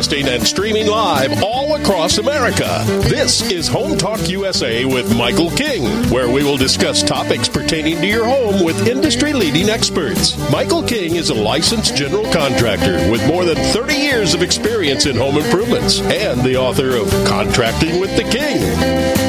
And 0.00 0.46
streaming 0.46 0.86
live 0.86 1.42
all 1.42 1.74
across 1.74 2.16
America. 2.16 2.82
This 3.10 3.42
is 3.52 3.68
Home 3.68 3.98
Talk 3.98 4.30
USA 4.30 4.86
with 4.86 5.14
Michael 5.14 5.50
King, 5.50 5.84
where 6.08 6.26
we 6.26 6.42
will 6.42 6.56
discuss 6.56 7.02
topics 7.02 7.50
pertaining 7.50 7.96
to 7.96 8.06
your 8.06 8.24
home 8.24 8.64
with 8.64 8.88
industry 8.88 9.34
leading 9.34 9.68
experts. 9.68 10.38
Michael 10.50 10.82
King 10.82 11.16
is 11.16 11.28
a 11.28 11.34
licensed 11.34 11.96
general 11.96 12.24
contractor 12.32 13.10
with 13.10 13.26
more 13.26 13.44
than 13.44 13.56
30 13.56 13.94
years 13.94 14.32
of 14.32 14.40
experience 14.40 15.04
in 15.04 15.16
home 15.16 15.36
improvements 15.36 16.00
and 16.00 16.40
the 16.40 16.56
author 16.56 16.96
of 16.96 17.10
Contracting 17.26 18.00
with 18.00 18.16
the 18.16 18.24
King. 18.24 19.19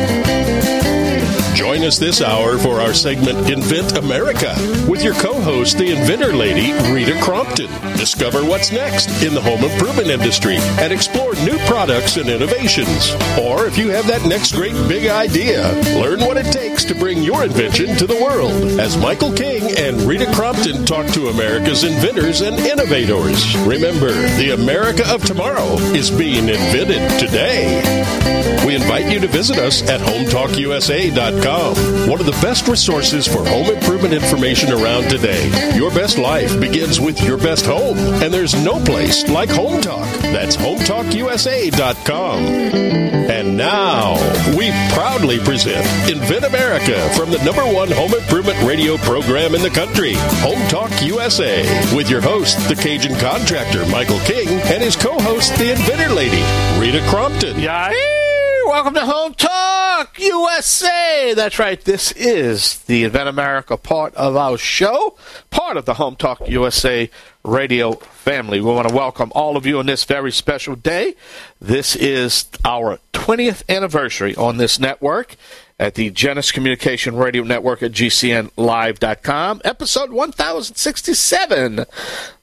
Us 1.82 1.98
this 1.98 2.22
hour 2.22 2.60
for 2.60 2.80
our 2.80 2.94
segment 2.94 3.50
Invent 3.50 3.98
America 3.98 4.54
with 4.88 5.04
your 5.04 5.16
co 5.16 5.34
host, 5.42 5.80
the 5.80 5.90
inventor 5.90 6.32
lady, 6.32 6.74
Rita 6.94 7.20
Crompton. 7.24 7.72
Discover 7.98 8.46
what's 8.46 8.72
next 8.72 9.24
in 9.24 9.34
the 9.34 9.42
home 9.42 9.64
improvement 9.64 10.10
industry 10.10 10.58
and 10.78 10.94
explore 10.94 11.34
new 11.44 11.58
products 11.66 12.18
and 12.18 12.30
innovations. 12.30 13.16
Or 13.40 13.66
if 13.66 13.80
you 13.80 13.90
have 13.90 14.06
that 14.08 14.24
next 14.28 14.52
great 14.52 14.76
big 14.88 15.10
idea, 15.10 15.72
learn 16.00 16.20
what 16.20 16.38
it 16.38 16.52
takes 16.52 16.84
to 16.86 16.94
bring 16.94 17.24
your 17.24 17.46
invention 17.46 17.96
to 17.96 18.06
the 18.06 18.22
world 18.22 18.80
as 18.80 18.96
Michael 18.98 19.34
King 19.34 19.64
and 19.76 20.00
Rita 20.02 20.32
Crompton 20.36 20.86
talk 20.86 21.08
to 21.14 21.30
America's 21.30 21.84
inventors 21.84 22.42
and 22.42 22.60
innovators. 22.60 23.58
Remember, 23.60 24.12
the 24.38 24.52
America 24.54 25.04
of 25.12 25.26
tomorrow 25.26 25.78
is 25.96 26.12
being 26.12 26.48
invented 26.48 27.20
today. 27.20 27.82
We 28.68 28.76
invite 28.76 29.12
you 29.12 29.20
to 29.20 29.28
visit 29.28 29.58
us 29.58 29.82
at 29.90 30.00
hometalkusa.com 30.02 31.71
one 32.10 32.20
of 32.20 32.26
the 32.26 32.38
best 32.42 32.68
resources 32.68 33.28
for 33.28 33.46
home 33.46 33.68
improvement 33.68 34.14
information 34.14 34.72
around 34.72 35.10
today. 35.10 35.76
Your 35.76 35.92
best 35.92 36.18
life 36.18 36.60
begins 36.60 37.00
with 37.00 37.22
your 37.24 37.38
best 37.38 37.66
home, 37.66 37.98
and 37.98 38.34
there's 38.34 38.56
no 38.64 38.84
place 38.84 39.28
like 39.30 39.50
Home 39.50 39.82
Talk. 39.82 40.08
That's 40.22 40.56
hometalkusa.com. 40.56 43.02
And 43.32 43.56
now, 43.56 44.16
we 44.58 44.72
proudly 44.94 45.40
present 45.40 45.86
Invent 46.10 46.44
America 46.44 47.10
from 47.16 47.32
the 47.32 47.42
number 47.44 47.64
one 47.64 47.90
home 47.90 48.14
improvement 48.14 48.62
radio 48.64 48.98
program 48.98 49.56
in 49.56 49.62
the 49.62 49.70
country, 49.70 50.14
Home 50.42 50.68
Talk 50.68 50.92
USA, 51.02 51.62
with 51.96 52.10
your 52.10 52.22
host, 52.22 52.58
the 52.68 52.76
Cajun 52.76 53.18
contractor, 53.20 53.86
Michael 53.88 54.20
King, 54.20 54.50
and 54.50 54.84
his 54.84 54.96
co 54.96 55.18
host, 55.20 55.56
the 55.58 55.72
inventor 55.72 56.14
lady, 56.14 56.44
Rita 56.80 57.06
Crompton. 57.10 57.60
Yeah. 57.60 58.21
Welcome 58.66 58.94
to 58.94 59.06
Home 59.06 59.34
Talk 59.34 60.20
USA. 60.20 61.34
That's 61.36 61.58
right. 61.60 61.82
This 61.84 62.12
is 62.14 62.80
the 62.84 63.04
Invent 63.04 63.28
America 63.28 63.76
part 63.76 64.14
of 64.16 64.36
our 64.36 64.58
show, 64.58 65.18
part 65.50 65.78
of 65.78 65.86
the 65.86 65.96
Home 65.96 66.16
Talk 66.16 66.48
USA 66.48 67.10
radio 67.44 67.94
family. 67.94 68.62
We 68.62 68.72
want 68.72 68.88
to 68.88 68.96
welcome 68.96 69.32
all 69.34 69.58
of 69.58 69.66
you 69.66 69.80
on 69.80 69.88
this 69.88 70.04
very 70.04 70.32
special 70.32 70.76
day. 70.76 71.16
This 71.60 71.96
is 71.96 72.46
our 72.64 73.00
20th 73.14 73.64
anniversary 73.68 74.36
on 74.36 74.58
this 74.58 74.80
network 74.80 75.36
at 75.80 75.96
the 75.96 76.12
Genesis 76.12 76.52
Communication 76.52 77.16
Radio 77.16 77.44
Network 77.44 77.82
at 77.82 77.92
GCNlive.com, 77.92 79.62
episode 79.66 80.12
1067. 80.12 81.86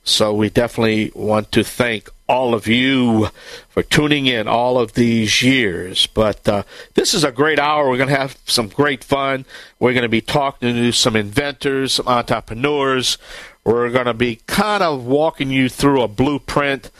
So 0.08 0.32
we 0.32 0.48
definitely 0.48 1.12
want 1.14 1.52
to 1.52 1.62
thank 1.62 2.08
all 2.28 2.54
of 2.54 2.66
you 2.66 3.28
for 3.68 3.82
tuning 3.82 4.26
in 4.26 4.48
all 4.48 4.78
of 4.78 4.94
these 4.94 5.42
years. 5.42 6.06
But 6.06 6.48
uh, 6.48 6.62
this 6.94 7.12
is 7.12 7.24
a 7.24 7.30
great 7.30 7.58
hour. 7.58 7.88
We're 7.88 7.98
going 7.98 8.08
to 8.08 8.16
have 8.16 8.38
some 8.46 8.68
great 8.68 9.04
fun. 9.04 9.44
We're 9.78 9.92
going 9.92 10.02
to 10.02 10.08
be 10.08 10.20
talking 10.20 10.74
to 10.74 10.92
some 10.92 11.14
inventors, 11.14 11.94
some 11.94 12.08
entrepreneurs. 12.08 13.18
We're 13.64 13.90
going 13.90 14.06
to 14.06 14.14
be 14.14 14.36
kind 14.46 14.82
of 14.82 15.04
walking 15.04 15.50
you 15.50 15.68
through 15.68 16.02
a 16.02 16.08
blueprint 16.08 16.90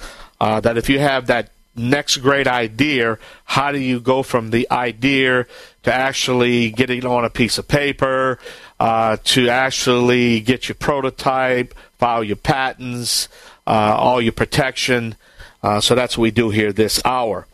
uh, 0.41 0.60
that 0.60 0.77
if 0.77 0.88
you 0.91 0.99
have 0.99 1.27
that 1.28 1.50
next 1.75 2.19
great 2.19 2.47
idea, 2.47 3.19
how 3.44 3.72
do 3.72 3.78
you 3.78 4.00
go 4.00 4.22
from 4.22 4.50
the 4.50 4.71
idea 4.71 5.47
to 5.84 5.94
actually 5.94 6.71
getting 6.71 7.06
on 7.06 7.25
a 7.25 7.31
piece 7.31 7.56
of 7.56 7.69
paper, 7.69 8.38
uh, 8.81 9.16
to 9.25 9.49
actually 9.49 10.41
get 10.41 10.69
your 10.69 10.77
prototype, 10.77 11.75
file 11.99 12.22
your 12.22 12.37
patents, 12.37 13.28
uh, 13.66 13.97
all 13.97 14.21
your 14.21 14.33
protection. 14.33 15.16
Uh, 15.62 15.81
so 15.81 15.94
that's 15.94 16.16
what 16.16 16.22
we 16.22 16.31
do 16.31 16.50
here 16.50 16.72
this 16.72 17.03
hour. 17.05 17.47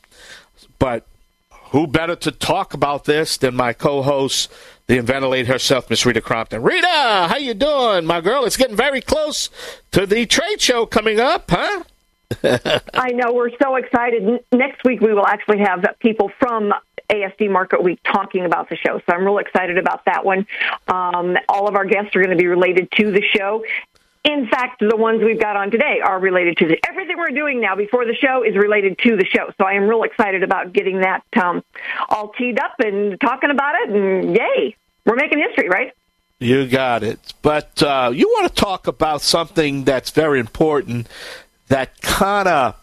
But 0.78 1.06
who 1.70 1.86
better 1.86 2.14
to 2.14 2.30
talk 2.30 2.74
about 2.74 3.04
this 3.04 3.36
than 3.36 3.56
my 3.56 3.72
co-host, 3.72 4.52
the 4.86 4.98
inventor 4.98 5.28
lady 5.28 5.48
herself, 5.48 5.88
Miss 5.88 6.04
Rita 6.04 6.20
Crompton. 6.20 6.62
Rita, 6.62 6.86
how 6.86 7.36
you 7.36 7.54
doing, 7.54 8.04
my 8.04 8.20
girl? 8.20 8.44
It's 8.44 8.56
getting 8.56 8.76
very 8.76 9.00
close 9.00 9.50
to 9.92 10.06
the 10.06 10.26
trade 10.26 10.60
show 10.60 10.86
coming 10.86 11.18
up, 11.18 11.50
huh? 11.50 11.84
I 12.94 13.10
know 13.10 13.32
we're 13.32 13.56
so 13.62 13.76
excited. 13.76 14.40
Next 14.52 14.84
week 14.84 15.00
we 15.00 15.12
will 15.12 15.26
actually 15.26 15.58
have 15.58 15.84
people 16.00 16.30
from 16.38 16.72
ASD 17.10 17.50
Market 17.50 17.82
Week 17.82 18.00
talking 18.04 18.44
about 18.44 18.68
the 18.68 18.76
show. 18.76 19.00
So 19.06 19.14
I'm 19.14 19.24
real 19.24 19.38
excited 19.38 19.78
about 19.78 20.04
that 20.06 20.24
one. 20.24 20.46
Um, 20.88 21.36
all 21.48 21.68
of 21.68 21.76
our 21.76 21.84
guests 21.84 22.14
are 22.16 22.22
going 22.22 22.36
to 22.36 22.42
be 22.42 22.46
related 22.46 22.90
to 22.92 23.10
the 23.10 23.22
show. 23.36 23.64
In 24.24 24.48
fact, 24.48 24.80
the 24.80 24.96
ones 24.96 25.22
we've 25.22 25.40
got 25.40 25.56
on 25.56 25.70
today 25.70 26.00
are 26.02 26.18
related 26.18 26.56
to 26.58 26.66
the, 26.68 26.78
everything 26.88 27.18
we're 27.18 27.28
doing 27.28 27.60
now 27.60 27.76
before 27.76 28.06
the 28.06 28.14
show 28.14 28.42
is 28.42 28.56
related 28.56 28.98
to 29.00 29.16
the 29.16 29.26
show. 29.26 29.52
So 29.58 29.66
I 29.66 29.74
am 29.74 29.82
real 29.82 30.02
excited 30.02 30.42
about 30.42 30.72
getting 30.72 31.00
that 31.00 31.22
um, 31.36 31.62
all 32.08 32.30
teed 32.30 32.58
up 32.58 32.74
and 32.78 33.20
talking 33.20 33.50
about 33.50 33.74
it. 33.82 33.90
And 33.90 34.34
yay, 34.34 34.76
we're 35.04 35.16
making 35.16 35.40
history, 35.46 35.68
right? 35.68 35.92
You 36.38 36.66
got 36.66 37.02
it. 37.02 37.34
But 37.42 37.82
uh, 37.82 38.12
you 38.14 38.26
want 38.28 38.48
to 38.48 38.54
talk 38.54 38.86
about 38.86 39.20
something 39.20 39.84
that's 39.84 40.10
very 40.10 40.40
important 40.40 41.06
that 41.68 42.00
kind 42.00 42.48
of 42.48 42.76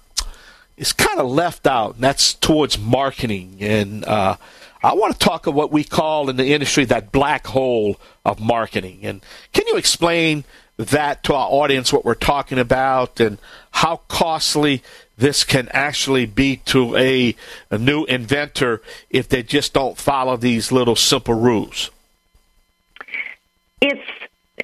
is 0.82 0.94
kind 0.94 1.20
of 1.20 1.28
left 1.30 1.68
out, 1.68 1.96
and 1.96 2.04
that's 2.04 2.34
towards 2.34 2.80
marketing. 2.80 3.58
And 3.60 4.04
uh, 4.04 4.36
I 4.82 4.94
want 4.96 5.14
to 5.14 5.20
talk 5.20 5.46
of 5.46 5.54
what 5.54 5.72
we 5.72 5.84
call 5.84 6.28
in 6.28 6.38
the 6.38 6.54
industry 6.54 6.86
that 6.86 7.12
black 7.12 7.46
hole 7.46 7.98
of 8.26 8.40
marketing. 8.40 9.02
And 9.04 9.22
can 9.54 9.68
you 9.68 9.78
explain 9.78 10.44
that 10.78 11.24
to 11.26 11.36
our 11.36 11.48
audience, 11.48 11.94
what 11.94 12.04
we're 12.04 12.16
talking 12.16 12.58
about, 12.58 13.20
and 13.20 13.38
how 13.70 13.98
costly 14.08 14.82
this 15.16 15.44
can 15.44 15.70
actually 15.70 16.26
be 16.26 16.58
to 16.66 16.98
a, 16.98 17.36
a 17.70 17.78
new 17.78 18.04
inventor 18.06 18.82
if 19.12 19.30
they 19.30 19.44
just 19.44 19.74
don't 19.74 20.00
follow 20.00 20.36
these 20.36 20.72
little 20.72 20.96
simple 20.96 21.36
rules? 21.36 21.92
It's 23.80 24.02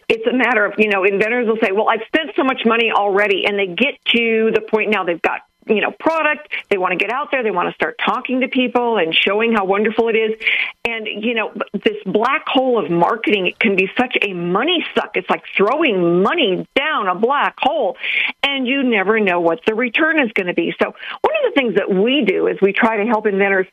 it's 0.09 0.25
a 0.25 0.33
matter 0.33 0.65
of 0.65 0.73
you 0.79 0.89
know 0.89 1.03
inventors 1.03 1.47
will 1.47 1.57
say 1.57 1.71
well 1.71 1.89
i've 1.89 2.05
spent 2.05 2.29
so 2.35 2.43
much 2.43 2.61
money 2.65 2.91
already 2.91 3.45
and 3.45 3.57
they 3.57 3.65
get 3.65 3.95
to 4.05 4.51
the 4.53 4.61
point 4.61 4.91
now 4.91 5.03
they've 5.03 5.21
got 5.21 5.41
you 5.69 5.81
know 5.81 5.91
product. 5.99 6.49
They 6.69 6.77
want 6.77 6.91
to 6.91 6.97
get 6.97 7.11
out 7.11 7.29
there. 7.31 7.43
They 7.43 7.51
want 7.51 7.69
to 7.69 7.75
start 7.75 7.99
talking 8.03 8.41
to 8.41 8.47
people 8.47 8.97
and 8.97 9.13
showing 9.13 9.53
how 9.53 9.65
wonderful 9.65 10.09
it 10.09 10.15
is. 10.15 10.39
And 10.85 11.07
you 11.07 11.33
know 11.33 11.53
this 11.73 11.97
black 12.05 12.47
hole 12.47 12.83
of 12.83 12.89
marketing 12.89 13.47
it 13.47 13.59
can 13.59 13.75
be 13.75 13.89
such 13.97 14.17
a 14.21 14.33
money 14.33 14.85
suck. 14.95 15.11
It's 15.15 15.29
like 15.29 15.43
throwing 15.55 16.21
money 16.21 16.67
down 16.75 17.07
a 17.07 17.15
black 17.15 17.55
hole 17.59 17.97
and 18.43 18.67
you 18.67 18.83
never 18.83 19.19
know 19.19 19.39
what 19.39 19.59
the 19.65 19.75
return 19.75 20.19
is 20.19 20.31
going 20.33 20.47
to 20.47 20.53
be. 20.53 20.73
So 20.81 20.93
one 21.21 21.35
of 21.45 21.53
the 21.53 21.59
things 21.59 21.75
that 21.75 21.89
we 21.89 22.23
do 22.25 22.47
is 22.47 22.57
we 22.61 22.73
try 22.73 22.97
to 22.97 23.05
help 23.05 23.25
inventors 23.27 23.67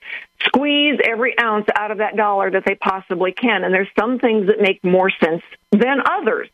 squeeze 0.44 0.99
every 1.04 1.38
ounce 1.38 1.66
out 1.75 1.91
of 1.91 1.99
that 1.99 2.16
dollar 2.16 2.50
that 2.50 2.65
they 2.66 2.75
possibly 2.75 3.33
can. 3.33 3.65
And 3.65 3.72
there's 3.72 3.88
some 3.99 4.18
things 4.18 4.47
that 4.48 4.60
make 4.60 4.83
more 4.84 5.10
sense 5.10 5.42
than 5.72 5.98
others 6.04 6.48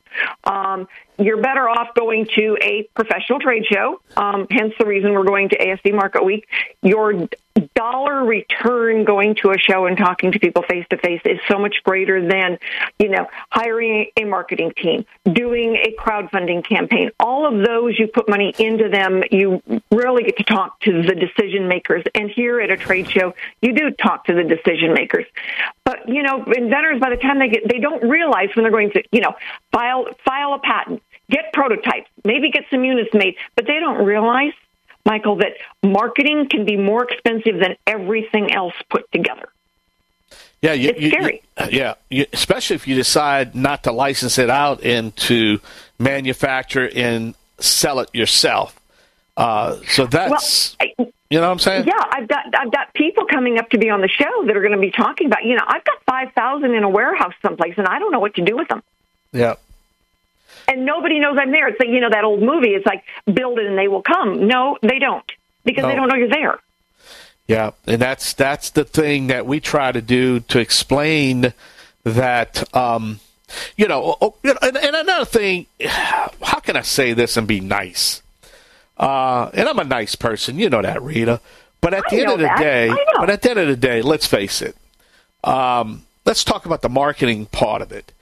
um, 0.45 0.89
you're 1.19 1.41
better 1.41 1.69
off 1.69 1.89
going 1.95 2.27
to 2.37 2.57
a 2.63 2.89
professional 2.95 3.41
trade 3.41 3.67
show. 3.67 4.01
Um, 4.17 4.47
hence 4.51 4.73
the 4.79 4.87
reason 4.87 5.13
we're 5.13 5.25
going 5.25 5.51
to 5.51 5.59
ASD 5.59 5.95
Market 5.95 6.25
Week. 6.25 6.47
Your 6.83 7.29
dollar 7.75 8.25
return 8.25 9.05
going 9.05 9.35
to 9.43 9.51
a 9.51 9.59
show 9.59 9.87
and 9.87 9.97
talking 9.97 10.33
to 10.33 10.39
people 10.39 10.63
face 10.63 10.87
to 10.91 10.97
face 10.97 11.21
is 11.25 11.39
so 11.49 11.59
much 11.59 11.77
greater 11.85 12.27
than, 12.27 12.59
you 12.99 13.09
know, 13.09 13.27
hiring 13.51 14.07
a 14.17 14.25
marketing 14.25 14.73
team, 14.77 15.05
doing 15.31 15.77
a 15.77 15.95
crowdfunding 16.01 16.67
campaign. 16.67 17.11
All 17.19 17.47
of 17.47 17.67
those, 17.67 17.99
you 17.99 18.07
put 18.07 18.29
money 18.29 18.55
into 18.59 18.89
them, 18.89 19.23
you 19.31 19.63
rarely 19.91 20.25
get 20.25 20.37
to 20.39 20.45
talk 20.45 20.81
to 20.81 21.03
the 21.03 21.15
decision 21.15 21.69
makers. 21.69 22.05
And 22.15 22.31
here 22.31 22.61
at 22.61 22.71
a 22.71 22.77
trade 22.77 23.11
show, 23.11 23.35
you 23.61 23.73
do 23.75 23.91
talk 23.91 24.27
to 24.27 24.35
the 24.35 24.45
decision 24.45 24.95
makers. 24.95 25.27
But, 25.85 26.09
you 26.09 26.23
know, 26.23 26.45
inventors, 26.45 27.01
by 27.01 27.11
the 27.11 27.17
time 27.17 27.41
they 27.41 27.49
get, 27.49 27.69
they 27.69 27.79
don't 27.79 28.09
realize 28.09 28.49
when 28.55 28.63
they're 28.63 28.71
going 28.73 28.93
to, 28.93 29.03
you 29.11 29.21
know, 29.21 29.35
file, 29.73 30.00
file 30.25 30.55
a 30.55 30.59
patent, 30.59 31.03
get 31.31 31.53
prototypes, 31.53 32.09
maybe 32.25 32.51
get 32.51 32.65
some 32.71 32.85
units 32.85 33.11
made, 33.15 33.37
but 33.57 33.67
they 33.67 33.79
don't 33.79 34.05
realize 34.05 34.53
Michael, 35.05 35.37
that 35.37 35.55
marketing 35.83 36.49
can 36.49 36.65
be 36.65 36.77
more 36.77 37.05
expensive 37.05 37.59
than 37.59 37.77
everything 37.87 38.53
else 38.53 38.75
put 38.91 39.11
together. 39.13 39.49
Yeah, 40.63 40.75
you, 40.75 40.91
it's 40.91 41.01
you, 41.01 41.11
scary. 41.11 41.43
You, 41.59 41.67
yeah, 41.71 41.95
you, 42.11 42.27
especially 42.33 42.77
if 42.77 42.87
you 42.87 42.95
decide 42.95 43.55
not 43.55 43.85
to 43.85 43.93
license 43.93 44.39
it 44.39 44.51
out 44.51 44.85
and 44.85 45.17
to 45.17 45.61
manufacture 45.99 46.91
and 46.95 47.35
sell 47.59 48.01
it 48.01 48.11
yourself. 48.13 48.79
Uh, 49.37 49.79
so 49.89 50.07
that's 50.07 50.77
well, 50.79 50.91
I, 50.99 51.13
you 51.31 51.41
know 51.41 51.47
what 51.47 51.53
I'm 51.53 51.59
saying? 51.61 51.87
Yeah, 51.87 52.05
I've 52.13 52.29
got 52.29 52.45
I've 52.55 52.71
got 52.71 52.93
people 52.93 53.25
coming 53.25 53.59
up 53.59 53.71
to 53.71 53.79
be 53.79 53.89
on 53.89 54.03
the 54.03 54.09
show 54.09 54.45
that 54.47 54.55
are 54.55 54.61
going 54.61 54.73
to 54.73 54.79
be 54.79 54.91
talking 54.91 55.29
about. 55.29 55.45
You 55.45 55.57
know, 55.57 55.65
I've 55.67 55.85
got 55.85 56.03
five 56.05 56.33
thousand 56.35 56.75
in 56.75 56.83
a 56.83 56.91
warehouse 56.91 57.33
someplace, 57.41 57.75
and 57.79 57.87
I 57.87 57.99
don't 57.99 58.13
know 58.13 58.21
what 58.21 58.35
to 58.35 58.43
do 58.43 58.57
with 58.57 58.69
them. 58.69 58.83
Yeah. 59.33 59.55
And 60.71 60.87
nobody 60.87 61.19
knows 61.19 61.37
I'm 61.39 61.51
there. 61.51 61.67
It's 61.69 61.81
like 61.81 61.89
you 61.89 62.01
know 62.01 62.11
that 62.11 62.23
old 62.25 62.41
movie. 62.43 62.71
It's 62.75 62.87
like 62.87 63.03
build 63.33 63.59
it 63.59 63.67
and 63.67 63.77
they 63.77 63.89
will 63.89 64.03
come. 64.03 64.47
No, 64.47 64.79
they 64.83 64.99
don't 65.01 65.25
because 65.65 65.83
No. 65.83 65.89
they 65.89 65.97
don't 65.97 66.09
know 66.09 66.15
you're 66.15 66.29
there. 66.29 66.59
Yeah, 67.49 67.73
and 67.87 68.01
that's 68.01 68.33
that's 68.35 68.71
the 68.71 68.85
thing 68.85 69.27
that 69.27 69.45
we 69.47 69.59
try 69.59 69.91
to 69.91 70.01
do 70.01 70.41
to 70.41 70.61
explain 70.61 71.53
that. 72.05 72.75
Um, 72.77 73.19
you 73.77 73.89
know, 73.89 74.17
and, 74.45 74.77
and 74.77 74.95
another 74.95 75.25
thing, 75.25 75.67
how 75.89 76.61
can 76.61 76.77
I 76.77 76.83
say 76.83 77.15
this 77.15 77.37
and 77.37 77.49
be 77.49 77.59
nice? 77.59 78.23
Uh, 78.97 79.51
and 79.55 79.69
I'm 79.69 79.79
a 79.81 79.85
nice 79.85 80.15
person, 80.15 80.57
you 80.59 80.71
know 80.71 80.83
that, 80.83 81.03
Rita. 81.03 81.41
But 81.81 81.95
at 81.95 82.05
I 82.07 82.11
the 82.15 82.21
end 82.23 82.31
of 82.33 82.39
the 82.39 82.45
that. 82.45 82.59
day, 82.61 82.95
but 83.19 83.29
at 83.31 83.43
the 83.43 83.51
end 83.51 83.59
of 83.59 83.67
the 83.67 83.77
day, 83.77 84.03
let's 84.03 84.27
face 84.27 84.63
it. 84.63 84.77
Um, 85.43 86.05
let's 86.25 86.45
talk 86.45 86.65
about 86.67 86.83
the 86.83 86.89
marketing 86.91 87.47
part 87.47 87.83
of 87.83 87.91
it. 87.91 88.13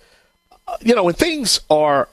Uh, 0.67 0.77
You 0.81 0.95
know, 0.95 1.05
when 1.05 1.15
things 1.15 1.61
are 1.69 2.09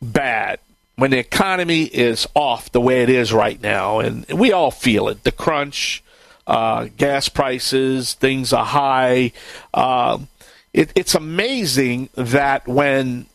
bad, 0.00 0.58
when 0.96 1.10
the 1.10 1.18
economy 1.18 1.84
is 1.84 2.26
off 2.34 2.70
the 2.72 2.80
way 2.80 3.02
it 3.02 3.08
is 3.08 3.32
right 3.32 3.60
now, 3.60 4.00
and 4.00 4.26
we 4.28 4.52
all 4.52 4.70
feel 4.70 5.08
it, 5.08 5.24
the 5.24 5.32
crunch, 5.32 6.02
uh, 6.46 6.88
gas 6.96 7.28
prices, 7.28 8.14
things 8.14 8.52
are 8.52 8.64
high. 8.64 9.32
Um, 9.72 10.28
it, 10.72 10.92
it's 10.94 11.14
amazing 11.14 12.08
that 12.14 12.66
when 12.66 13.26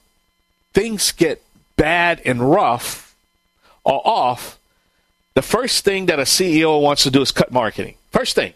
things 0.73 1.11
get 1.11 1.41
bad 1.75 2.21
and 2.25 2.51
rough 2.51 3.15
or 3.83 4.01
off, 4.05 4.59
the 5.33 5.41
first 5.41 5.83
thing 5.83 6.05
that 6.05 6.19
a 6.19 6.23
CEO 6.23 6.81
wants 6.81 7.03
to 7.03 7.11
do 7.11 7.21
is 7.21 7.31
cut 7.31 7.51
marketing. 7.51 7.95
First 8.11 8.35
thing, 8.35 8.53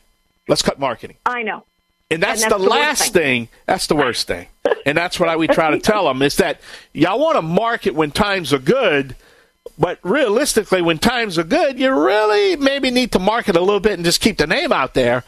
let's 0.48 0.62
cut 0.62 0.80
marketing. 0.80 1.18
I 1.26 1.44
know. 1.44 1.64
And 2.12 2.24
that's, 2.24 2.44
And 2.44 2.52
that's 2.52 2.62
the, 2.62 2.64
the 2.64 2.70
last 2.70 3.14
thing. 3.14 3.46
thing. 3.46 3.50
That's 3.66 3.88
the 3.88 3.96
worst 3.96 4.28
thing. 4.28 4.48
And 4.86 4.98
that's 4.98 5.20
what 5.20 5.30
I, 5.30 5.36
we 5.36 5.48
try 5.48 5.72
to 5.72 5.80
tell 5.80 6.06
them 6.06 6.22
is 6.22 6.38
that 6.38 6.60
y'all 6.94 7.20
want 7.20 7.36
to 7.36 7.42
market 7.42 7.94
when 7.94 8.12
times 8.12 8.52
are 8.54 8.60
good, 8.60 9.16
but 9.78 10.00
realistically, 10.02 10.82
when 10.82 10.98
times 10.98 11.38
are 11.38 11.44
good, 11.44 11.80
you 11.80 11.92
really 11.94 12.56
maybe 12.56 12.90
need 12.90 13.12
to 13.12 13.20
market 13.20 13.56
a 13.56 13.60
little 13.62 13.80
bit 13.80 13.94
and 13.94 14.04
just 14.04 14.22
keep 14.22 14.38
the 14.38 14.48
name 14.48 14.74
out 14.74 14.94
there. 14.96 15.24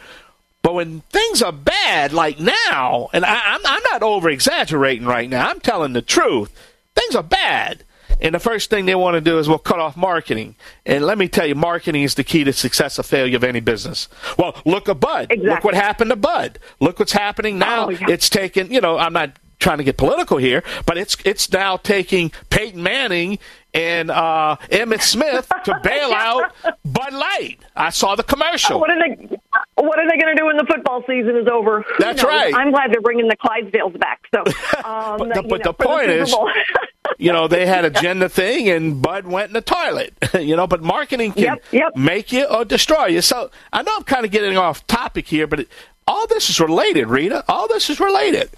But 0.63 0.73
when 0.73 1.01
things 1.09 1.41
are 1.41 1.51
bad, 1.51 2.13
like 2.13 2.39
now, 2.39 3.09
and 3.13 3.25
I, 3.25 3.39
I'm, 3.45 3.61
I'm 3.65 3.83
not 3.91 4.03
over 4.03 4.29
exaggerating 4.29 5.05
right 5.05 5.29
now, 5.29 5.49
I'm 5.49 5.59
telling 5.59 5.93
the 5.93 6.01
truth. 6.01 6.51
Things 6.95 7.15
are 7.15 7.23
bad. 7.23 7.83
And 8.21 8.35
the 8.35 8.39
first 8.39 8.69
thing 8.69 8.85
they 8.85 8.95
want 8.95 9.15
to 9.15 9.21
do 9.21 9.39
is, 9.39 9.47
well, 9.49 9.57
cut 9.57 9.79
off 9.79 9.97
marketing. 9.97 10.55
And 10.85 11.05
let 11.05 11.17
me 11.17 11.27
tell 11.27 11.45
you, 11.47 11.55
marketing 11.55 12.03
is 12.03 12.15
the 12.15 12.23
key 12.23 12.43
to 12.43 12.53
success 12.53 12.99
or 12.99 13.03
failure 13.03 13.35
of 13.35 13.43
any 13.43 13.59
business. 13.59 14.07
Well, 14.37 14.55
look 14.65 14.87
at 14.89 14.99
Bud. 14.99 15.27
Exactly. 15.31 15.49
Look 15.49 15.63
what 15.63 15.73
happened 15.73 16.11
to 16.11 16.15
Bud. 16.15 16.59
Look 16.79 16.99
what's 16.99 17.11
happening 17.13 17.57
now. 17.57 17.87
Oh, 17.87 17.89
yeah. 17.89 18.09
It's 18.09 18.29
taken, 18.29 18.71
you 18.71 18.79
know, 18.81 18.97
I'm 18.97 19.13
not 19.13 19.37
trying 19.59 19.77
to 19.77 19.83
get 19.83 19.95
political 19.97 20.37
here, 20.37 20.63
but 20.87 20.97
it's 20.97 21.15
it's 21.23 21.51
now 21.51 21.77
taking 21.77 22.31
Peyton 22.49 22.81
Manning 22.81 23.37
and 23.75 24.09
uh, 24.09 24.57
Emmitt 24.71 25.01
Smith 25.03 25.47
to 25.65 25.79
bail 25.83 26.11
out 26.13 26.51
Bud 26.83 27.13
Light. 27.13 27.59
I 27.75 27.91
saw 27.91 28.15
the 28.15 28.23
commercial. 28.23 28.79
What 28.79 28.89
are 28.89 28.97
they? 28.99 29.37
What 29.75 29.99
are 29.99 30.09
they 30.09 30.17
going 30.19 30.35
to 30.35 30.39
do 30.39 30.45
when 30.47 30.57
the 30.57 30.65
football 30.67 31.03
season 31.07 31.37
is 31.37 31.47
over? 31.47 31.81
Who 31.83 31.93
That's 31.99 32.21
knows? 32.23 32.29
right. 32.29 32.53
I'm 32.55 32.71
glad 32.71 32.91
they're 32.91 33.01
bringing 33.01 33.27
the 33.27 33.37
Clydesdales 33.37 33.99
back. 33.99 34.21
So, 34.33 34.41
um, 34.83 35.17
But 35.19 35.33
the- 35.35 35.41
but 35.43 35.63
know, 35.63 35.71
the 35.71 35.73
point 35.73 36.07
Super 36.09 36.23
is-. 36.23 36.35
you 37.17 37.31
know, 37.31 37.47
they 37.47 37.65
had 37.65 37.85
agenda 37.93 38.29
thing, 38.29 38.69
and 38.69 39.01
Bud 39.01 39.25
went 39.27 39.49
in 39.49 39.53
the 39.53 39.61
toilet. 39.61 40.13
you 40.39 40.55
know, 40.55 40.67
but 40.67 40.81
marketing 40.81 41.33
can 41.33 41.43
Yep, 41.43 41.63
yep. 41.71 41.95
make 41.95 42.31
you 42.31 42.45
or 42.45 42.65
destroy 42.65 43.07
you. 43.07 43.21
So 43.21 43.51
I 43.73 43.81
know 43.83 43.91
I'm 43.97 44.03
kind 44.03 44.25
of 44.25 44.31
getting 44.31 44.57
off 44.57 44.85
topic 44.87 45.27
here, 45.27 45.47
but 45.47 45.61
it, 45.61 45.69
all 46.07 46.27
this 46.27 46.49
is 46.49 46.59
related, 46.59 47.07
Rita. 47.07 47.43
All 47.47 47.67
this 47.67 47.89
is 47.89 47.99
related. 47.99 48.49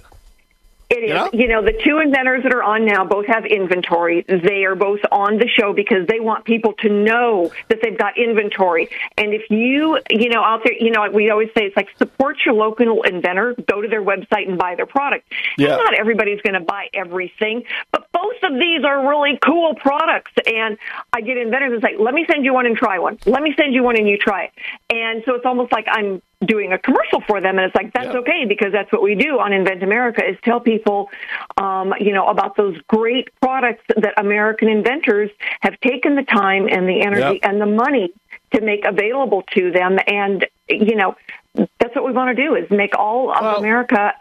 It 0.90 1.04
is. 1.04 1.10
You 1.10 1.14
know? 1.16 1.30
You 1.34 1.48
know, 1.48 1.62
the 1.64 1.74
two 1.84 2.00
inventors 2.00 2.44
that 2.44 2.54
are 2.54 2.64
on 2.64 2.86
now 2.86 3.04
both 3.06 3.26
have 3.28 3.46
inventory. 3.46 4.22
They 4.28 4.66
are 4.66 4.76
both 4.76 5.00
on 5.12 5.38
the 5.38 5.48
show 5.48 5.74
because 5.74 6.08
they 6.08 6.20
want 6.20 6.46
people 6.46 6.74
to 6.80 6.90
know 6.90 7.52
that 7.70 7.80
they've 7.82 7.98
got 7.98 8.18
inventory. 8.18 8.90
And 9.18 9.34
if 9.34 9.50
you, 9.50 10.00
you 10.10 10.30
know, 10.30 10.44
out 10.44 10.62
there, 10.64 10.74
you 10.74 10.92
know, 10.92 11.10
we 11.10 11.30
always 11.30 11.50
say 11.58 11.66
it's 11.66 11.76
like 11.76 11.90
support 11.98 12.38
your 12.46 12.54
local 12.54 13.04
inventor. 13.04 13.56
Go 13.68 13.82
to 13.82 13.88
their 13.88 14.04
website 14.04 14.48
and 14.48 14.58
buy 14.58 14.76
their 14.76 14.86
product. 14.86 15.26
And 15.58 15.68
Yeah. 15.68 15.76
not 15.78 15.94
everybody's 15.96 16.42
going 16.42 16.54
to 16.56 16.60
buy 16.60 16.90
everything, 16.94 17.64
but 17.92 18.08
both 18.12 18.42
of 18.44 18.54
these 18.54 18.84
are 18.84 19.08
really 19.08 19.38
cool 19.44 19.76
products. 19.76 20.32
And 20.46 20.78
I 21.12 21.22
get 21.22 21.38
inventors 21.38 21.74
and 21.74 21.82
say, 21.82 21.96
"Let 21.98 22.14
me 22.14 22.26
send 22.30 22.46
you 22.46 22.54
one 22.54 22.66
and 22.66 22.78
try 22.78 23.00
one. 23.00 23.18
Let 23.26 23.42
me 23.42 23.54
send 23.58 23.74
you 23.74 23.84
one 23.84 23.98
and 23.98 24.08
you 24.08 24.18
try 24.18 24.44
it." 24.46 24.52
And 24.90 25.24
so 25.26 25.36
it's 25.36 25.46
almost 25.46 25.72
like 25.72 25.86
I'm 25.90 26.22
doing 26.46 26.74
a 26.74 26.78
commercial 26.78 27.22
for 27.28 27.42
them, 27.42 27.58
and 27.58 27.66
it's 27.68 27.76
like 27.76 27.94
that's 27.94 28.14
Yeah. 28.14 28.20
okay 28.20 28.46
because 28.46 28.72
that's 28.72 28.92
what 28.92 29.02
we 29.02 29.16
do 29.16 29.40
on 29.40 29.54
Invent 29.54 29.84
America 29.84 30.28
is 30.28 30.38
tell 30.44 30.60
people, 30.60 31.10
um, 31.58 31.94
you 32.00 32.14
know, 32.14 32.28
about 32.28 32.56
those 32.56 32.78
great 32.88 33.30
products 33.42 33.84
that 33.96 34.14
American 34.18 34.68
inventors 34.70 35.30
have 35.62 35.80
taken 35.82 36.16
the 36.16 36.24
time 36.24 36.68
and 36.70 36.88
the 36.88 37.02
energy 37.02 37.40
Yep. 37.42 37.50
and 37.52 37.62
the 37.62 37.66
money 37.66 38.12
to 38.54 38.62
make 38.62 38.86
available 38.86 39.44
to 39.56 39.72
them, 39.72 39.98
and 40.08 40.46
you 40.70 40.96
know, 40.96 41.16
that's 41.56 41.96
what 41.96 42.06
we 42.06 42.12
want 42.12 42.36
to 42.36 42.42
do 42.42 42.56
is 42.56 42.70
make 42.72 42.98
all 42.98 43.32
of 43.32 43.42
Well- 43.42 43.58
America. 43.58 44.14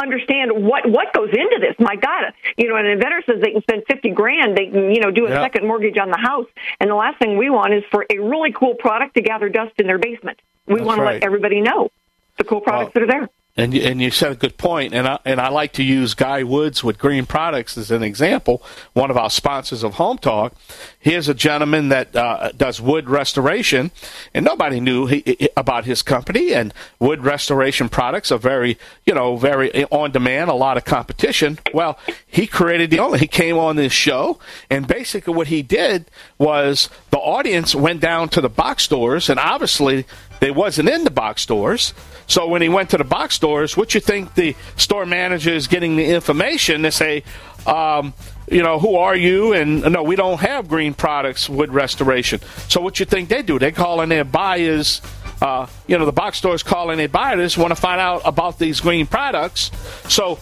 Understand 0.00 0.50
what 0.52 0.88
what 0.88 1.12
goes 1.12 1.30
into 1.30 1.58
this? 1.60 1.76
My 1.78 1.94
God, 1.94 2.32
you 2.56 2.68
know, 2.68 2.76
an 2.76 2.86
inventor 2.86 3.22
says 3.26 3.36
they 3.40 3.52
can 3.52 3.62
spend 3.62 3.84
fifty 3.88 4.10
grand. 4.10 4.56
They 4.56 4.66
can, 4.66 4.92
you 4.92 5.00
know, 5.00 5.10
do 5.12 5.26
a 5.26 5.30
Yep. 5.30 5.42
second 5.42 5.68
mortgage 5.68 5.96
on 5.98 6.10
the 6.10 6.16
house, 6.18 6.46
and 6.80 6.90
the 6.90 6.96
last 6.96 7.18
thing 7.20 7.36
we 7.38 7.48
want 7.48 7.74
is 7.74 7.84
for 7.92 8.04
a 8.10 8.18
really 8.18 8.52
cool 8.52 8.74
product 8.74 9.14
to 9.14 9.22
gather 9.22 9.48
dust 9.48 9.72
in 9.78 9.86
their 9.86 9.98
basement. 9.98 10.40
We 10.66 10.76
That's 10.76 10.86
want 10.86 10.98
to 10.98 11.04
right. 11.04 11.14
let 11.14 11.24
everybody 11.24 11.60
know 11.60 11.90
the 12.38 12.44
cool 12.44 12.60
products 12.60 12.92
that 12.94 13.04
are 13.04 13.06
there. 13.06 13.28
And 13.56 13.72
you, 13.72 13.82
and 13.82 14.02
you 14.02 14.10
said 14.10 14.32
a 14.32 14.34
good 14.34 14.58
point, 14.58 14.94
and 14.94 15.06
I, 15.06 15.20
and 15.24 15.40
I 15.40 15.48
like 15.48 15.74
to 15.74 15.84
use 15.84 16.14
Guy 16.14 16.42
Woods 16.42 16.82
with 16.82 16.98
Green 16.98 17.24
Products 17.24 17.78
as 17.78 17.92
an 17.92 18.02
example, 18.02 18.60
one 18.94 19.12
of 19.12 19.16
our 19.16 19.30
sponsors 19.30 19.84
of 19.84 19.94
Home 19.94 20.18
Talk. 20.18 20.54
Here's 20.98 21.28
a 21.28 21.34
gentleman 21.34 21.88
that 21.90 22.16
uh, 22.16 22.50
does 22.50 22.80
wood 22.80 23.08
restoration, 23.08 23.92
and 24.34 24.44
nobody 24.44 24.80
knew 24.80 25.06
he, 25.06 25.48
about 25.56 25.84
his 25.84 26.02
company. 26.02 26.52
And 26.52 26.74
wood 26.98 27.22
restoration 27.22 27.88
products 27.88 28.32
are 28.32 28.38
very, 28.38 28.76
you 29.06 29.14
know, 29.14 29.36
very 29.36 29.84
on 29.84 30.10
demand, 30.10 30.50
a 30.50 30.54
lot 30.54 30.76
of 30.76 30.84
competition. 30.84 31.60
Well, 31.72 31.96
he 32.26 32.48
created 32.48 32.90
the 32.90 32.98
only. 32.98 33.20
He 33.20 33.28
came 33.28 33.56
on 33.56 33.76
this 33.76 33.92
show, 33.92 34.40
and 34.68 34.88
basically 34.88 35.32
what 35.32 35.46
he 35.46 35.62
did 35.62 36.10
was 36.38 36.88
the 37.10 37.18
audience 37.18 37.72
went 37.72 38.00
down 38.00 38.30
to 38.30 38.40
the 38.40 38.48
box 38.48 38.82
stores, 38.82 39.30
and 39.30 39.38
obviously 39.38 40.06
they 40.44 40.50
wasn't 40.50 40.86
in 40.90 41.04
the 41.04 41.10
box 41.10 41.40
stores. 41.40 41.94
So 42.26 42.46
when 42.46 42.60
he 42.60 42.68
went 42.68 42.90
to 42.90 42.98
the 42.98 43.04
box 43.04 43.34
stores, 43.34 43.78
what 43.78 43.94
you 43.94 44.00
think 44.00 44.34
the 44.34 44.54
store 44.76 45.06
manager 45.06 45.54
is 45.54 45.68
getting 45.68 45.96
the 45.96 46.04
information? 46.04 46.82
They 46.82 46.90
say, 46.90 47.24
um, 47.66 48.12
you 48.46 48.62
know, 48.62 48.78
who 48.78 48.96
are 48.96 49.16
you? 49.16 49.54
And 49.54 49.90
no, 49.90 50.02
we 50.02 50.16
don't 50.16 50.38
have 50.40 50.68
green 50.68 50.92
products 50.92 51.48
wood 51.48 51.72
restoration. 51.72 52.40
So 52.68 52.82
what 52.82 53.00
you 53.00 53.06
think 53.06 53.30
they 53.30 53.40
do? 53.40 53.58
They 53.58 53.72
call 53.72 54.02
in 54.02 54.10
their 54.10 54.22
buyers. 54.22 55.00
Uh, 55.40 55.66
you 55.86 55.96
know, 55.96 56.04
the 56.04 56.12
box 56.12 56.36
stores 56.36 56.62
calling 56.62 56.98
their 56.98 57.08
buyers 57.08 57.56
want 57.56 57.70
to 57.70 57.76
find 57.76 57.98
out 57.98 58.20
about 58.26 58.58
these 58.58 58.82
green 58.82 59.06
products. 59.06 59.70
So 60.12 60.38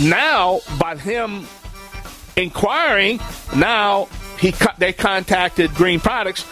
now, 0.00 0.60
by 0.78 0.94
him 0.94 1.48
inquiring, 2.36 3.18
now 3.56 4.06
he 4.38 4.54
they 4.78 4.92
contacted 4.92 5.74
Green 5.74 5.98
Products. 5.98 6.44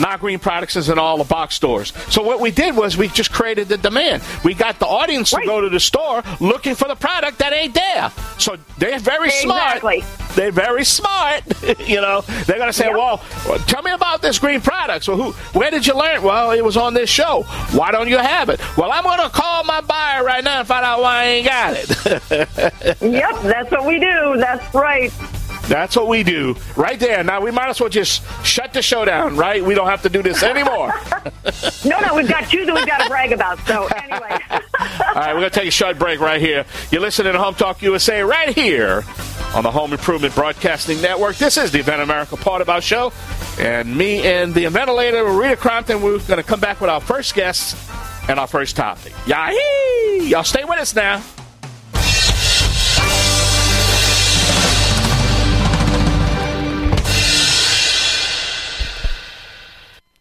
Now 0.00 0.16
Green 0.16 0.38
Products 0.38 0.76
is 0.76 0.88
in 0.88 0.98
all 0.98 1.18
the 1.18 1.24
box 1.24 1.54
stores. 1.54 1.92
So 2.08 2.22
what 2.22 2.40
we 2.40 2.50
did 2.50 2.74
was 2.76 2.96
we 2.96 3.08
just 3.08 3.30
created 3.32 3.68
the 3.68 3.76
demand. 3.76 4.22
We 4.44 4.54
got 4.54 4.78
the 4.78 4.86
audience 4.86 5.30
to 5.30 5.42
go 5.44 5.60
to 5.60 5.68
the 5.68 5.80
store 5.80 6.22
looking 6.40 6.74
for 6.74 6.88
the 6.88 6.94
product 6.94 7.38
that 7.38 7.52
ain't 7.52 7.74
there. 7.74 8.10
So 8.38 8.56
they're 8.78 8.98
very 8.98 9.28
Exactly. 9.28 10.00
smart. 10.00 10.34
They're 10.36 10.52
very 10.52 10.84
smart. 10.84 11.42
you 11.88 12.00
know, 12.00 12.22
they're 12.46 12.58
gonna 12.58 12.72
say, 12.72 12.86
Yep. 12.86 12.94
well, 12.96 13.18
tell 13.66 13.82
me 13.82 13.90
about 13.92 14.22
this 14.22 14.38
Green 14.38 14.60
Products. 14.60 15.06
Well, 15.08 15.16
who? 15.16 15.32
Where 15.58 15.70
did 15.70 15.86
you 15.86 15.94
learn? 15.94 16.22
Well, 16.22 16.52
it 16.52 16.64
was 16.64 16.76
on 16.76 16.94
this 16.94 17.10
show. 17.10 17.42
Why 17.72 17.90
don't 17.90 18.08
you 18.08 18.18
have 18.18 18.48
it? 18.48 18.60
Well, 18.76 18.90
I'm 18.92 19.04
gonna 19.04 19.28
call 19.28 19.64
my 19.64 19.80
buyer 19.80 20.24
right 20.24 20.42
now 20.42 20.60
and 20.60 20.68
find 20.68 20.84
out 20.84 21.00
why 21.02 21.16
I 21.16 21.24
ain't 21.26 21.46
got 21.46 21.74
it. 21.76 22.48
Yep, 23.00 23.42
that's 23.42 23.70
what 23.70 23.84
we 23.86 23.98
do. 23.98 24.36
That's 24.36 24.74
right. 24.74 25.12
That's 25.70 25.94
what 25.94 26.08
we 26.08 26.24
do 26.24 26.56
right 26.76 26.98
there. 26.98 27.22
Now 27.22 27.40
we 27.40 27.52
might 27.52 27.68
as 27.68 27.80
well 27.80 27.88
just 27.88 28.24
shut 28.44 28.72
the 28.72 28.82
show 28.82 29.04
down, 29.04 29.36
right? 29.36 29.64
We 29.64 29.76
don't 29.76 29.86
have 29.86 30.02
to 30.02 30.08
do 30.08 30.20
this 30.20 30.42
anymore. 30.42 30.92
No, 31.84 31.98
no, 31.98 32.14
we've 32.14 32.28
got 32.28 32.48
two 32.50 32.66
that 32.66 32.74
we've 32.74 32.86
got 32.86 33.02
to 33.02 33.08
brag 33.08 33.32
about. 33.32 33.58
So 33.66 33.86
anyway, 33.86 34.38
All 34.50 35.14
right, 35.14 35.32
we're 35.32 35.40
going 35.40 35.50
to 35.50 35.58
take 35.58 35.68
a 35.68 35.70
short 35.72 35.98
break 35.98 36.20
right 36.20 36.40
here. 36.40 36.66
You're 36.90 37.00
listening 37.00 37.32
to 37.32 37.38
Home 37.38 37.54
Talk 37.54 37.80
USA 37.82 38.22
right 38.22 38.54
here 38.54 39.02
on 39.54 39.62
the 39.62 39.70
Home 39.70 39.92
Improvement 39.92 40.34
Broadcasting 40.34 41.00
Network. 41.00 41.36
This 41.36 41.56
is 41.56 41.72
the 41.72 41.78
Invent 41.78 42.02
America 42.02 42.36
part 42.36 42.60
of 42.60 42.68
our 42.68 42.80
show. 42.82 43.12
And 43.58 43.96
me 43.96 44.22
and 44.26 44.54
the 44.54 44.66
ventilator, 44.66 45.24
Rita 45.24 45.56
Crompton, 45.56 46.02
we're 46.02 46.18
going 46.18 46.36
to 46.36 46.42
come 46.42 46.60
back 46.60 46.80
with 46.80 46.90
our 46.90 47.00
first 47.00 47.34
guest 47.34 47.76
and 48.28 48.38
our 48.38 48.46
first 48.46 48.76
topic. 48.76 49.12
Yahee! 49.26 50.28
Y'all 50.28 50.44
stay 50.44 50.64
with 50.64 50.78
us 50.78 50.94
now. 50.94 51.22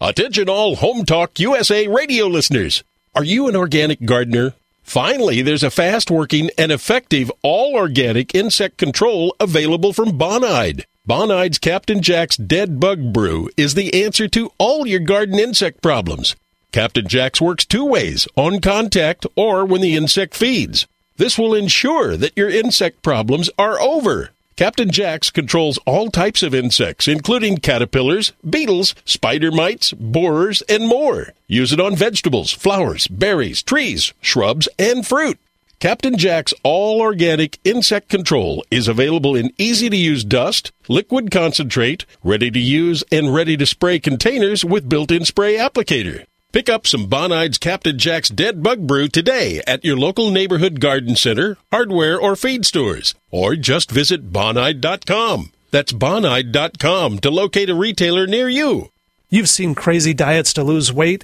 Attention 0.02 0.48
all 0.48 0.78
Home 0.78 1.04
Talk 1.04 1.38
USA 1.42 1.86
radio 1.86 2.26
listeners. 2.28 2.86
Are 3.14 3.24
you 3.26 3.50
an 3.50 3.56
organic 3.58 4.06
gardener? 4.06 4.54
Finally, 4.82 5.42
there's 5.42 5.62
a 5.62 5.70
fast 5.70 6.10
working 6.10 6.50
and 6.58 6.72
effective 6.72 7.30
all 7.42 7.76
organic 7.76 8.34
insect 8.34 8.78
control 8.78 9.36
available 9.42 9.92
from 9.92 10.18
Bonide. 10.18 10.86
Bonide's 11.06 11.58
Captain 11.58 12.02
Jack's 12.02 12.38
Dead 12.38 12.80
Bug 12.80 13.12
Brew 13.12 13.50
is 13.58 13.74
the 13.74 14.06
answer 14.06 14.30
to 14.30 14.54
all 14.58 14.88
your 14.88 15.02
garden 15.02 15.38
insect 15.38 15.82
problems. 15.82 16.38
Captain 16.72 17.06
Jack's 17.06 17.42
works 17.42 17.66
two 17.66 17.84
ways 17.84 18.26
on 18.38 18.62
contact 18.62 19.26
or 19.36 19.66
when 19.66 19.82
the 19.82 19.98
insect 19.98 20.34
feeds. 20.34 20.88
This 21.18 21.38
will 21.38 21.54
ensure 21.54 22.16
that 22.16 22.38
your 22.38 22.50
insect 22.50 23.02
problems 23.02 23.50
are 23.60 23.78
over. 23.82 24.30
Captain 24.60 24.92
Jack's 24.92 25.32
controls 25.32 25.80
all 25.86 26.12
types 26.12 26.44
of 26.44 26.54
insects, 26.54 27.08
including 27.08 27.60
caterpillars, 27.60 28.34
beetles, 28.50 28.94
spider 29.06 29.54
mites, 29.54 29.94
borers, 29.94 30.62
and 30.64 30.86
more. 30.86 31.30
Use 31.48 31.72
it 31.72 31.80
on 31.80 31.96
vegetables, 31.96 32.52
flowers, 32.52 33.08
berries, 33.08 33.64
trees, 33.64 34.14
shrubs, 34.20 34.68
and 34.78 35.08
fruit. 35.08 35.40
Captain 35.80 36.18
Jack's 36.18 36.54
all 36.62 37.00
organic 37.00 37.58
insect 37.64 38.10
control 38.10 38.66
is 38.70 38.90
available 38.90 39.34
in 39.34 39.54
easy 39.58 39.90
to 39.90 39.96
use 39.96 40.26
dust, 40.26 40.74
liquid 40.90 41.32
concentrate, 41.32 42.06
ready 42.22 42.52
to 42.52 42.60
use, 42.60 43.02
and 43.14 43.34
ready 43.34 43.56
to 43.56 43.66
spray 43.66 43.98
containers 43.98 44.66
with 44.66 44.90
built 44.90 45.10
in 45.10 45.24
spray 45.24 45.56
applicator. 45.56 46.26
Pick 46.52 46.68
up 46.68 46.88
some 46.88 47.06
Bonide's 47.06 47.60
Captain 47.60 48.00
Jack's 48.00 48.30
Dead 48.30 48.64
Bug 48.64 48.88
Brew 48.88 49.08
today 49.08 49.62
at 49.68 49.86
your 49.86 49.96
local 49.96 50.32
neighborhood 50.32 50.80
garden 50.80 51.16
center, 51.16 51.58
hardware, 51.72 52.20
or 52.20 52.36
feed 52.36 52.66
stores, 52.66 53.14
or 53.30 53.56
just 53.56 53.92
visit 53.92 54.34
bonide.com. 54.34 55.52
That's 55.70 55.94
bonide.com 55.94 57.20
to 57.20 57.30
locate 57.30 57.70
a 57.70 57.76
retailer 57.76 58.26
near 58.26 58.50
you. 58.50 58.90
You've 59.30 59.48
seen 59.48 59.76
crazy 59.76 60.16
diets 60.16 60.52
to 60.54 60.64
lose 60.64 60.92
weight. 60.92 61.24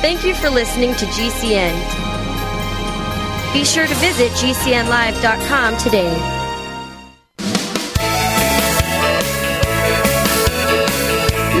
Thank 0.00 0.24
you 0.24 0.34
for 0.34 0.50
listening 0.50 0.94
to 0.94 1.06
GCN. 1.06 1.74
Be 3.52 3.64
sure 3.64 3.86
to 3.86 3.94
visit 3.94 4.30
GCNlive.com 4.32 5.76
today. 5.78 6.12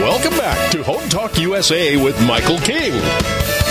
Welcome 0.02 0.36
back 0.36 0.70
to 0.72 0.82
Home 0.84 1.08
Talk 1.08 1.38
USA 1.38 1.96
with 1.96 2.20
Michael 2.26 2.58
King. 2.58 2.92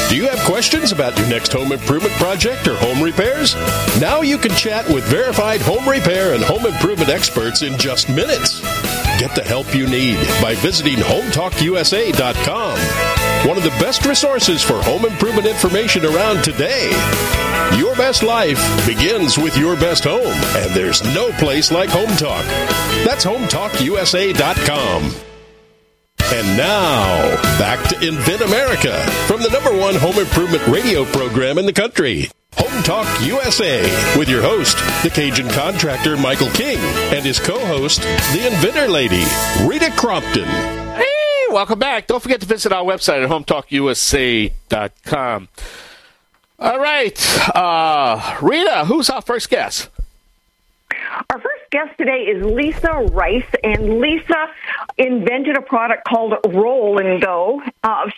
Do 0.09 0.15
you 0.15 0.27
have 0.27 0.39
questions 0.39 0.91
about 0.91 1.17
your 1.17 1.27
next 1.27 1.53
home 1.53 1.71
improvement 1.71 2.13
project 2.13 2.67
or 2.67 2.75
home 2.75 3.01
repairs? 3.01 3.55
Now 3.99 4.21
you 4.21 4.37
can 4.37 4.51
chat 4.51 4.87
with 4.87 5.03
verified 5.05 5.61
home 5.61 5.87
repair 5.87 6.33
and 6.33 6.43
home 6.43 6.65
improvement 6.65 7.09
experts 7.09 7.61
in 7.61 7.77
just 7.77 8.09
minutes. 8.09 8.59
Get 9.19 9.35
the 9.35 9.43
help 9.43 9.73
you 9.75 9.87
need 9.87 10.17
by 10.41 10.55
visiting 10.55 10.97
HomeTalkUSA.com. 10.97 13.24
One 13.45 13.57
of 13.57 13.63
the 13.63 13.69
best 13.79 14.05
resources 14.07 14.63
for 14.63 14.81
home 14.81 15.05
improvement 15.05 15.45
information 15.45 16.03
around 16.03 16.43
today. 16.43 16.89
Your 17.77 17.95
best 17.95 18.23
life 18.23 18.57
begins 18.87 19.37
with 19.37 19.55
your 19.55 19.75
best 19.75 20.03
home, 20.03 20.33
and 20.57 20.71
there's 20.73 21.03
no 21.13 21.29
place 21.33 21.71
like 21.71 21.89
Home 21.91 22.09
Talk. 22.17 22.43
That's 23.05 23.23
HomeTalkUSA.com. 23.23 25.13
And 26.33 26.57
now, 26.57 27.35
back 27.59 27.87
to 27.89 28.07
Invent 28.07 28.41
America 28.41 28.99
from 29.27 29.43
the 29.43 29.49
number 29.49 29.77
one 29.79 29.93
home 29.93 30.17
improvement 30.17 30.65
radio 30.65 31.05
program 31.05 31.59
in 31.59 31.67
the 31.67 31.73
country. 31.73 32.31
Home 32.55 32.81
Talk 32.81 33.05
USA 33.21 33.83
with 34.17 34.27
your 34.27 34.41
host, 34.41 34.77
the 35.03 35.11
Cajun 35.11 35.49
contractor 35.49 36.17
Michael 36.17 36.49
King, 36.49 36.79
and 37.13 37.23
his 37.23 37.39
co 37.39 37.59
host, 37.59 38.01
the 38.01 38.47
inventor 38.47 38.87
lady, 38.87 39.23
Rita 39.67 39.91
Crompton. 39.95 40.84
Welcome 41.55 41.79
back. 41.79 42.05
Don't 42.07 42.21
forget 42.21 42.41
to 42.41 42.45
visit 42.45 42.73
our 42.73 42.83
website 42.83 43.23
at 43.23 43.29
hometalkusa.com. 43.29 45.47
All 46.59 46.79
right. 46.81 47.47
Uh, 47.55 48.37
Rita, 48.41 48.83
who's 48.83 49.09
our 49.09 49.21
first 49.21 49.49
guest? 49.49 49.87
Our 51.29 51.39
first 51.39 51.69
guest 51.71 51.97
today 51.97 52.23
is 52.23 52.43
Lisa 52.43 53.07
Rice, 53.09 53.47
and 53.63 54.01
Lisa 54.01 54.49
invented 54.97 55.55
a 55.55 55.61
product 55.61 56.05
called 56.05 56.33
Roll 56.45 56.99
and 56.99 57.21
Go. 57.21 57.63
Uh, 57.81 58.09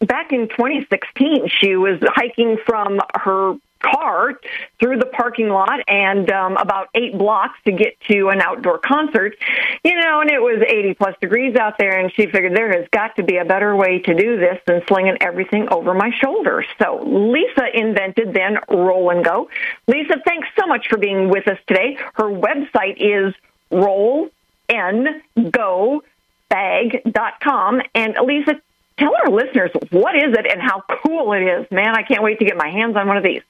back 0.00 0.32
in 0.32 0.48
2016, 0.48 1.48
she 1.58 1.76
was 1.76 1.98
hiking 2.02 2.58
from 2.66 3.00
her 3.14 3.54
car 3.84 4.40
through 4.80 4.98
the 4.98 5.06
parking 5.06 5.48
lot 5.48 5.80
and 5.88 6.30
um, 6.30 6.56
about 6.56 6.88
eight 6.94 7.16
blocks 7.16 7.58
to 7.64 7.72
get 7.72 7.98
to 8.08 8.28
an 8.28 8.40
outdoor 8.40 8.78
concert. 8.78 9.36
You 9.84 9.94
know, 10.00 10.20
and 10.20 10.30
it 10.30 10.40
was 10.40 10.62
80 10.66 10.94
plus 10.94 11.14
degrees 11.20 11.56
out 11.56 11.78
there, 11.78 11.98
and 11.98 12.12
she 12.14 12.26
figured 12.26 12.56
there 12.56 12.72
has 12.72 12.88
got 12.90 13.16
to 13.16 13.22
be 13.22 13.36
a 13.36 13.44
better 13.44 13.76
way 13.76 13.98
to 14.00 14.14
do 14.14 14.38
this 14.38 14.58
than 14.66 14.82
slinging 14.86 15.18
everything 15.20 15.68
over 15.70 15.94
my 15.94 16.10
shoulders. 16.22 16.66
So 16.82 17.02
Lisa 17.04 17.66
invented 17.74 18.34
then 18.34 18.58
Roll 18.68 19.10
and 19.10 19.24
Go. 19.24 19.48
Lisa, 19.86 20.14
thanks 20.26 20.48
so 20.58 20.66
much 20.66 20.88
for 20.88 20.98
being 20.98 21.28
with 21.28 21.48
us 21.48 21.58
today. 21.66 21.98
Her 22.14 22.24
website 22.24 22.96
is 22.98 23.34
roll 23.70 24.30
n 24.68 25.22
go 25.50 26.02
bag.com 26.48 27.80
and 27.94 28.16
Lisa 28.22 28.60
tell 28.96 29.12
our 29.24 29.30
listeners 29.30 29.70
what 29.90 30.14
is 30.14 30.32
it 30.38 30.46
and 30.50 30.62
how 30.62 30.82
cool 31.02 31.32
it 31.32 31.42
is. 31.42 31.70
Man, 31.70 31.96
I 31.96 32.02
can't 32.02 32.22
wait 32.22 32.38
to 32.38 32.44
get 32.44 32.56
my 32.56 32.68
hands 32.68 32.96
on 32.96 33.08
one 33.08 33.16
of 33.16 33.24
these. 33.24 33.42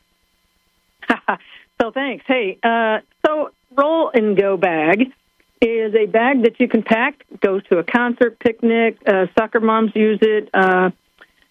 so 1.80 1.90
thanks. 1.90 2.25
Hey, 2.26 2.58
uh, 2.62 2.99
so 3.26 3.50
roll 3.76 4.11
and 4.12 4.37
go 4.37 4.56
bag 4.56 5.12
is 5.61 5.94
a 5.94 6.06
bag 6.06 6.42
that 6.42 6.58
you 6.58 6.68
can 6.68 6.82
pack. 6.82 7.25
Goes 7.40 7.62
to 7.70 7.78
a 7.78 7.84
concert, 7.84 8.38
picnic. 8.38 8.99
Uh, 9.06 9.26
soccer 9.38 9.61
moms 9.61 9.92
use 9.94 10.18
it. 10.20 10.50
Uh, 10.52 10.90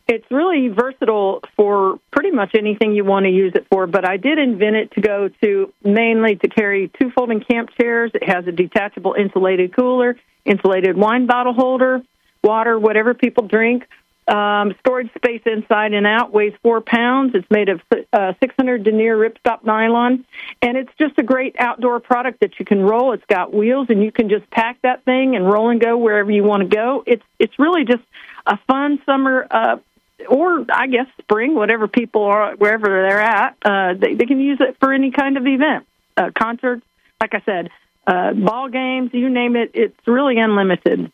it's 0.07 0.25
really 0.29 0.67
versatile 0.67 1.41
for 1.55 2.00
pretty 2.12 2.31
much 2.31 2.55
anything 2.57 2.93
you 2.93 3.05
want 3.05 3.25
to 3.25 3.31
use 3.31 3.53
it 3.55 3.65
for. 3.72 3.88
But 3.88 4.07
I 4.07 4.17
did 4.17 4.38
invent 4.38 4.75
it 4.75 4.91
to 4.93 5.01
go 5.01 5.29
to 5.41 5.74
mainly 5.83 6.36
to 6.36 6.48
carry 6.48 6.91
two 7.01 7.10
folding 7.12 7.39
camp 7.39 7.69
chairs. 7.79 8.12
It 8.13 8.29
has 8.29 8.45
a 8.45 8.51
detachable 8.51 9.15
insulated 9.17 9.75
cooler, 9.75 10.17
insulated 10.45 10.98
wine 10.98 11.25
bottle 11.25 11.53
holder, 11.53 12.01
water, 12.43 12.77
whatever 12.77 13.13
people 13.13 13.48
drink, 13.48 13.88
um, 14.27 14.73
storage 14.79 15.09
space 15.15 15.41
inside 15.45 15.93
and 15.93 16.07
out 16.07 16.31
weighs 16.31 16.53
four 16.61 16.81
pounds. 16.81 17.33
It's 17.35 17.49
made 17.49 17.69
of 17.69 17.81
uh, 18.13 18.33
600 18.39 18.83
denier 18.83 19.17
ripstop 19.17 19.63
nylon, 19.63 20.25
and 20.61 20.77
it's 20.77 20.91
just 20.97 21.17
a 21.17 21.23
great 21.23 21.55
outdoor 21.59 21.99
product 21.99 22.39
that 22.39 22.59
you 22.59 22.65
can 22.65 22.81
roll. 22.81 23.13
It's 23.13 23.25
got 23.27 23.53
wheels, 23.53 23.87
and 23.89 24.03
you 24.03 24.11
can 24.11 24.29
just 24.29 24.49
pack 24.49 24.81
that 24.83 25.03
thing 25.03 25.35
and 25.35 25.45
roll 25.45 25.69
and 25.69 25.81
go 25.81 25.97
wherever 25.97 26.31
you 26.31 26.43
want 26.43 26.61
to 26.61 26.75
go. 26.75 27.03
It's 27.05 27.23
it's 27.39 27.57
really 27.59 27.83
just 27.85 28.03
a 28.45 28.57
fun 28.67 29.01
summer. 29.05 29.47
Uh, 29.49 29.77
or 30.29 30.65
I 30.71 30.87
guess 30.87 31.07
spring, 31.19 31.53
whatever 31.55 31.87
people 31.87 32.23
are, 32.23 32.55
wherever 32.55 32.85
they're 32.85 33.19
at, 33.19 33.57
uh, 33.63 33.93
they, 33.99 34.13
they 34.13 34.25
can 34.25 34.39
use 34.39 34.59
it 34.61 34.77
for 34.79 34.93
any 34.93 35.11
kind 35.11 35.35
of 35.35 35.45
event, 35.45 35.85
uh, 36.15 36.29
concerts. 36.37 36.85
Like 37.19 37.33
I 37.33 37.41
said, 37.45 37.69
uh, 38.07 38.33
ball 38.33 38.69
games, 38.69 39.09
you 39.13 39.29
name 39.29 39.55
it. 39.55 39.71
It's 39.73 40.07
really 40.07 40.37
unlimited. 40.37 41.11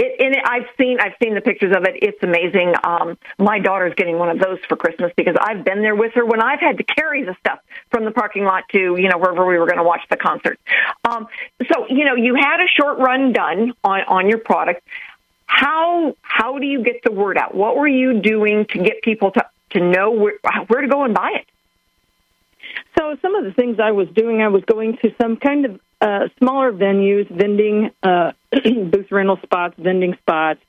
It, 0.00 0.20
and 0.20 0.36
I've 0.44 0.68
seen 0.78 0.98
I've 1.00 1.14
seen 1.20 1.34
the 1.34 1.40
pictures 1.40 1.74
of 1.76 1.82
it. 1.82 1.96
It's 2.00 2.22
amazing. 2.22 2.72
Um, 2.84 3.18
my 3.36 3.58
daughter's 3.58 3.94
getting 3.96 4.16
one 4.16 4.28
of 4.28 4.38
those 4.38 4.58
for 4.68 4.76
Christmas 4.76 5.12
because 5.16 5.34
I've 5.40 5.64
been 5.64 5.82
there 5.82 5.96
with 5.96 6.12
her 6.14 6.24
when 6.24 6.40
I've 6.40 6.60
had 6.60 6.78
to 6.78 6.84
carry 6.84 7.24
the 7.24 7.34
stuff 7.40 7.58
from 7.90 8.04
the 8.04 8.12
parking 8.12 8.44
lot 8.44 8.62
to 8.70 8.78
you 8.78 9.08
know 9.08 9.18
wherever 9.18 9.44
we 9.44 9.58
were 9.58 9.66
going 9.66 9.78
to 9.78 9.82
watch 9.82 10.02
the 10.08 10.16
concert. 10.16 10.60
Um, 11.04 11.26
so 11.66 11.86
you 11.88 12.04
know 12.04 12.14
you 12.14 12.36
had 12.36 12.60
a 12.60 12.68
short 12.80 12.98
run 12.98 13.32
done 13.32 13.72
on 13.82 14.02
on 14.02 14.28
your 14.28 14.38
product. 14.38 14.86
How 15.46 16.14
how 16.22 16.60
do 16.60 16.66
you 16.66 16.84
get 16.84 17.02
the 17.02 17.10
word 17.10 17.36
out? 17.36 17.52
What 17.52 17.76
were 17.76 17.88
you 17.88 18.20
doing 18.20 18.66
to 18.66 18.78
get 18.78 19.02
people 19.02 19.32
to 19.32 19.44
to 19.70 19.80
know 19.80 20.12
where, 20.12 20.34
where 20.68 20.80
to 20.80 20.86
go 20.86 21.02
and 21.02 21.12
buy 21.12 21.32
it? 21.40 21.46
So 22.96 23.16
some 23.20 23.34
of 23.34 23.42
the 23.42 23.52
things 23.52 23.80
I 23.80 23.90
was 23.90 24.08
doing, 24.14 24.42
I 24.42 24.48
was 24.48 24.62
going 24.64 24.96
to 24.98 25.12
some 25.20 25.36
kind 25.38 25.64
of 25.64 25.80
uh, 26.00 26.28
smaller 26.38 26.72
venues, 26.72 27.28
vending 27.28 27.90
uh, 28.02 28.32
booth 28.52 29.10
rental 29.10 29.38
spots, 29.42 29.74
vending 29.78 30.14
spots. 30.20 30.60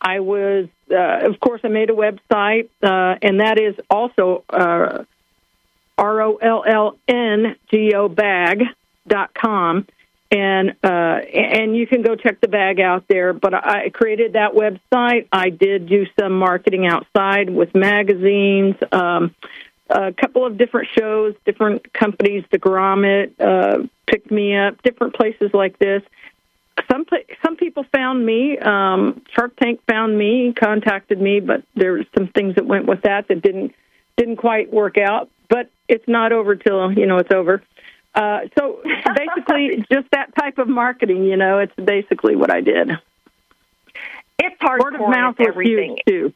I 0.00 0.20
was, 0.20 0.68
uh, 0.90 1.28
of 1.28 1.38
course, 1.38 1.60
I 1.64 1.68
made 1.68 1.90
a 1.90 1.92
website, 1.92 2.68
uh, 2.82 3.18
and 3.22 3.40
that 3.40 3.58
is 3.60 3.76
also 3.88 4.44
uh, 4.50 5.04
R 5.96 6.22
O 6.22 6.36
L 6.36 6.64
L 6.66 6.98
N 7.06 7.56
G 7.70 7.92
O 7.94 8.08
bag 8.08 8.62
dot 9.06 9.30
com, 9.34 9.86
and 10.30 10.70
uh, 10.82 10.86
and 10.88 11.76
you 11.76 11.86
can 11.86 12.02
go 12.02 12.16
check 12.16 12.40
the 12.40 12.48
bag 12.48 12.80
out 12.80 13.04
there. 13.08 13.32
But 13.32 13.54
I 13.54 13.90
created 13.90 14.32
that 14.32 14.54
website. 14.54 15.28
I 15.30 15.50
did 15.50 15.88
do 15.88 16.06
some 16.18 16.36
marketing 16.36 16.86
outside 16.86 17.48
with 17.48 17.74
magazines. 17.74 18.74
Um, 18.90 19.34
a 19.92 20.12
couple 20.12 20.46
of 20.46 20.56
different 20.56 20.88
shows, 20.98 21.34
different 21.44 21.92
companies, 21.92 22.44
the 22.50 22.58
Grommet 22.58 23.32
uh, 23.40 23.86
picked 24.06 24.30
me 24.30 24.56
up, 24.56 24.82
different 24.82 25.14
places 25.14 25.50
like 25.52 25.78
this. 25.78 26.02
Some 26.90 27.04
some 27.44 27.56
people 27.56 27.84
found 27.94 28.24
me. 28.24 28.58
Um, 28.58 29.22
Shark 29.34 29.54
Tank 29.56 29.80
found 29.88 30.16
me, 30.16 30.54
contacted 30.58 31.20
me, 31.20 31.40
but 31.40 31.62
there 31.74 31.92
were 31.92 32.04
some 32.16 32.28
things 32.28 32.54
that 32.54 32.66
went 32.66 32.86
with 32.86 33.02
that 33.02 33.28
that 33.28 33.42
didn't 33.42 33.74
didn't 34.16 34.36
quite 34.36 34.72
work 34.72 34.96
out. 34.96 35.28
But 35.48 35.70
it's 35.88 36.08
not 36.08 36.32
over 36.32 36.56
till 36.56 36.92
you 36.92 37.06
know 37.06 37.18
it's 37.18 37.32
over. 37.32 37.62
Uh, 38.14 38.40
so 38.58 38.80
basically, 39.16 39.84
just 39.92 40.10
that 40.12 40.34
type 40.34 40.58
of 40.58 40.68
marketing. 40.68 41.24
You 41.24 41.36
know, 41.36 41.58
it's 41.58 41.74
basically 41.76 42.36
what 42.36 42.50
I 42.50 42.62
did. 42.62 42.90
It's 44.38 44.56
hard 44.60 44.80
Word 44.82 44.94
of 44.94 45.00
mouth 45.02 45.36
everything. 45.40 45.98
too. 46.08 46.32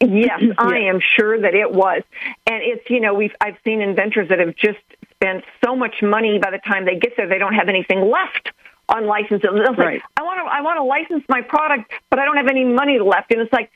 Yes, 0.00 0.42
I 0.58 0.78
am 0.80 1.00
sure 1.00 1.40
that 1.40 1.54
it 1.54 1.72
was. 1.72 2.02
And 2.46 2.62
it's, 2.62 2.88
you 2.90 3.00
know, 3.00 3.14
we've 3.14 3.34
I've 3.40 3.56
seen 3.64 3.80
inventors 3.80 4.28
that 4.28 4.38
have 4.38 4.56
just 4.56 4.78
spent 5.10 5.44
so 5.64 5.76
much 5.76 6.02
money 6.02 6.38
by 6.38 6.50
the 6.50 6.58
time 6.58 6.84
they 6.84 6.96
get 6.96 7.16
there 7.16 7.28
they 7.28 7.38
don't 7.38 7.54
have 7.54 7.68
anything 7.68 8.10
left 8.10 8.50
on 8.88 9.06
licenses. 9.06 9.48
It's 9.52 9.78
right. 9.78 9.94
like, 9.94 10.02
I 10.16 10.22
want 10.22 10.40
to 10.40 10.52
I 10.52 10.60
want 10.60 10.78
to 10.78 10.84
license 10.84 11.24
my 11.28 11.40
product, 11.40 11.90
but 12.10 12.18
I 12.18 12.24
don't 12.24 12.36
have 12.36 12.48
any 12.48 12.64
money 12.64 12.98
left. 12.98 13.32
And 13.32 13.40
it's 13.40 13.52
like 13.52 13.70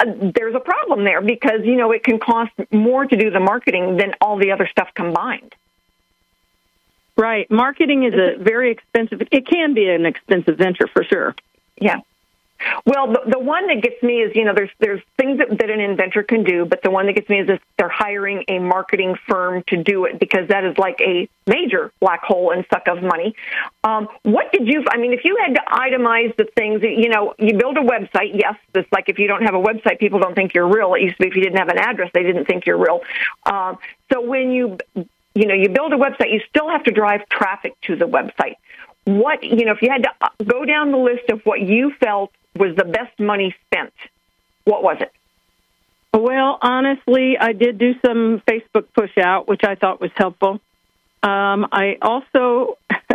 uh, 0.00 0.06
there's 0.34 0.54
a 0.54 0.60
problem 0.60 1.04
there 1.04 1.20
because, 1.20 1.60
you 1.64 1.76
know, 1.76 1.92
it 1.92 2.04
can 2.04 2.18
cost 2.18 2.52
more 2.70 3.04
to 3.04 3.16
do 3.16 3.30
the 3.30 3.40
marketing 3.40 3.96
than 3.96 4.14
all 4.20 4.38
the 4.38 4.52
other 4.52 4.68
stuff 4.70 4.88
combined. 4.94 5.54
Right. 7.16 7.50
Marketing 7.50 8.04
is 8.04 8.14
a 8.14 8.42
very 8.42 8.70
expensive 8.70 9.20
it 9.20 9.46
can 9.46 9.74
be 9.74 9.88
an 9.88 10.06
expensive 10.06 10.56
venture 10.56 10.86
for 10.86 11.04
sure. 11.04 11.34
Yeah. 11.80 12.00
Well, 12.86 13.12
the, 13.12 13.20
the 13.32 13.38
one 13.38 13.66
that 13.68 13.82
gets 13.82 14.02
me 14.02 14.22
is, 14.22 14.34
you 14.34 14.44
know, 14.44 14.54
there's 14.54 14.70
there's 14.78 15.00
things 15.16 15.38
that, 15.38 15.58
that 15.58 15.70
an 15.70 15.80
inventor 15.80 16.22
can 16.22 16.44
do, 16.44 16.64
but 16.64 16.82
the 16.82 16.90
one 16.90 17.06
that 17.06 17.14
gets 17.14 17.28
me 17.28 17.40
is 17.40 17.48
if 17.48 17.60
they're 17.78 17.88
hiring 17.88 18.44
a 18.48 18.58
marketing 18.58 19.16
firm 19.28 19.62
to 19.68 19.82
do 19.82 20.04
it 20.04 20.18
because 20.18 20.48
that 20.48 20.64
is 20.64 20.76
like 20.78 21.00
a 21.00 21.28
major 21.46 21.92
black 22.00 22.22
hole 22.22 22.50
and 22.50 22.64
suck 22.72 22.88
of 22.88 23.02
money. 23.02 23.34
Um, 23.84 24.08
what 24.22 24.52
did 24.52 24.66
you? 24.66 24.84
I 24.90 24.96
mean, 24.96 25.12
if 25.12 25.24
you 25.24 25.38
had 25.44 25.54
to 25.54 25.62
itemize 25.70 26.36
the 26.36 26.46
things, 26.56 26.80
that, 26.82 26.92
you 26.92 27.08
know, 27.08 27.34
you 27.38 27.56
build 27.56 27.76
a 27.76 27.82
website. 27.82 28.30
Yes, 28.34 28.56
it's 28.74 28.90
like 28.92 29.08
if 29.08 29.18
you 29.18 29.26
don't 29.26 29.42
have 29.42 29.54
a 29.54 29.62
website, 29.62 29.98
people 29.98 30.18
don't 30.18 30.34
think 30.34 30.54
you're 30.54 30.68
real. 30.68 30.94
It 30.94 31.02
used 31.02 31.16
to 31.16 31.22
be 31.22 31.28
if 31.28 31.36
you 31.36 31.42
didn't 31.42 31.58
have 31.58 31.68
an 31.68 31.78
address, 31.78 32.10
they 32.14 32.22
didn't 32.22 32.46
think 32.46 32.66
you're 32.66 32.78
real. 32.78 33.00
Um, 33.46 33.78
so 34.12 34.20
when 34.20 34.50
you 34.50 34.78
you 35.34 35.46
know 35.46 35.54
you 35.54 35.68
build 35.68 35.92
a 35.92 35.96
website, 35.96 36.32
you 36.32 36.40
still 36.48 36.68
have 36.68 36.84
to 36.84 36.90
drive 36.90 37.28
traffic 37.28 37.80
to 37.82 37.96
the 37.96 38.06
website. 38.06 38.56
What 39.04 39.42
you 39.42 39.64
know, 39.64 39.72
if 39.72 39.82
you 39.82 39.90
had 39.90 40.04
to 40.04 40.10
uh, 40.20 40.28
go 40.44 40.64
down 40.64 40.92
the 40.92 40.98
list 40.98 41.28
of 41.30 41.40
what 41.44 41.60
you 41.60 41.92
felt 41.98 42.32
was 42.56 42.76
the 42.76 42.84
best 42.84 43.18
money 43.18 43.54
spent? 43.66 43.92
What 44.64 44.82
was 44.82 44.98
it? 45.00 45.12
Well, 46.14 46.58
honestly, 46.60 47.36
I 47.40 47.52
did 47.52 47.78
do 47.78 47.94
some 48.04 48.42
Facebook 48.48 48.86
push 48.94 49.16
out, 49.18 49.48
which 49.48 49.62
I 49.64 49.74
thought 49.74 50.00
was 50.00 50.10
helpful. 50.14 50.60
Um, 51.22 51.66
I 51.72 51.96
also 52.02 52.78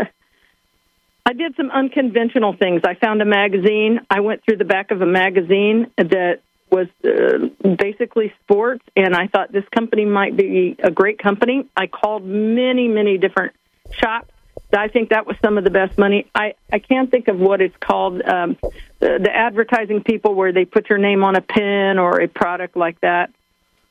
I 1.26 1.34
did 1.34 1.56
some 1.58 1.70
unconventional 1.72 2.54
things. 2.54 2.82
I 2.86 2.96
found 2.96 3.22
a 3.22 3.26
magazine. 3.26 4.00
I 4.10 4.22
went 4.22 4.44
through 4.46 4.58
the 4.58 4.66
back 4.66 4.92
of 4.92 5.02
a 5.02 5.06
magazine 5.06 5.92
that 5.98 6.40
was 6.72 6.88
uh, 7.04 7.48
basically 7.76 8.34
sports, 8.44 8.84
and 8.96 9.16
I 9.16 9.28
thought 9.28 9.52
this 9.52 9.68
company 9.74 10.06
might 10.06 10.36
be 10.36 10.76
a 10.82 10.90
great 10.92 11.20
company. 11.20 11.68
I 11.76 11.88
called 11.88 12.26
many, 12.26 12.88
many 12.88 13.18
different 13.18 13.54
shops 13.92 14.32
I 14.74 14.90
think 14.90 15.10
that 15.10 15.26
was 15.26 15.38
some 15.44 15.58
of 15.58 15.64
the 15.64 15.70
best 15.70 15.98
money. 15.98 16.28
I 16.36 16.56
I 16.72 16.80
can't 16.80 17.10
think 17.10 17.28
of 17.28 17.40
what 17.40 17.62
it's 17.62 17.76
called. 17.80 18.22
Um, 18.22 18.58
the, 19.00 19.20
the 19.24 19.32
advertising 19.34 20.04
people 20.04 20.36
where 20.36 20.52
they 20.52 20.66
put 20.66 20.90
your 20.90 20.98
name 20.98 21.24
on 21.24 21.36
a 21.36 21.42
pin 21.42 21.98
or 21.98 22.22
a 22.22 22.28
product 22.28 22.76
like 22.76 23.00
that. 23.02 23.32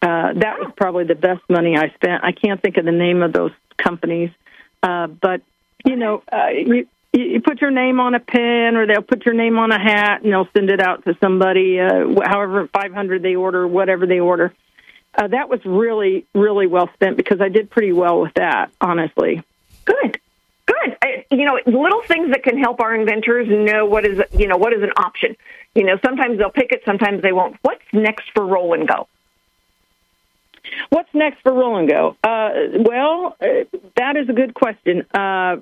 Uh, 0.03 0.35
that 0.35 0.59
was 0.59 0.71
probably 0.77 1.05
the 1.05 1.15
best 1.15 1.41
money 1.49 1.77
I 1.77 1.89
spent. 1.95 2.23
I 2.23 2.33
can't 2.33 2.61
think 2.61 2.77
of 2.77 2.85
the 2.85 2.93
name 2.93 3.23
of 3.23 3.33
those 3.33 3.53
companies, 3.83 4.31
uh, 4.83 5.07
but 5.07 5.41
you 5.85 5.97
know, 5.97 6.23
uh, 6.31 6.49
you 6.49 6.87
you, 7.13 7.41
put 7.41 7.61
your 7.61 7.71
name 7.71 7.99
on 7.99 8.15
a 8.15 8.21
pin 8.21 8.77
or 8.77 8.87
they'll 8.87 9.03
put 9.03 9.25
your 9.25 9.35
name 9.35 9.59
on 9.59 9.73
a 9.73 9.79
hat, 9.79 10.23
and 10.23 10.33
they'll 10.33 10.49
send 10.55 10.71
it 10.71 10.81
out 10.81 11.05
to 11.05 11.17
somebody, 11.21 11.81
uh, 11.81 12.07
however 12.25 12.69
500 12.73 13.23
they 13.23 13.37
order, 13.37 13.67
whatever 13.67 14.07
they 14.07 14.21
order. 14.21 14.53
Uh, 15.17 15.29
that 15.29 15.49
was 15.49 15.61
really, 15.65 16.27
really 16.35 16.67
well 16.67 16.91
spent 16.93 17.17
because 17.17 17.41
I 17.41 17.49
did 17.49 17.71
pretty 17.71 17.93
well 17.93 18.21
with 18.21 18.35
that, 18.35 18.71
honestly. 18.81 19.43
Good. 19.87 20.21
Good. 20.67 20.97
I, 21.03 21.25
you 21.31 21.45
know, 21.45 21.59
little 21.67 22.03
things 22.03 22.31
that 22.31 22.43
can 22.43 22.59
help 22.59 22.81
our 22.81 22.95
inventors 22.95 23.47
know 23.49 23.87
what 23.87 24.05
is, 24.05 24.21
you 24.37 24.49
know, 24.49 24.57
what 24.57 24.73
is 24.73 24.83
an 24.83 24.91
option. 24.97 25.37
You 25.75 25.85
know, 25.85 25.99
sometimes 26.05 26.39
they'll 26.39 26.51
pick 26.51 26.73
it, 26.73 26.83
sometimes 26.85 27.23
they 27.23 27.33
won't. 27.33 27.57
What's 27.63 27.85
next 27.93 28.25
for 28.35 28.45
Roll 28.45 28.75
and 28.75 28.89
Go? 28.89 29.09
What's 30.91 31.13
next 31.15 31.43
for 31.43 31.53
Roll 31.53 31.77
and 31.77 31.89
Go? 31.89 32.17
Uh, 32.25 32.51
well, 32.81 33.37
uh, 33.41 33.79
that 33.97 34.17
is 34.17 34.29
a 34.29 34.33
good 34.33 34.55
question. 34.55 35.03
Uh, 35.15 35.59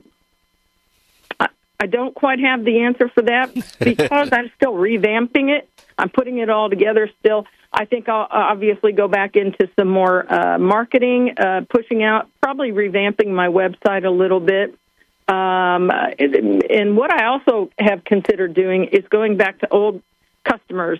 I, 1.39 1.49
I 1.81 1.87
don't 1.87 2.15
quite 2.15 2.41
have 2.41 2.65
the 2.65 2.81
answer 2.81 3.09
for 3.09 3.23
that 3.23 3.55
because 3.81 4.31
I'm 4.33 4.51
still 4.57 4.73
revamping 4.73 5.51
it. 5.51 5.69
I'm 5.99 6.09
putting 6.09 6.39
it 6.39 6.49
all 6.49 6.71
together 6.71 7.11
still. 7.21 7.47
I 7.73 7.85
think 7.87 8.09
I'll 8.09 8.29
obviously 8.31 8.93
go 8.93 9.09
back 9.09 9.37
into 9.37 9.69
some 9.77 9.89
more 9.89 10.33
uh, 10.33 10.59
marketing, 10.59 11.35
uh, 11.37 11.63
pushing 11.69 12.05
out, 12.05 12.29
probably 12.41 12.71
revamping 12.71 13.29
my 13.29 13.49
website 13.49 14.05
a 14.07 14.11
little 14.11 14.41
bit. 14.41 14.79
Um, 15.27 15.91
and 15.91 16.97
what 16.97 17.13
I 17.13 17.27
also 17.27 17.71
have 17.79 18.05
considered 18.05 18.55
doing 18.55 18.85
is 18.93 19.05
going 19.09 19.37
back 19.37 19.61
to 19.61 19.69
old 19.71 20.03
customers, 20.45 20.99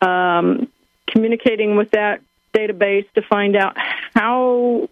um, 0.00 0.68
communicating 1.08 1.76
with 1.76 1.90
that 1.90 2.20
database 2.54 3.06
to 3.14 3.22
find 3.22 3.56
out 3.56 3.76
how 4.14 4.88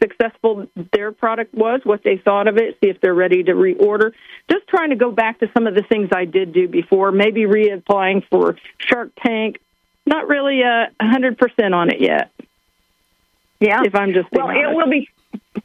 successful 0.00 0.68
their 0.92 1.10
product 1.10 1.52
was, 1.54 1.80
what 1.84 2.04
they 2.04 2.16
thought 2.16 2.46
of 2.46 2.56
it, 2.56 2.78
see 2.80 2.88
if 2.88 3.00
they're 3.00 3.14
ready 3.14 3.42
to 3.42 3.52
reorder. 3.52 4.12
Just 4.48 4.68
trying 4.68 4.90
to 4.90 4.96
go 4.96 5.10
back 5.10 5.40
to 5.40 5.50
some 5.52 5.66
of 5.66 5.74
the 5.74 5.82
things 5.82 6.10
I 6.14 6.24
did 6.24 6.52
do 6.52 6.68
before, 6.68 7.10
maybe 7.10 7.42
reapplying 7.42 8.24
for 8.30 8.56
Shark 8.78 9.10
Tank. 9.16 9.58
Not 10.06 10.28
really 10.28 10.62
a 10.62 10.90
hundred 11.00 11.38
percent 11.38 11.74
on 11.74 11.90
it 11.90 12.00
yet. 12.00 12.30
Yeah, 13.60 13.82
if 13.84 13.94
I'm 13.94 14.12
just 14.12 14.30
well, 14.32 14.48
honest. 14.48 14.60
it 14.60 14.74
will 14.74 14.90
be 14.90 15.08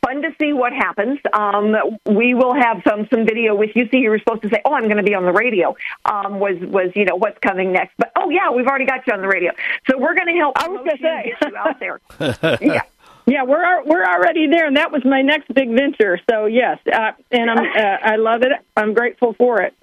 fun 0.08 0.22
to 0.22 0.30
see 0.40 0.54
what 0.54 0.74
happens. 0.74 1.20
Um, 1.34 1.76
we 2.06 2.34
will 2.34 2.54
have 2.54 2.82
some 2.88 3.08
some 3.14 3.26
video 3.26 3.56
with 3.56 3.72
you. 3.76 3.88
See, 3.92 3.98
you 3.98 4.10
were 4.10 4.20
supposed 4.20 4.44
to 4.44 4.50
say, 4.50 4.62
"Oh, 4.66 4.74
I'm 4.74 4.86
going 4.86 4.98
to 4.98 5.04
be 5.04 5.16
on 5.16 5.26
the 5.26 5.32
radio." 5.32 5.76
Um, 6.06 6.40
was 6.40 6.56
was 6.62 6.92
you 6.96 7.06
know 7.06 7.16
what's 7.16 7.38
coming 7.40 7.72
next? 7.72 7.94
But 7.98 8.12
oh 8.16 8.30
yeah, 8.30 8.52
we've 8.52 8.68
already 8.68 8.86
got 8.86 9.06
you 9.08 9.14
on 9.14 9.22
the 9.22 9.28
radio. 9.28 9.52
So 9.90 9.98
we're 9.98 10.16
going 10.16 10.28
to 10.28 10.40
help. 10.40 10.58
I 10.58 10.68
was 10.68 10.80
going 10.80 10.98
to 10.98 11.04
say 11.04 11.34
get 11.40 11.52
you 11.52 11.58
out 11.58 11.80
there. 11.80 12.00
yeah. 12.62 12.82
Yeah, 13.30 13.44
we're 13.44 13.84
we're 13.84 14.06
already 14.06 14.48
there, 14.48 14.68
and 14.68 14.78
that 14.78 14.90
was 14.90 15.04
my 15.04 15.22
next 15.22 15.54
big 15.54 15.70
venture. 15.70 16.18
So 16.30 16.46
yes, 16.46 16.80
uh, 16.92 17.12
and 17.30 17.52
I'm 17.52 17.58
uh, 17.58 17.98
I 18.02 18.16
love 18.16 18.42
it. 18.44 18.54
I'm 18.78 18.94
grateful 18.94 19.34
for 19.34 19.62
it. 19.64 19.74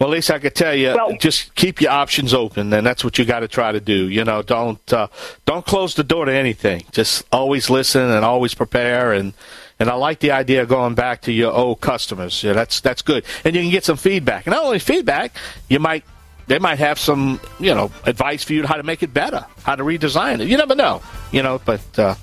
Well, 0.00 0.08
at 0.08 0.12
least 0.12 0.30
I 0.30 0.38
could 0.38 0.54
tell 0.54 0.74
you, 0.74 0.94
well, 0.94 1.14
just 1.18 1.54
keep 1.54 1.82
your 1.82 1.90
options 1.90 2.32
open, 2.32 2.72
and 2.72 2.86
that's 2.86 3.04
what 3.04 3.18
you 3.18 3.26
got 3.26 3.40
to 3.40 3.48
try 3.48 3.70
to 3.70 3.80
do. 3.80 4.08
You 4.08 4.24
know, 4.24 4.40
don't 4.40 4.90
uh, 4.94 5.08
don't 5.44 5.66
close 5.66 5.94
the 5.94 6.02
door 6.02 6.24
to 6.24 6.32
anything. 6.32 6.84
Just 6.90 7.26
always 7.30 7.68
listen 7.68 8.10
and 8.10 8.24
always 8.24 8.54
prepare. 8.54 9.12
And 9.12 9.34
and 9.78 9.90
I 9.90 9.94
like 9.94 10.20
the 10.20 10.30
idea 10.30 10.62
of 10.62 10.70
going 10.70 10.94
back 10.94 11.20
to 11.22 11.32
your 11.32 11.52
old 11.52 11.82
customers. 11.82 12.42
Yeah, 12.42 12.54
that's 12.54 12.80
that's 12.80 13.02
good, 13.02 13.26
and 13.44 13.54
you 13.54 13.60
can 13.60 13.70
get 13.70 13.84
some 13.84 13.98
feedback. 13.98 14.46
And 14.46 14.54
not 14.54 14.64
only 14.64 14.78
feedback, 14.78 15.36
you 15.68 15.78
might 15.78 16.04
they 16.46 16.58
might 16.58 16.78
have 16.78 16.98
some 16.98 17.38
you 17.58 17.74
know 17.74 17.92
advice 18.06 18.42
for 18.42 18.54
you 18.54 18.66
how 18.66 18.76
to 18.76 18.82
make 18.82 19.02
it 19.02 19.12
better, 19.12 19.44
how 19.64 19.76
to 19.76 19.84
redesign 19.84 20.40
it. 20.40 20.48
You 20.48 20.56
never 20.56 20.74
know, 20.74 21.02
you 21.30 21.42
know, 21.42 21.60
but. 21.62 21.98
Uh, 21.98 22.14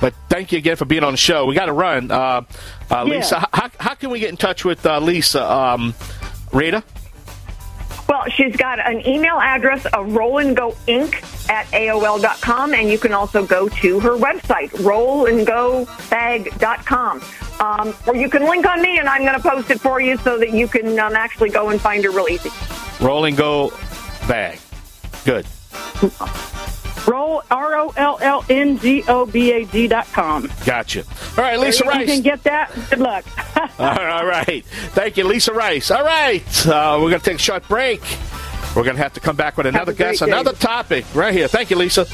but 0.00 0.14
thank 0.28 0.50
you 0.50 0.58
again 0.58 0.76
for 0.76 0.86
being 0.86 1.04
on 1.04 1.12
the 1.12 1.18
show. 1.18 1.46
We 1.46 1.54
got 1.54 1.66
to 1.66 1.72
run. 1.72 2.10
Uh, 2.10 2.42
uh, 2.90 3.04
Lisa, 3.04 3.36
yeah. 3.36 3.44
how, 3.52 3.70
how 3.78 3.94
can 3.94 4.10
we 4.10 4.18
get 4.18 4.30
in 4.30 4.36
touch 4.36 4.64
with 4.64 4.84
uh, 4.86 4.98
Lisa? 4.98 5.44
Um, 5.50 5.94
Rita? 6.56 6.82
Well, 8.08 8.24
she's 8.30 8.56
got 8.56 8.78
an 8.78 9.06
email 9.06 9.38
address 9.38 9.84
of 9.86 10.06
rollandgoinc 10.06 11.50
at 11.50 11.66
AOL.com, 11.66 12.72
and 12.72 12.88
you 12.88 12.98
can 12.98 13.12
also 13.12 13.44
go 13.44 13.68
to 13.68 14.00
her 14.00 14.16
website, 14.16 14.70
rollandgobag.com. 14.70 17.22
Um, 17.58 17.94
or 18.06 18.14
you 18.16 18.30
can 18.30 18.44
link 18.44 18.66
on 18.66 18.80
me, 18.80 18.98
and 18.98 19.08
I'm 19.08 19.22
going 19.22 19.34
to 19.34 19.48
post 19.48 19.70
it 19.70 19.80
for 19.80 20.00
you 20.00 20.16
so 20.18 20.38
that 20.38 20.50
you 20.50 20.68
can 20.68 20.98
um, 20.98 21.14
actually 21.14 21.50
go 21.50 21.70
and 21.70 21.80
find 21.80 22.04
her 22.04 22.10
real 22.10 22.28
easy. 22.28 22.50
Roll 23.00 23.24
and 23.24 23.36
Go 23.36 23.70
Bag. 24.28 24.58
Good. 25.24 25.46
Roll 27.06 27.42
R 27.50 27.76
O 27.76 27.92
L 27.96 28.18
L 28.20 28.44
N 28.48 28.78
G 28.78 29.04
O 29.08 29.26
B 29.26 29.52
A 29.52 29.64
G 29.64 29.86
dot 29.86 30.06
com. 30.12 30.50
Gotcha. 30.64 31.04
All 31.36 31.44
right, 31.44 31.58
Lisa 31.58 31.84
Rice. 31.84 32.00
You 32.00 32.06
can 32.06 32.22
get 32.22 32.42
that. 32.44 32.72
Good 32.90 32.98
luck. 32.98 33.24
all 33.78 34.26
right. 34.26 34.64
Thank 34.64 35.16
you, 35.16 35.24
Lisa 35.24 35.52
Rice. 35.52 35.90
All 35.90 36.04
right. 36.04 36.66
Uh, 36.66 36.98
we're 37.00 37.10
going 37.10 37.20
to 37.20 37.30
take 37.30 37.36
a 37.36 37.42
short 37.42 37.66
break. 37.68 38.00
We're 38.74 38.84
going 38.84 38.96
to 38.96 39.02
have 39.02 39.14
to 39.14 39.20
come 39.20 39.36
back 39.36 39.56
with 39.56 39.66
another 39.66 39.92
guest, 39.92 40.20
day. 40.20 40.26
another 40.26 40.52
topic 40.52 41.04
right 41.14 41.32
here. 41.32 41.48
Thank 41.48 41.70
you, 41.70 41.76
Lisa. 41.76 42.06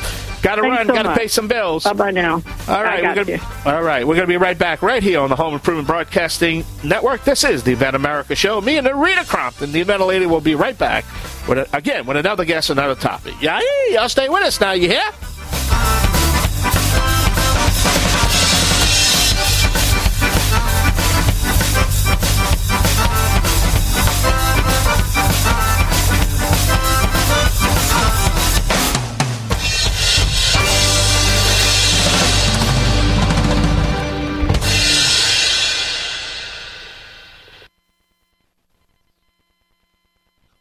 Got 0.43 0.57
to 0.57 0.63
run. 0.63 0.87
so 0.87 0.95
Got 0.95 1.03
to 1.05 1.15
pay 1.15 1.29
some 1.29 1.49
bills. 1.49 1.85
Bye 1.85 1.93
bye 1.93 2.11
now. 2.11 2.43
All 2.69 2.83
right, 2.83 3.03
we're 3.03 3.25
gonna, 3.25 3.41
all 3.65 3.83
right, 3.83 4.07
we're 4.07 4.15
going 4.15 4.27
to 4.27 4.33
be 4.33 4.37
right 4.37 4.59
back 4.59 4.83
right 4.83 5.03
here 5.03 5.21
on 5.21 5.31
the 5.31 5.37
Home 5.37 5.55
Improvement 5.55 5.87
Broadcasting 5.87 6.65
Network. 6.85 7.25
This 7.25 7.45
is 7.45 7.63
the 7.63 7.73
Invent 7.73 7.97
America 7.97 8.35
Show. 8.35 8.61
Me 8.61 8.77
and 8.79 8.87
Rita 8.87 9.25
Crompton, 9.25 9.73
the 9.73 9.81
Event 9.81 10.05
Lady, 10.07 10.27
will 10.27 10.41
be 10.41 10.55
right 10.55 10.77
back 10.77 11.05
with 11.49 11.59
a, 11.59 11.77
again 11.77 12.07
with 12.07 12.17
another 12.17 12.45
guest, 12.45 12.71
another 12.71 12.95
topic. 12.95 13.35
Yeah, 13.41 13.61
y'all 13.91 14.09
stay 14.09 14.29
with 14.29 14.43
us 14.43 14.61
now. 14.61 14.73
You 14.73 14.89
hear? 14.89 15.03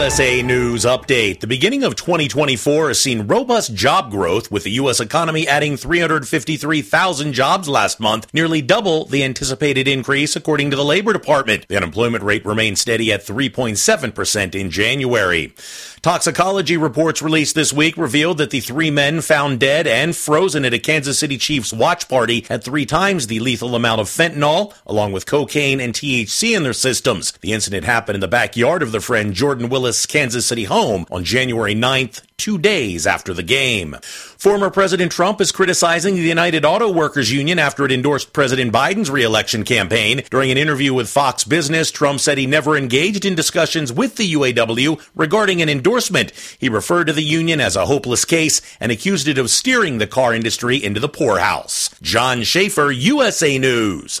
USA 0.00 0.40
News 0.40 0.86
Update. 0.86 1.40
The 1.40 1.46
beginning 1.46 1.84
of 1.84 1.94
2024 1.94 2.88
has 2.88 2.98
seen 2.98 3.26
robust 3.26 3.74
job 3.74 4.10
growth, 4.10 4.50
with 4.50 4.64
the 4.64 4.70
U.S. 4.70 4.98
economy 4.98 5.46
adding 5.46 5.76
353,000 5.76 7.34
jobs 7.34 7.68
last 7.68 8.00
month, 8.00 8.26
nearly 8.32 8.62
double 8.62 9.04
the 9.04 9.22
anticipated 9.22 9.86
increase, 9.86 10.34
according 10.36 10.70
to 10.70 10.76
the 10.76 10.86
Labor 10.86 11.12
Department. 11.12 11.68
The 11.68 11.76
unemployment 11.76 12.24
rate 12.24 12.46
remained 12.46 12.78
steady 12.78 13.12
at 13.12 13.26
3.7% 13.26 14.54
in 14.54 14.70
January. 14.70 15.52
Toxicology 16.00 16.78
reports 16.78 17.20
released 17.20 17.54
this 17.54 17.74
week 17.74 17.94
revealed 17.98 18.38
that 18.38 18.48
the 18.48 18.60
three 18.60 18.90
men 18.90 19.20
found 19.20 19.60
dead 19.60 19.86
and 19.86 20.16
frozen 20.16 20.64
at 20.64 20.72
a 20.72 20.78
Kansas 20.78 21.18
City 21.18 21.36
Chiefs 21.36 21.74
watch 21.74 22.08
party 22.08 22.46
had 22.48 22.64
three 22.64 22.86
times 22.86 23.26
the 23.26 23.38
lethal 23.38 23.74
amount 23.74 24.00
of 24.00 24.08
fentanyl, 24.08 24.72
along 24.86 25.12
with 25.12 25.26
cocaine 25.26 25.78
and 25.78 25.92
THC 25.92 26.56
in 26.56 26.62
their 26.62 26.72
systems. 26.72 27.32
The 27.42 27.52
incident 27.52 27.84
happened 27.84 28.14
in 28.14 28.22
the 28.22 28.28
backyard 28.28 28.82
of 28.82 28.92
their 28.92 29.02
friend 29.02 29.34
Jordan 29.34 29.68
Willis 29.68 29.89
Dallas 29.90 30.06
Kansas 30.06 30.46
City 30.46 30.62
home 30.62 31.04
on 31.10 31.24
January 31.24 31.74
9th, 31.74 32.22
two 32.36 32.58
days 32.58 33.08
after 33.08 33.34
the 33.34 33.42
game. 33.42 33.96
Former 34.04 34.70
President 34.70 35.10
Trump 35.10 35.40
is 35.40 35.50
criticizing 35.50 36.14
the 36.14 36.20
United 36.20 36.64
Auto 36.64 36.92
Workers 36.92 37.32
Union 37.32 37.58
after 37.58 37.84
it 37.84 37.90
endorsed 37.90 38.32
President 38.32 38.72
Biden's 38.72 39.10
reelection 39.10 39.64
campaign. 39.64 40.22
During 40.30 40.52
an 40.52 40.58
interview 40.58 40.94
with 40.94 41.10
Fox 41.10 41.42
Business, 41.42 41.90
Trump 41.90 42.20
said 42.20 42.38
he 42.38 42.46
never 42.46 42.76
engaged 42.76 43.24
in 43.24 43.34
discussions 43.34 43.92
with 43.92 44.14
the 44.14 44.32
UAW 44.32 45.04
regarding 45.16 45.60
an 45.60 45.68
endorsement. 45.68 46.30
He 46.60 46.68
referred 46.68 47.08
to 47.08 47.12
the 47.12 47.24
union 47.24 47.60
as 47.60 47.74
a 47.74 47.86
hopeless 47.86 48.24
case 48.24 48.62
and 48.78 48.92
accused 48.92 49.26
it 49.26 49.38
of 49.38 49.50
steering 49.50 49.98
the 49.98 50.06
car 50.06 50.32
industry 50.32 50.76
into 50.76 51.00
the 51.00 51.08
poorhouse. 51.08 51.90
John 52.00 52.44
Schaefer, 52.44 52.92
USA 52.92 53.58
News. 53.58 54.20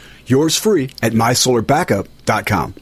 Yours 0.25 0.57
free 0.57 0.89
at 1.01 1.13
mysolarbackup.com. 1.13 2.75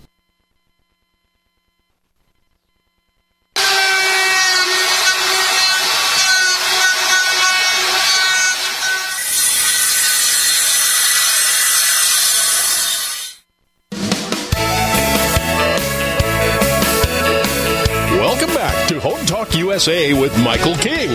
Welcome 18.12 18.54
back 18.54 18.88
to 18.90 19.00
Home 19.00 19.26
Talk 19.26 19.56
USA 19.56 20.14
with 20.14 20.38
Michael 20.44 20.76
King. 20.76 21.10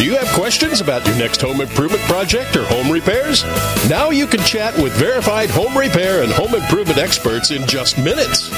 Do 0.00 0.06
you 0.06 0.16
have 0.16 0.28
questions 0.28 0.80
about 0.80 1.06
your 1.06 1.16
next 1.16 1.42
home 1.42 1.60
improvement 1.60 2.00
project 2.04 2.56
or 2.56 2.64
home 2.64 2.90
repairs? 2.90 3.44
Now 3.90 4.08
you 4.08 4.26
can 4.26 4.40
chat 4.40 4.74
with 4.78 4.94
verified 4.94 5.50
home 5.50 5.76
repair 5.76 6.22
and 6.22 6.32
home 6.32 6.54
improvement 6.54 6.96
experts 6.96 7.50
in 7.50 7.66
just 7.66 7.98
minutes. 7.98 8.48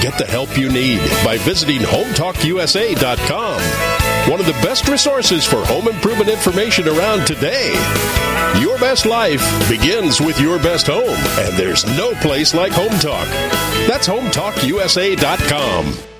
Get 0.00 0.16
the 0.18 0.24
help 0.24 0.56
you 0.56 0.70
need 0.70 1.00
by 1.24 1.38
visiting 1.38 1.80
HomeTalkUSA.com. 1.80 3.60
One 4.30 4.38
of 4.38 4.46
the 4.46 4.52
best 4.62 4.88
resources 4.88 5.44
for 5.44 5.64
home 5.64 5.88
improvement 5.88 6.30
information 6.30 6.86
around 6.86 7.26
today. 7.26 7.72
Your 8.60 8.78
best 8.78 9.04
life 9.04 9.42
begins 9.68 10.20
with 10.20 10.40
your 10.40 10.60
best 10.60 10.86
home, 10.86 11.18
and 11.44 11.58
there's 11.58 11.84
no 11.98 12.12
place 12.20 12.54
like 12.54 12.70
Home 12.70 12.96
Talk. 13.00 13.26
That's 13.88 14.06
HomeTalkUSA.com. 14.06 16.13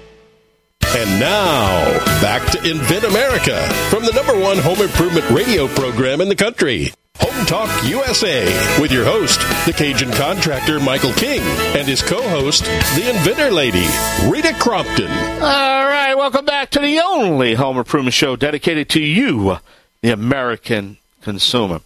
And 0.96 1.18
now, 1.18 1.84
back 2.22 2.48
to 2.52 2.58
Invent 2.70 3.02
America 3.02 3.60
from 3.90 4.04
the 4.04 4.12
number 4.12 4.38
one 4.38 4.58
home 4.58 4.80
improvement 4.80 5.28
radio 5.30 5.66
program 5.66 6.20
in 6.20 6.28
the 6.28 6.36
country. 6.36 6.92
Home 7.18 7.46
Talk 7.46 7.68
USA 7.84 8.44
with 8.80 8.92
your 8.92 9.04
host, 9.04 9.40
the 9.66 9.72
Cajun 9.72 10.12
contractor 10.12 10.78
Michael 10.78 11.12
King, 11.14 11.40
and 11.76 11.88
his 11.88 12.00
co 12.00 12.22
host, 12.28 12.64
the 12.94 13.10
inventor 13.10 13.50
lady, 13.50 13.86
Rita 14.28 14.54
Crompton. 14.60 15.10
All 15.10 15.84
right, 15.84 16.14
welcome 16.14 16.44
back 16.44 16.70
to 16.70 16.78
the 16.78 17.00
only 17.00 17.54
home 17.54 17.76
improvement 17.76 18.14
show 18.14 18.36
dedicated 18.36 18.88
to 18.90 19.00
you, 19.00 19.58
the 20.00 20.10
American 20.10 20.98
consumer. 21.22 21.80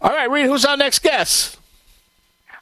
All 0.00 0.10
right, 0.10 0.28
Rita, 0.28 0.48
who's 0.48 0.64
our 0.64 0.76
next 0.76 0.98
guest? 1.00 1.58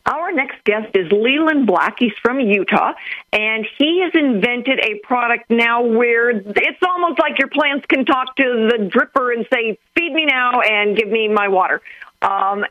Our 0.07 0.31
next 0.31 0.63
guest 0.65 0.95
is 0.95 1.11
Leland 1.11 1.67
Black. 1.67 1.97
He's 1.99 2.13
from 2.23 2.39
Utah, 2.39 2.93
and 3.33 3.67
he 3.77 4.03
has 4.03 4.13
invented 4.15 4.79
a 4.79 5.01
product 5.03 5.51
now 5.51 5.83
where 5.83 6.31
it's 6.31 6.83
almost 6.83 7.19
like 7.19 7.39
your 7.41 7.49
plants 7.49 7.87
can 7.87 8.05
talk 8.05 8.37
to 8.37 8.69
the 8.71 8.89
dripper 8.89 9.35
and 9.35 9.47
say, 9.53 9.79
"Feed 9.97 10.13
me 10.13 10.25
now 10.25 10.61
and 10.61 10.97
give 10.97 11.09
me 11.09 11.27
my 11.27 11.49
water." 11.49 11.83
Um, 12.23 12.65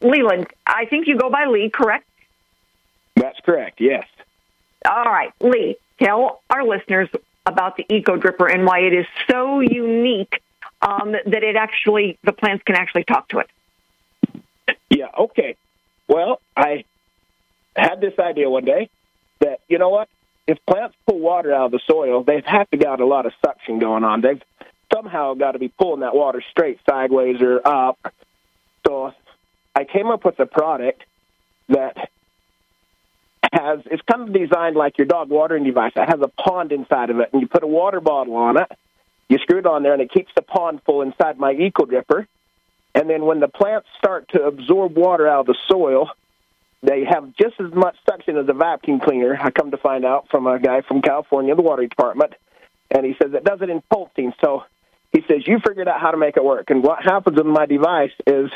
Leland, 0.00 0.46
I 0.66 0.86
think 0.86 1.06
you 1.06 1.18
go 1.18 1.28
by 1.28 1.44
Lee, 1.44 1.68
correct? 1.68 2.06
That's 3.16 3.38
correct. 3.40 3.80
Yes. 3.80 4.06
All 4.90 5.04
right, 5.04 5.32
Lee, 5.40 5.76
tell 6.02 6.40
our 6.48 6.64
listeners 6.64 7.08
about 7.44 7.76
the 7.76 7.84
Eco 7.88 8.16
Dripper 8.16 8.52
and 8.52 8.64
why 8.64 8.80
it 8.80 8.94
is 8.94 9.06
so 9.30 9.60
unique 9.60 10.42
um, 10.80 11.12
that 11.12 11.42
it 11.42 11.54
actually 11.56 12.18
the 12.24 12.32
plants 12.32 12.62
can 12.64 12.76
actually 12.76 13.04
talk 13.04 13.28
to 13.28 13.40
it. 13.40 13.50
Yeah. 14.90 15.08
Okay. 15.16 15.56
Well, 16.08 16.40
I 16.56 16.84
had 17.74 18.00
this 18.00 18.18
idea 18.18 18.50
one 18.50 18.64
day 18.64 18.90
that 19.40 19.60
you 19.68 19.78
know 19.78 19.88
what, 19.88 20.08
if 20.46 20.58
plants 20.66 20.94
pull 21.06 21.18
water 21.18 21.52
out 21.54 21.66
of 21.66 21.72
the 21.72 21.80
soil, 21.86 22.22
they've 22.24 22.44
have 22.44 22.68
to 22.70 22.76
got 22.76 23.00
a 23.00 23.06
lot 23.06 23.26
of 23.26 23.32
suction 23.44 23.78
going 23.78 24.04
on. 24.04 24.20
They've 24.20 24.42
somehow 24.92 25.34
got 25.34 25.52
to 25.52 25.58
be 25.58 25.68
pulling 25.68 26.00
that 26.00 26.14
water 26.14 26.42
straight 26.50 26.78
sideways 26.88 27.40
or 27.40 27.66
up. 27.66 27.98
So 28.86 29.12
I 29.74 29.84
came 29.84 30.08
up 30.08 30.24
with 30.24 30.38
a 30.40 30.46
product 30.46 31.02
that 31.68 32.10
has 33.52 33.80
it's 33.86 34.02
kind 34.10 34.28
of 34.28 34.34
designed 34.34 34.76
like 34.76 34.98
your 34.98 35.06
dog 35.06 35.28
watering 35.30 35.64
device. 35.64 35.92
It 35.94 36.08
has 36.08 36.20
a 36.20 36.28
pond 36.28 36.72
inside 36.72 37.10
of 37.10 37.20
it, 37.20 37.30
and 37.32 37.42
you 37.42 37.48
put 37.48 37.62
a 37.62 37.66
water 37.66 38.00
bottle 38.00 38.36
on 38.36 38.56
it. 38.56 38.70
You 39.28 39.38
screw 39.38 39.58
it 39.58 39.66
on 39.66 39.82
there, 39.82 39.92
and 39.92 40.02
it 40.02 40.10
keeps 40.10 40.32
the 40.34 40.42
pond 40.42 40.80
full 40.84 41.02
inside 41.02 41.38
my 41.38 41.52
eco 41.52 41.84
dripper. 41.84 42.26
And 42.94 43.08
then 43.08 43.24
when 43.24 43.40
the 43.40 43.48
plants 43.48 43.88
start 43.98 44.28
to 44.30 44.42
absorb 44.42 44.96
water 44.96 45.26
out 45.26 45.40
of 45.40 45.46
the 45.46 45.56
soil, 45.68 46.10
they 46.82 47.04
have 47.04 47.34
just 47.36 47.60
as 47.60 47.72
much 47.72 47.96
suction 48.08 48.36
as 48.36 48.48
a 48.48 48.52
vacuum 48.52 49.00
cleaner. 49.00 49.38
I 49.40 49.50
come 49.50 49.70
to 49.70 49.76
find 49.76 50.04
out 50.04 50.28
from 50.30 50.46
a 50.46 50.58
guy 50.58 50.82
from 50.82 51.00
California, 51.00 51.54
the 51.54 51.62
water 51.62 51.86
department, 51.86 52.34
and 52.90 53.06
he 53.06 53.14
says 53.22 53.32
it 53.32 53.44
does 53.44 53.62
it 53.62 53.70
in 53.70 53.82
pulsing. 53.90 54.32
So 54.40 54.64
he 55.12 55.22
says 55.28 55.46
you 55.46 55.58
figured 55.66 55.88
out 55.88 56.00
how 56.00 56.10
to 56.10 56.16
make 56.16 56.36
it 56.36 56.44
work. 56.44 56.70
And 56.70 56.82
what 56.82 57.02
happens 57.02 57.36
with 57.36 57.46
my 57.46 57.66
device 57.66 58.12
is 58.26 58.50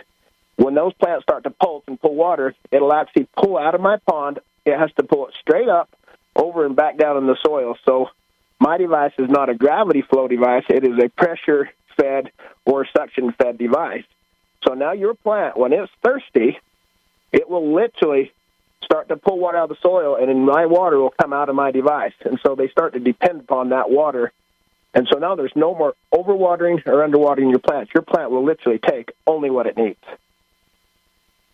when 0.57 0.75
those 0.75 0.93
plants 0.95 1.23
start 1.23 1.45
to 1.45 1.51
pulse 1.51 1.85
and 1.87 2.01
pull 2.01 2.15
water, 2.15 2.55
it'll 2.73 2.93
actually 2.93 3.29
pull 3.37 3.57
out 3.57 3.75
of 3.75 3.81
my 3.81 3.99
pond. 4.09 4.41
It 4.65 4.77
has 4.77 4.91
to 4.97 5.05
pull 5.05 5.29
it 5.29 5.35
straight 5.41 5.69
up, 5.69 5.89
over 6.35 6.67
and 6.67 6.75
back 6.75 6.99
down 6.99 7.17
in 7.17 7.27
the 7.27 7.37
soil. 7.45 7.77
So 7.85 8.11
my 8.59 8.77
device 8.77 9.13
is 9.19 9.31
not 9.31 9.49
a 9.49 9.55
gravity 9.55 10.03
flow 10.03 10.29
device; 10.29 10.65
it 10.69 10.85
is 10.85 10.99
a 11.03 11.09
pressure 11.09 11.71
fed 11.97 12.33
or 12.65 12.87
suction 12.97 13.33
fed 13.33 13.59
device. 13.59 14.05
So 14.67 14.75
now 14.75 14.93
your 14.93 15.15
plant, 15.15 15.57
when 15.57 15.73
it's 15.73 15.93
thirsty, 16.03 16.59
it 17.33 17.49
will 17.49 17.75
literally 17.75 18.33
start 18.85 19.09
to 19.09 19.17
pull 19.17 19.39
water 19.39 19.59
out 19.59 19.71
of 19.71 19.77
the 19.77 19.83
soil, 19.83 20.17
and 20.17 20.29
then 20.29 20.45
my 20.45 20.67
water 20.67 20.99
will 20.99 21.15
come 21.21 21.33
out 21.33 21.49
of 21.49 21.55
my 21.55 21.71
device. 21.71 22.15
And 22.25 22.39
so 22.45 22.55
they 22.55 22.69
start 22.69 22.95
to 22.95 23.01
depend 23.01 23.41
upon 23.41 23.71
that 23.71 23.91
water. 23.91 24.33
And 24.95 25.07
so 25.13 25.19
now 25.19 25.35
there's 25.35 25.53
no 25.55 25.75
more 25.75 25.95
overwatering 26.13 26.87
or 26.87 27.07
underwatering 27.07 27.51
your 27.51 27.59
plants. 27.59 27.93
Your 27.95 28.03
plant 28.03 28.31
will 28.31 28.45
literally 28.45 28.79
take 28.79 29.13
only 29.27 29.51
what 29.51 29.67
it 29.67 29.77
needs. 29.77 30.03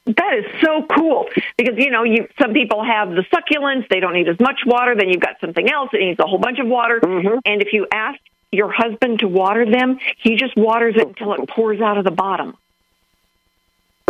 That 0.05 0.35
is 0.39 0.45
so 0.61 0.85
cool 0.95 1.29
because 1.57 1.75
you 1.77 1.91
know 1.91 2.03
you 2.03 2.27
some 2.41 2.53
people 2.53 2.83
have 2.85 3.11
the 3.11 3.23
succulents 3.33 3.89
they 3.89 4.01
don't 4.01 4.15
need 4.15 4.29
as 4.29 4.41
much 4.41 4.63
water 4.67 4.97
then 4.97 5.09
you've 5.09 5.21
got 5.21 5.39
something 5.41 5.71
else 5.71 5.91
that 5.93 6.01
needs 6.01 6.19
a 6.19 6.27
whole 6.27 6.41
bunch 6.41 6.59
of 6.59 6.67
water 6.67 6.99
mm-hmm. 6.99 7.39
and 7.45 7.63
if 7.63 7.73
you 7.73 7.87
ask 7.93 8.19
your 8.51 8.69
husband 8.73 9.21
to 9.21 9.29
water 9.29 9.65
them 9.65 10.01
he 10.19 10.35
just 10.35 10.57
waters 10.57 10.97
it 10.97 11.07
until 11.07 11.35
it 11.35 11.49
pours 11.49 11.81
out 11.81 11.99
of 11.99 12.05
the 12.05 12.11
bottom 12.11 12.57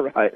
right 0.01 0.35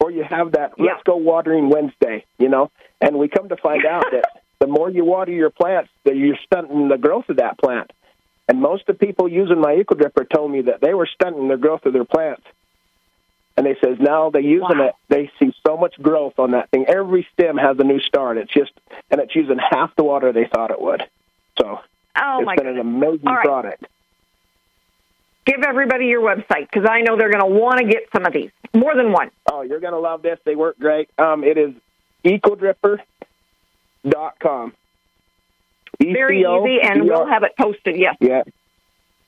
or 0.00 0.10
you 0.10 0.24
have 0.24 0.52
that 0.52 0.72
yeah. 0.78 0.92
let's 0.92 1.02
go 1.04 1.16
watering 1.16 1.70
Wednesday 1.70 2.24
you 2.38 2.48
know 2.48 2.70
and 3.00 3.18
we 3.18 3.28
come 3.28 3.48
to 3.48 3.56
find 3.56 3.84
out 3.90 4.04
that 4.12 4.42
the 4.60 4.66
more 4.66 4.90
you 4.90 5.04
water 5.04 5.32
your 5.32 5.50
plants 5.50 5.90
that 6.04 6.16
you're 6.16 6.38
stunting 6.46 6.88
the 6.88 6.98
growth 6.98 7.28
of 7.28 7.36
that 7.36 7.58
plant 7.58 7.92
and 8.48 8.60
most 8.60 8.88
of 8.88 8.98
the 8.98 9.06
people 9.06 9.28
using 9.28 9.60
my 9.60 9.74
eco 9.74 9.94
dripper 9.94 10.28
told 10.28 10.50
me 10.50 10.62
that 10.62 10.80
they 10.80 10.94
were 10.94 11.08
stunting 11.12 11.48
the 11.48 11.56
growth 11.56 11.84
of 11.84 11.92
their 11.92 12.04
plants 12.04 12.44
and 13.56 13.66
they 13.66 13.76
says 13.84 13.98
now 14.00 14.30
they 14.30 14.40
using 14.40 14.78
wow. 14.78 14.88
it 14.88 14.94
they 15.08 15.30
see 15.38 15.52
so 15.66 15.76
much 15.76 15.94
growth 16.00 16.38
on 16.38 16.52
that 16.52 16.70
thing 16.70 16.86
every 16.88 17.26
stem 17.32 17.56
has 17.56 17.76
a 17.78 17.84
new 17.84 18.00
start 18.00 18.38
it's 18.38 18.52
just 18.52 18.72
and 19.10 19.20
it's 19.20 19.34
using 19.34 19.58
half 19.58 19.94
the 19.96 20.04
water 20.04 20.32
they 20.32 20.46
thought 20.52 20.70
it 20.70 20.80
would 20.80 21.02
so 21.60 21.80
oh 22.16 22.38
it's 22.40 22.48
been 22.48 22.66
goodness. 22.66 22.74
an 22.74 22.80
amazing 22.80 23.24
right. 23.24 23.44
product 23.44 23.84
give 25.48 25.62
everybody 25.66 26.06
your 26.06 26.20
website 26.20 26.70
because 26.70 26.86
I 26.88 27.00
know 27.00 27.16
they're 27.16 27.30
going 27.30 27.40
to 27.40 27.46
want 27.46 27.78
to 27.78 27.86
get 27.86 28.02
some 28.14 28.24
of 28.26 28.32
these, 28.32 28.50
more 28.74 28.94
than 28.94 29.10
one. 29.12 29.30
Oh, 29.50 29.62
you're 29.62 29.80
going 29.80 29.94
to 29.94 29.98
love 29.98 30.22
this. 30.22 30.38
They 30.44 30.54
work 30.54 30.78
great. 30.78 31.08
Um, 31.18 31.42
it 31.42 31.56
is 31.56 31.72
ecodripper.com. 32.24 34.74
Very 36.00 36.42
easy, 36.42 36.78
and 36.82 37.02
we'll 37.04 37.26
have 37.26 37.42
it 37.42 37.56
posted, 37.58 37.96
yes. 37.96 38.14
Yeah. 38.20 38.42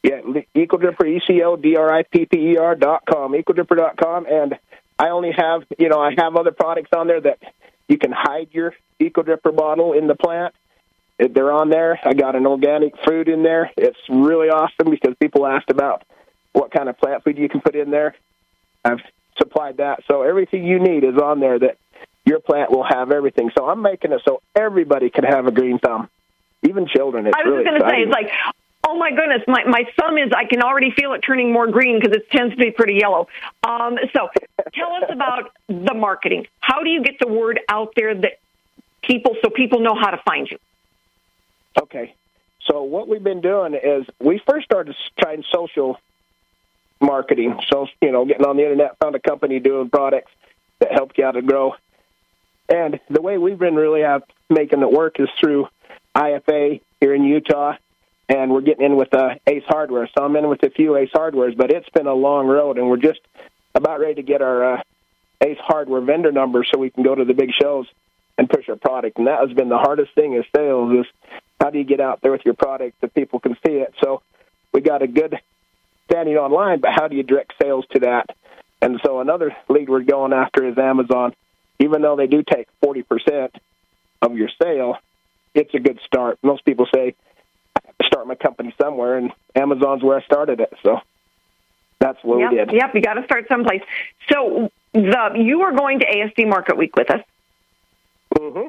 Yeah, 0.02 0.20
EcoDripper, 0.54 1.06
E-C-O-D-R-I-P-P-E-R 1.06 2.74
dot 2.76 3.02
com, 3.04 3.32
EcoDripper 3.32 3.76
dot 3.76 3.98
com. 3.98 4.24
And 4.26 4.58
I 4.98 5.10
only 5.10 5.30
have, 5.36 5.64
you 5.78 5.90
know, 5.90 6.00
I 6.00 6.14
have 6.16 6.36
other 6.36 6.52
products 6.52 6.88
on 6.96 7.06
there 7.06 7.20
that 7.20 7.38
you 7.86 7.98
can 7.98 8.10
hide 8.10 8.48
your 8.52 8.72
EcoDripper 8.98 9.54
bottle 9.54 9.92
in 9.92 10.06
the 10.06 10.14
plant. 10.14 10.54
They're 11.28 11.52
on 11.52 11.68
there. 11.68 12.00
I 12.02 12.14
got 12.14 12.34
an 12.34 12.46
organic 12.46 12.94
food 13.06 13.28
in 13.28 13.42
there. 13.42 13.70
It's 13.76 13.98
really 14.08 14.48
awesome 14.48 14.90
because 14.90 15.14
people 15.20 15.46
asked 15.46 15.70
about 15.70 16.02
what 16.52 16.70
kind 16.70 16.88
of 16.88 16.98
plant 16.98 17.24
food 17.24 17.36
you 17.36 17.48
can 17.48 17.60
put 17.60 17.76
in 17.76 17.90
there. 17.90 18.14
I've 18.84 19.00
supplied 19.36 19.76
that. 19.78 20.00
So 20.06 20.22
everything 20.22 20.64
you 20.64 20.78
need 20.78 21.04
is 21.04 21.16
on 21.16 21.40
there 21.40 21.58
that 21.58 21.76
your 22.24 22.40
plant 22.40 22.70
will 22.70 22.84
have 22.84 23.12
everything. 23.12 23.50
So 23.56 23.68
I'm 23.68 23.82
making 23.82 24.12
it 24.12 24.22
so 24.26 24.40
everybody 24.54 25.10
can 25.10 25.24
have 25.24 25.46
a 25.46 25.50
green 25.50 25.78
thumb, 25.78 26.08
even 26.62 26.86
children. 26.86 27.26
It's 27.26 27.36
I 27.36 27.42
was 27.42 27.52
really 27.52 27.64
just 27.64 27.78
going 27.78 27.82
to 27.82 27.96
say, 27.96 28.02
it's 28.02 28.12
like, 28.12 28.30
oh 28.88 28.96
my 28.96 29.10
goodness, 29.10 29.42
my, 29.46 29.64
my 29.64 29.84
thumb 29.98 30.18
is, 30.18 30.30
I 30.34 30.44
can 30.46 30.62
already 30.62 30.90
feel 30.90 31.12
it 31.12 31.20
turning 31.20 31.52
more 31.52 31.66
green 31.66 32.00
because 32.00 32.16
it 32.16 32.30
tends 32.30 32.54
to 32.54 32.58
be 32.58 32.70
pretty 32.70 32.98
yellow. 33.00 33.28
Um, 33.62 33.98
so 34.14 34.28
tell 34.74 34.92
us 34.94 35.10
about 35.10 35.52
the 35.68 35.94
marketing. 35.94 36.46
How 36.60 36.82
do 36.82 36.90
you 36.90 37.02
get 37.02 37.18
the 37.20 37.28
word 37.28 37.60
out 37.68 37.92
there 37.94 38.14
that 38.14 38.38
people, 39.02 39.36
so 39.42 39.50
people 39.50 39.80
know 39.80 39.94
how 39.94 40.10
to 40.10 40.18
find 40.24 40.50
you? 40.50 40.58
Okay. 41.90 42.14
So 42.70 42.82
what 42.82 43.08
we've 43.08 43.22
been 43.22 43.40
doing 43.40 43.74
is 43.74 44.06
we 44.20 44.40
first 44.48 44.64
started 44.64 44.94
trying 45.18 45.42
social 45.52 45.98
marketing. 47.00 47.58
So 47.68 47.88
you 48.00 48.12
know, 48.12 48.24
getting 48.24 48.46
on 48.46 48.56
the 48.56 48.62
internet, 48.62 48.96
found 48.98 49.16
a 49.16 49.20
company 49.20 49.58
doing 49.58 49.90
products 49.90 50.30
that 50.78 50.92
helped 50.92 51.18
you 51.18 51.24
out 51.24 51.32
to 51.32 51.42
grow. 51.42 51.74
And 52.68 53.00
the 53.08 53.20
way 53.20 53.38
we've 53.38 53.58
been 53.58 53.74
really 53.74 54.04
out 54.04 54.30
making 54.48 54.82
it 54.82 54.92
work 54.92 55.18
is 55.18 55.28
through 55.40 55.66
IFA 56.14 56.80
here 57.00 57.14
in 57.14 57.24
Utah, 57.24 57.74
and 58.28 58.52
we're 58.52 58.60
getting 58.60 58.84
in 58.84 58.96
with 58.96 59.12
uh, 59.12 59.34
Ace 59.46 59.64
Hardware. 59.66 60.08
So 60.16 60.24
I'm 60.24 60.36
in 60.36 60.48
with 60.48 60.62
a 60.62 60.70
few 60.70 60.96
Ace 60.96 61.10
Hardwares, 61.12 61.56
but 61.56 61.72
it's 61.72 61.88
been 61.88 62.06
a 62.06 62.14
long 62.14 62.46
road, 62.46 62.78
and 62.78 62.88
we're 62.88 62.98
just 62.98 63.20
about 63.74 63.98
ready 63.98 64.14
to 64.16 64.22
get 64.22 64.42
our 64.42 64.74
uh, 64.74 64.82
Ace 65.40 65.58
Hardware 65.60 66.00
vendor 66.00 66.30
number 66.30 66.64
so 66.64 66.78
we 66.78 66.90
can 66.90 67.02
go 67.02 67.14
to 67.14 67.24
the 67.24 67.34
big 67.34 67.50
shows 67.60 67.86
and 68.38 68.48
push 68.48 68.68
our 68.68 68.76
product. 68.76 69.18
And 69.18 69.26
that 69.26 69.40
has 69.40 69.52
been 69.52 69.68
the 69.68 69.78
hardest 69.78 70.14
thing 70.14 70.34
is 70.34 70.44
sales 70.54 71.00
is 71.00 71.06
how 71.60 71.70
do 71.70 71.78
you 71.78 71.84
get 71.84 72.00
out 72.00 72.20
there 72.22 72.32
with 72.32 72.44
your 72.44 72.54
product 72.54 73.00
that 73.00 73.14
people 73.14 73.38
can 73.38 73.54
see 73.66 73.74
it? 73.74 73.94
So 74.02 74.22
we 74.72 74.80
got 74.80 75.02
a 75.02 75.06
good 75.06 75.38
standing 76.10 76.36
online, 76.36 76.80
but 76.80 76.90
how 76.92 77.08
do 77.08 77.16
you 77.16 77.22
direct 77.22 77.52
sales 77.60 77.84
to 77.92 78.00
that? 78.00 78.30
And 78.82 78.98
so 79.04 79.20
another 79.20 79.54
lead 79.68 79.88
we're 79.88 80.02
going 80.02 80.32
after 80.32 80.66
is 80.66 80.78
Amazon. 80.78 81.34
Even 81.78 82.02
though 82.02 82.16
they 82.16 82.26
do 82.26 82.42
take 82.42 82.68
40% 82.84 83.50
of 84.22 84.36
your 84.36 84.48
sale, 84.60 84.96
it's 85.54 85.74
a 85.74 85.78
good 85.78 85.98
start. 86.06 86.38
Most 86.42 86.64
people 86.64 86.86
say, 86.94 87.14
I 87.76 87.80
have 87.86 87.98
to 87.98 88.06
start 88.06 88.26
my 88.26 88.34
company 88.34 88.74
somewhere, 88.80 89.16
and 89.16 89.32
Amazon's 89.54 90.02
where 90.02 90.18
I 90.18 90.24
started 90.24 90.60
it. 90.60 90.72
So 90.82 91.00
that's 91.98 92.18
what 92.22 92.38
yep, 92.38 92.50
we 92.50 92.56
did. 92.56 92.72
Yep, 92.72 92.94
you 92.94 93.02
got 93.02 93.14
to 93.14 93.24
start 93.24 93.46
someplace. 93.48 93.82
So 94.30 94.70
the 94.92 95.32
you 95.36 95.62
are 95.62 95.72
going 95.72 96.00
to 96.00 96.06
ASD 96.06 96.48
Market 96.48 96.76
Week 96.76 96.94
with 96.96 97.10
us. 97.10 97.20
Mm-hmm. 98.36 98.68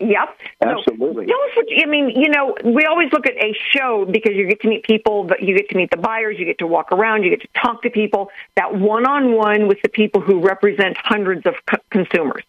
Yep. 0.00 0.38
Absolutely. 0.62 1.26
Tell 1.26 1.36
us 1.36 1.56
what 1.56 1.66
I 1.82 1.86
mean. 1.86 2.10
You 2.10 2.30
know, 2.30 2.56
we 2.64 2.86
always 2.86 3.12
look 3.12 3.26
at 3.26 3.36
a 3.36 3.54
show 3.70 4.06
because 4.10 4.32
you 4.34 4.48
get 4.48 4.60
to 4.62 4.68
meet 4.68 4.82
people, 4.84 5.24
but 5.24 5.42
you 5.42 5.54
get 5.54 5.68
to 5.70 5.76
meet 5.76 5.90
the 5.90 5.98
buyers, 5.98 6.38
you 6.38 6.46
get 6.46 6.58
to 6.58 6.66
walk 6.66 6.90
around, 6.90 7.22
you 7.22 7.30
get 7.30 7.42
to 7.42 7.48
talk 7.60 7.82
to 7.82 7.90
people. 7.90 8.30
That 8.56 8.74
one-on-one 8.74 9.68
with 9.68 9.82
the 9.82 9.90
people 9.90 10.22
who 10.22 10.40
represent 10.40 10.96
hundreds 10.96 11.44
of 11.44 11.54
co- 11.66 11.82
consumers 11.90 12.44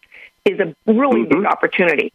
is 0.46 0.58
a 0.60 0.74
really 0.86 1.24
big 1.24 1.44
opportunity. 1.44 2.12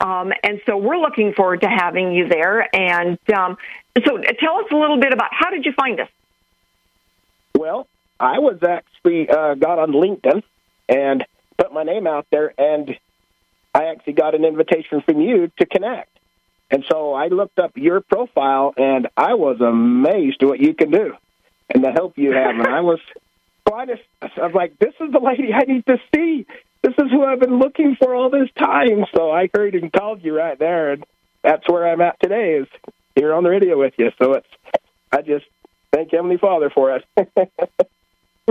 Um, 0.00 0.32
and 0.42 0.60
so 0.64 0.78
we're 0.78 0.98
looking 0.98 1.34
forward 1.34 1.60
to 1.60 1.68
having 1.68 2.12
you 2.12 2.28
there. 2.28 2.74
And 2.74 3.18
um, 3.36 3.58
so, 4.04 4.16
tell 4.16 4.58
us 4.58 4.66
a 4.70 4.76
little 4.76 4.98
bit 4.98 5.12
about 5.12 5.28
how 5.32 5.50
did 5.50 5.66
you 5.66 5.72
find 5.72 6.00
us? 6.00 6.08
Well, 7.56 7.86
I 8.18 8.38
was 8.38 8.62
actually 8.62 9.28
uh, 9.28 9.54
got 9.54 9.78
on 9.78 9.92
LinkedIn 9.92 10.42
and 10.88 11.24
put 11.58 11.72
my 11.72 11.82
name 11.82 12.06
out 12.06 12.26
there, 12.30 12.54
and 12.58 12.98
I 13.74 13.86
actually 13.86 14.14
got 14.14 14.34
an 14.34 14.44
invitation 14.44 15.02
from 15.02 15.20
you 15.20 15.50
to 15.58 15.66
connect. 15.66 16.08
And 16.70 16.84
so 16.90 17.14
I 17.14 17.28
looked 17.28 17.58
up 17.58 17.72
your 17.76 18.00
profile, 18.00 18.72
and 18.76 19.08
I 19.16 19.34
was 19.34 19.60
amazed 19.60 20.42
at 20.42 20.48
what 20.48 20.60
you 20.60 20.74
can 20.74 20.90
do 20.90 21.14
and 21.72 21.84
the 21.84 21.90
help 21.90 22.16
you 22.16 22.32
have. 22.32 22.56
And 22.56 22.66
I 22.66 22.80
was 22.80 23.00
quite, 23.66 23.88
I 24.22 24.28
was 24.38 24.54
like, 24.54 24.78
this 24.78 24.94
is 25.00 25.12
the 25.12 25.20
lady 25.20 25.52
I 25.52 25.64
need 25.66 25.86
to 25.86 25.98
see. 26.14 26.46
This 26.82 26.94
is 26.98 27.10
who 27.10 27.24
I've 27.24 27.40
been 27.40 27.58
looking 27.58 27.96
for 27.96 28.14
all 28.14 28.30
this 28.30 28.48
time. 28.58 29.04
So 29.14 29.30
I 29.30 29.48
heard 29.52 29.74
and 29.74 29.92
called 29.92 30.22
you 30.24 30.36
right 30.36 30.58
there, 30.58 30.92
and 30.92 31.04
that's 31.42 31.68
where 31.68 31.88
I'm 31.88 32.00
at 32.00 32.18
today. 32.20 32.54
Is 32.54 32.68
here 33.14 33.34
on 33.34 33.44
the 33.44 33.50
radio 33.50 33.78
with 33.78 33.94
you. 33.98 34.10
So 34.22 34.34
it's, 34.34 34.46
I 35.12 35.22
just 35.22 35.46
thank 35.92 36.12
Heavenly 36.12 36.38
Father 36.38 36.70
for 36.70 36.96
it. 36.96 37.04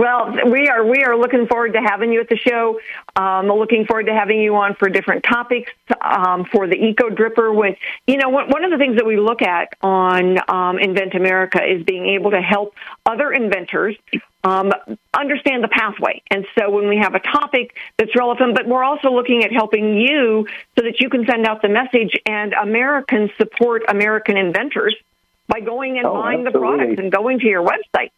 Well, 0.00 0.34
we 0.50 0.66
are 0.68 0.82
we 0.82 1.04
are 1.04 1.14
looking 1.14 1.46
forward 1.46 1.74
to 1.74 1.80
having 1.82 2.10
you 2.10 2.20
at 2.20 2.28
the 2.30 2.36
show. 2.38 2.80
Um, 3.16 3.48
looking 3.48 3.84
forward 3.84 4.06
to 4.06 4.14
having 4.14 4.40
you 4.40 4.56
on 4.56 4.74
for 4.74 4.88
different 4.88 5.24
topics 5.24 5.70
um, 6.00 6.46
for 6.46 6.66
the 6.66 6.74
Eco 6.74 7.10
Dripper. 7.10 7.54
When 7.54 7.76
you 8.06 8.16
know 8.16 8.30
one, 8.30 8.48
one 8.48 8.64
of 8.64 8.70
the 8.70 8.78
things 8.78 8.96
that 8.96 9.04
we 9.04 9.18
look 9.18 9.42
at 9.42 9.74
on 9.82 10.38
um, 10.48 10.78
Invent 10.78 11.14
America 11.14 11.62
is 11.62 11.82
being 11.84 12.06
able 12.06 12.30
to 12.30 12.40
help 12.40 12.76
other 13.04 13.30
inventors 13.30 13.94
um, 14.42 14.72
understand 15.12 15.62
the 15.62 15.68
pathway. 15.68 16.22
And 16.30 16.46
so 16.58 16.70
when 16.70 16.88
we 16.88 16.96
have 16.96 17.14
a 17.14 17.20
topic 17.20 17.76
that's 17.98 18.16
relevant, 18.16 18.54
but 18.54 18.66
we're 18.66 18.82
also 18.84 19.10
looking 19.10 19.44
at 19.44 19.52
helping 19.52 19.98
you 19.98 20.46
so 20.78 20.82
that 20.82 20.98
you 21.00 21.10
can 21.10 21.26
send 21.26 21.46
out 21.46 21.60
the 21.60 21.68
message 21.68 22.18
and 22.24 22.54
Americans 22.54 23.32
support 23.36 23.82
American 23.86 24.38
inventors 24.38 24.96
by 25.46 25.60
going 25.60 25.98
and 25.98 26.06
Oh, 26.06 26.14
buying 26.14 26.44
the 26.44 26.48
absolutely. 26.48 26.78
products 26.78 27.00
and 27.00 27.12
going 27.12 27.40
to 27.40 27.46
your 27.46 27.62
website. 27.62 28.12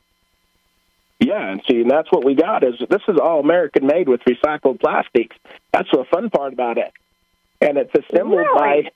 Yeah, 1.21 1.51
and 1.51 1.63
see, 1.69 1.81
and 1.83 1.91
that's 1.91 2.11
what 2.11 2.25
we 2.25 2.35
got 2.35 2.65
is 2.65 2.75
this 2.91 3.03
is 3.07 3.17
all 3.17 3.41
American 3.41 3.87
made 3.87 4.09
with 4.09 4.23
recycled 4.23 4.81
plastics. 4.81 5.37
That's 5.73 5.89
the 5.91 6.05
fun 6.11 6.31
part 6.31 6.53
about 6.53 6.79
it, 6.79 6.93
and 7.61 7.79
it's 7.79 7.95
assembled 7.95 8.47
by. 8.55 8.91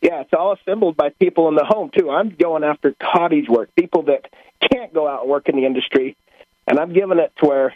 Yeah, 0.00 0.20
it's 0.20 0.32
all 0.32 0.52
assembled 0.52 0.96
by 0.96 1.10
people 1.10 1.48
in 1.48 1.54
the 1.54 1.64
home 1.64 1.90
too. 1.90 2.10
I'm 2.10 2.30
going 2.30 2.64
after 2.64 2.94
cottage 2.98 3.48
work, 3.48 3.74
people 3.74 4.02
that 4.04 4.28
can't 4.72 4.92
go 4.92 5.08
out 5.08 5.22
and 5.22 5.30
work 5.30 5.48
in 5.48 5.56
the 5.56 5.66
industry, 5.66 6.16
and 6.66 6.78
I'm 6.78 6.92
giving 6.92 7.18
it 7.18 7.32
to 7.40 7.46
where 7.46 7.74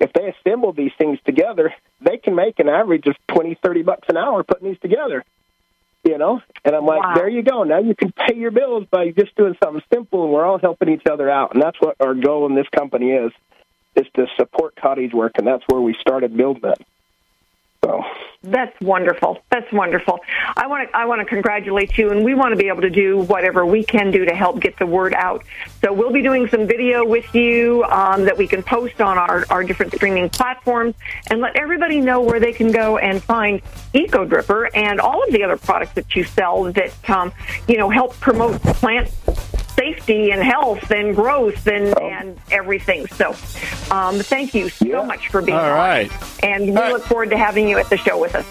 if 0.00 0.12
they 0.12 0.28
assemble 0.28 0.72
these 0.72 0.92
things 0.98 1.18
together, 1.24 1.74
they 2.00 2.18
can 2.18 2.34
make 2.34 2.58
an 2.58 2.68
average 2.68 3.06
of 3.06 3.16
twenty, 3.26 3.54
thirty 3.54 3.82
bucks 3.82 4.08
an 4.08 4.16
hour 4.16 4.42
putting 4.44 4.68
these 4.68 4.80
together. 4.80 5.24
You 6.08 6.16
know, 6.18 6.40
and 6.64 6.74
I'm 6.74 6.86
like, 6.86 7.02
Wow. 7.02 7.14
there 7.14 7.28
you 7.28 7.42
go. 7.42 7.64
Now 7.64 7.78
you 7.80 7.94
can 7.94 8.12
pay 8.12 8.34
your 8.34 8.50
bills 8.50 8.86
by 8.90 9.10
just 9.10 9.34
doing 9.36 9.54
something 9.62 9.82
simple, 9.92 10.24
and 10.24 10.32
we're 10.32 10.44
all 10.44 10.58
helping 10.58 10.88
each 10.88 11.06
other 11.06 11.28
out. 11.30 11.52
And 11.54 11.62
that's 11.62 11.78
what 11.80 11.96
our 12.00 12.14
goal 12.14 12.46
in 12.46 12.54
this 12.54 12.68
company 12.70 13.10
is, 13.10 13.30
is 13.94 14.06
to 14.14 14.26
support 14.36 14.74
cottage 14.76 15.12
work, 15.12 15.32
and 15.36 15.46
that's 15.46 15.64
where 15.68 15.80
we 15.80 15.94
started 16.00 16.36
building 16.36 16.64
it. 16.64 16.86
So, 17.84 18.02
That's 18.42 18.78
wonderful. 18.80 19.40
That's 19.50 19.70
wonderful. 19.72 20.20
I 20.56 20.66
want 20.66 20.88
to 20.88 20.96
I 20.96 21.06
want 21.06 21.20
to 21.20 21.24
congratulate 21.24 21.96
you, 21.96 22.10
and 22.10 22.24
we 22.24 22.34
want 22.34 22.52
to 22.52 22.56
be 22.56 22.68
able 22.68 22.82
to 22.82 22.90
do 22.90 23.18
whatever 23.18 23.64
we 23.64 23.84
can 23.84 24.10
do 24.10 24.24
to 24.24 24.34
help 24.34 24.60
get 24.60 24.76
the 24.78 24.86
word 24.86 25.14
out. 25.14 25.44
So 25.80 25.92
we'll 25.92 26.12
be 26.12 26.22
doing 26.22 26.48
some 26.48 26.66
video 26.66 27.04
with 27.04 27.32
you 27.34 27.84
um, 27.84 28.24
that 28.24 28.36
we 28.36 28.46
can 28.48 28.62
post 28.62 29.00
on 29.00 29.16
our, 29.16 29.44
our 29.50 29.62
different 29.62 29.92
streaming 29.94 30.28
platforms, 30.28 30.94
and 31.30 31.40
let 31.40 31.56
everybody 31.56 32.00
know 32.00 32.20
where 32.20 32.40
they 32.40 32.52
can 32.52 32.72
go 32.72 32.98
and 32.98 33.22
find 33.22 33.62
Eco 33.92 34.26
Dripper 34.26 34.70
and 34.74 35.00
all 35.00 35.22
of 35.22 35.32
the 35.32 35.44
other 35.44 35.56
products 35.56 35.92
that 35.92 36.16
you 36.16 36.24
sell 36.24 36.64
that 36.72 37.10
um, 37.10 37.32
you 37.68 37.76
know 37.76 37.90
help 37.90 38.18
promote 38.20 38.60
plant 38.62 39.08
safety 39.78 40.30
and 40.32 40.42
health 40.42 40.90
and 40.90 41.14
growth 41.14 41.66
and, 41.66 41.96
and 42.00 42.38
everything. 42.50 43.06
So, 43.08 43.30
um, 43.94 44.18
thank 44.18 44.54
you 44.54 44.68
so 44.68 45.04
much 45.04 45.28
for 45.28 45.40
being 45.40 45.56
All 45.56 45.64
on. 45.64 45.70
right. 45.70 46.44
And 46.44 46.66
we 46.66 46.72
look 46.72 47.04
forward 47.04 47.30
to 47.30 47.38
having 47.38 47.68
you 47.68 47.78
at 47.78 47.88
the 47.88 47.96
show 47.96 48.20
with 48.20 48.34
us. 48.34 48.46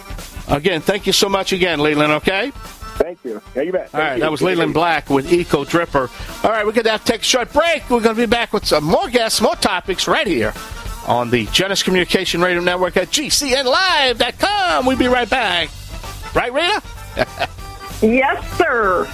Again, 0.50 0.80
thank 0.82 1.06
you 1.06 1.14
so 1.14 1.28
much 1.28 1.52
again, 1.52 1.80
Leland, 1.80 2.12
okay? 2.14 2.52
thank 2.98 3.24
you. 3.24 3.40
Yeah, 3.56 3.62
you 3.62 3.72
bet. 3.72 3.94
All 3.94 4.00
right, 4.02 4.20
that 4.20 4.32
was 4.32 4.42
Leland 4.42 4.74
Black 4.74 5.10
with 5.10 5.32
Eco 5.32 5.64
Dripper. 5.64 6.10
All 6.44 6.50
right, 6.50 6.66
we're 6.66 6.72
going 6.72 6.86
to 6.86 6.92
have 6.92 7.04
to 7.06 7.12
take 7.12 7.22
a 7.22 7.26
short 7.26 7.54
break. 7.54 7.88
We're 7.90 8.02
going 8.02 8.16
to 8.16 8.22
be 8.22 8.26
back 8.26 8.54
with 8.54 8.66
some 8.66 8.86
more 8.86 9.08
guests, 9.10 9.40
more 9.40 9.56
topics 9.56 10.08
right 10.08 10.26
here 10.26 10.52
on 11.06 11.30
the 11.30 11.46
Genesis 11.48 11.84
Communication 11.84 12.42
Radio 12.42 12.60
Network 12.62 12.98
at 12.98 13.10
GCNLive.com. 13.10 14.86
We'll 14.86 14.98
be 14.98 15.08
right 15.08 15.30
back. 15.30 15.70
Right, 16.34 16.52
Rita? 16.52 16.82
Yes, 18.00 18.58
sir. 18.60 19.08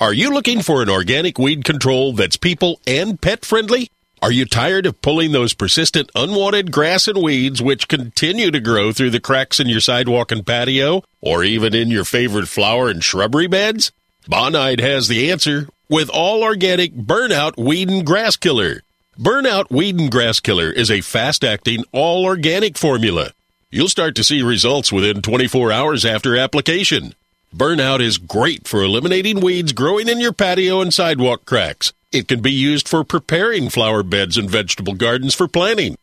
Are 0.00 0.12
you 0.12 0.30
looking 0.30 0.62
for 0.62 0.80
an 0.80 0.88
organic 0.88 1.40
weed 1.40 1.64
control 1.64 2.12
that's 2.12 2.36
people 2.36 2.80
and 2.86 3.20
pet 3.20 3.44
friendly? 3.44 3.90
Are 4.22 4.30
you 4.30 4.44
tired 4.44 4.86
of 4.86 5.02
pulling 5.02 5.32
those 5.32 5.54
persistent 5.54 6.08
unwanted 6.14 6.70
grass 6.70 7.08
and 7.08 7.20
weeds 7.20 7.60
which 7.60 7.88
continue 7.88 8.52
to 8.52 8.60
grow 8.60 8.92
through 8.92 9.10
the 9.10 9.18
cracks 9.18 9.58
in 9.58 9.68
your 9.68 9.80
sidewalk 9.80 10.30
and 10.30 10.46
patio, 10.46 11.02
or 11.20 11.42
even 11.42 11.74
in 11.74 11.88
your 11.88 12.04
favorite 12.04 12.46
flower 12.46 12.88
and 12.88 13.02
shrubbery 13.02 13.48
beds? 13.48 13.90
Bonide 14.28 14.78
has 14.78 15.08
the 15.08 15.32
answer 15.32 15.68
with 15.88 16.08
all 16.10 16.44
organic 16.44 16.94
Burnout 16.94 17.56
Weed 17.56 17.90
and 17.90 18.06
Grass 18.06 18.36
Killer. 18.36 18.82
Burnout 19.18 19.68
Weed 19.68 19.98
and 19.98 20.12
Grass 20.12 20.38
Killer 20.38 20.70
is 20.70 20.92
a 20.92 21.00
fast 21.00 21.42
acting, 21.42 21.82
all 21.90 22.24
organic 22.24 22.78
formula. 22.78 23.32
You'll 23.72 23.88
start 23.88 24.14
to 24.14 24.22
see 24.22 24.42
results 24.42 24.92
within 24.92 25.22
24 25.22 25.72
hours 25.72 26.04
after 26.04 26.36
application. 26.36 27.16
Burnout 27.54 28.00
is 28.00 28.18
great 28.18 28.68
for 28.68 28.82
eliminating 28.82 29.40
weeds 29.40 29.72
growing 29.72 30.08
in 30.08 30.20
your 30.20 30.32
patio 30.32 30.82
and 30.82 30.92
sidewalk 30.92 31.46
cracks. 31.46 31.92
It 32.12 32.28
can 32.28 32.40
be 32.40 32.52
used 32.52 32.86
for 32.86 33.04
preparing 33.04 33.70
flower 33.70 34.02
beds 34.02 34.36
and 34.36 34.50
vegetable 34.50 34.94
gardens 34.94 35.34
for 35.34 35.48
planting. 35.48 35.96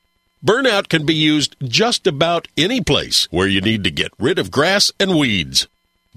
Burnout 0.44 0.90
can 0.90 1.06
be 1.06 1.14
used 1.14 1.56
just 1.64 2.08
about 2.08 2.48
any 2.58 2.82
place 2.82 3.28
where 3.32 3.48
you 3.48 3.62
need 3.62 3.84
to 3.84 3.92
get 3.92 4.12
rid 4.20 4.40
of 4.40 4.52
grass 4.52 4.92
and 5.00 5.18
weeds. 5.18 5.68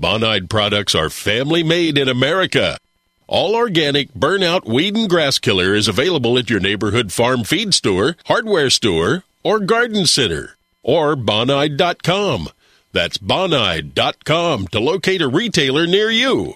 Bonide 0.01 0.49
products 0.49 0.95
are 0.95 1.11
family 1.11 1.63
made 1.63 1.99
in 1.99 2.09
America. 2.09 2.79
All 3.27 3.55
organic 3.55 4.13
Burnout 4.15 4.65
Weed 4.65 4.97
and 4.97 5.11
Grass 5.11 5.39
Killer 5.39 5.75
is 5.75 5.89
available 5.89 6.39
at 6.39 6.49
your 6.49 6.61
neighborhood 6.61 7.13
farm 7.13 7.45
feed 7.45 7.75
store, 7.75 8.17
hardware 8.27 8.71
store, 8.71 9.25
or 9.43 9.61
garden 9.61 10.07
center, 10.07 10.57
or 10.83 11.17
bonide.com. 11.17 12.49
That's 12.93 13.19
bonide.com 13.19 14.69
to 14.69 14.81
locate 14.81 15.23
a 15.23 15.29
retailer 15.29 15.87
near 15.87 16.11
you. 16.11 16.55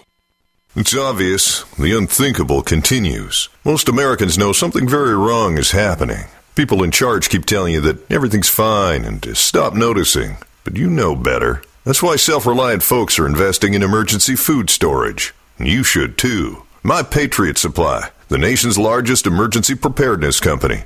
It's 0.75 0.95
obvious. 0.95 1.63
The 1.77 1.95
unthinkable 1.95 2.63
continues. 2.63 3.49
Most 3.63 3.87
Americans 3.87 4.37
know 4.37 4.53
something 4.53 4.87
very 4.87 5.15
wrong 5.15 5.57
is 5.57 5.71
happening. 5.71 6.25
People 6.55 6.83
in 6.83 6.91
charge 6.91 7.29
keep 7.29 7.45
telling 7.45 7.73
you 7.73 7.81
that 7.81 8.11
everything's 8.11 8.49
fine 8.49 9.05
and 9.05 9.21
to 9.23 9.35
stop 9.35 9.73
noticing. 9.73 10.37
But 10.63 10.77
you 10.77 10.89
know 10.89 11.15
better. 11.15 11.61
That's 11.83 12.01
why 12.01 12.15
self 12.15 12.47
reliant 12.47 12.81
folks 12.81 13.19
are 13.19 13.27
investing 13.27 13.75
in 13.75 13.83
emergency 13.83 14.35
food 14.35 14.69
storage. 14.69 15.33
And 15.59 15.67
you 15.67 15.83
should 15.83 16.17
too. 16.17 16.63
My 16.81 17.03
Patriot 17.03 17.57
Supply, 17.59 18.09
the 18.29 18.37
nation's 18.37 18.77
largest 18.77 19.27
emergency 19.27 19.75
preparedness 19.75 20.39
company 20.39 20.85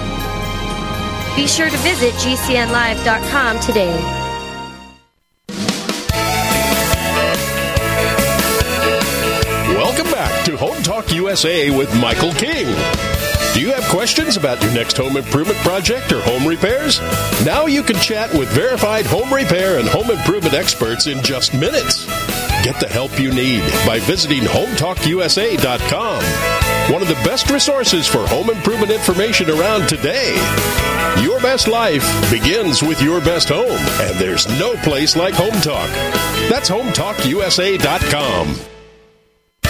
Be 1.35 1.47
sure 1.47 1.69
to 1.69 1.77
visit 1.77 2.13
GCNlive.com 2.15 3.59
today. 3.59 3.93
Welcome 9.75 10.11
back 10.11 10.45
to 10.45 10.57
Home 10.57 10.81
Talk 10.83 11.11
USA 11.11 11.69
with 11.75 11.93
Michael 11.99 12.33
King. 12.33 12.67
Do 13.53 13.59
you 13.59 13.73
have 13.73 13.83
questions 13.89 14.37
about 14.37 14.63
your 14.63 14.73
next 14.73 14.95
home 14.95 15.17
improvement 15.17 15.59
project 15.59 16.11
or 16.13 16.21
home 16.21 16.47
repairs? 16.47 17.01
Now 17.45 17.65
you 17.65 17.83
can 17.83 17.97
chat 17.97 18.31
with 18.33 18.47
verified 18.49 19.05
home 19.05 19.33
repair 19.33 19.79
and 19.79 19.89
home 19.89 20.09
improvement 20.09 20.53
experts 20.53 21.07
in 21.07 21.21
just 21.21 21.53
minutes. 21.53 22.05
Get 22.63 22.79
the 22.79 22.87
help 22.87 23.19
you 23.19 23.33
need 23.33 23.61
by 23.85 23.99
visiting 23.99 24.43
HomeTalkUSA.com, 24.43 26.19
one 26.89 27.01
of 27.01 27.07
the 27.07 27.15
best 27.25 27.49
resources 27.49 28.07
for 28.07 28.25
home 28.27 28.49
improvement 28.49 28.91
information 28.91 29.49
around 29.49 29.87
today. 29.87 30.33
Your 31.21 31.39
best 31.41 31.67
life 31.67 32.03
begins 32.31 32.81
with 32.81 33.01
your 33.01 33.19
best 33.21 33.49
home, 33.49 33.77
and 34.01 34.17
there's 34.17 34.47
no 34.59 34.73
place 34.83 35.15
like 35.15 35.33
Home 35.35 35.59
Talk. 35.61 35.89
That's 36.49 36.69
HomeTalkUSA.com. 36.69 38.55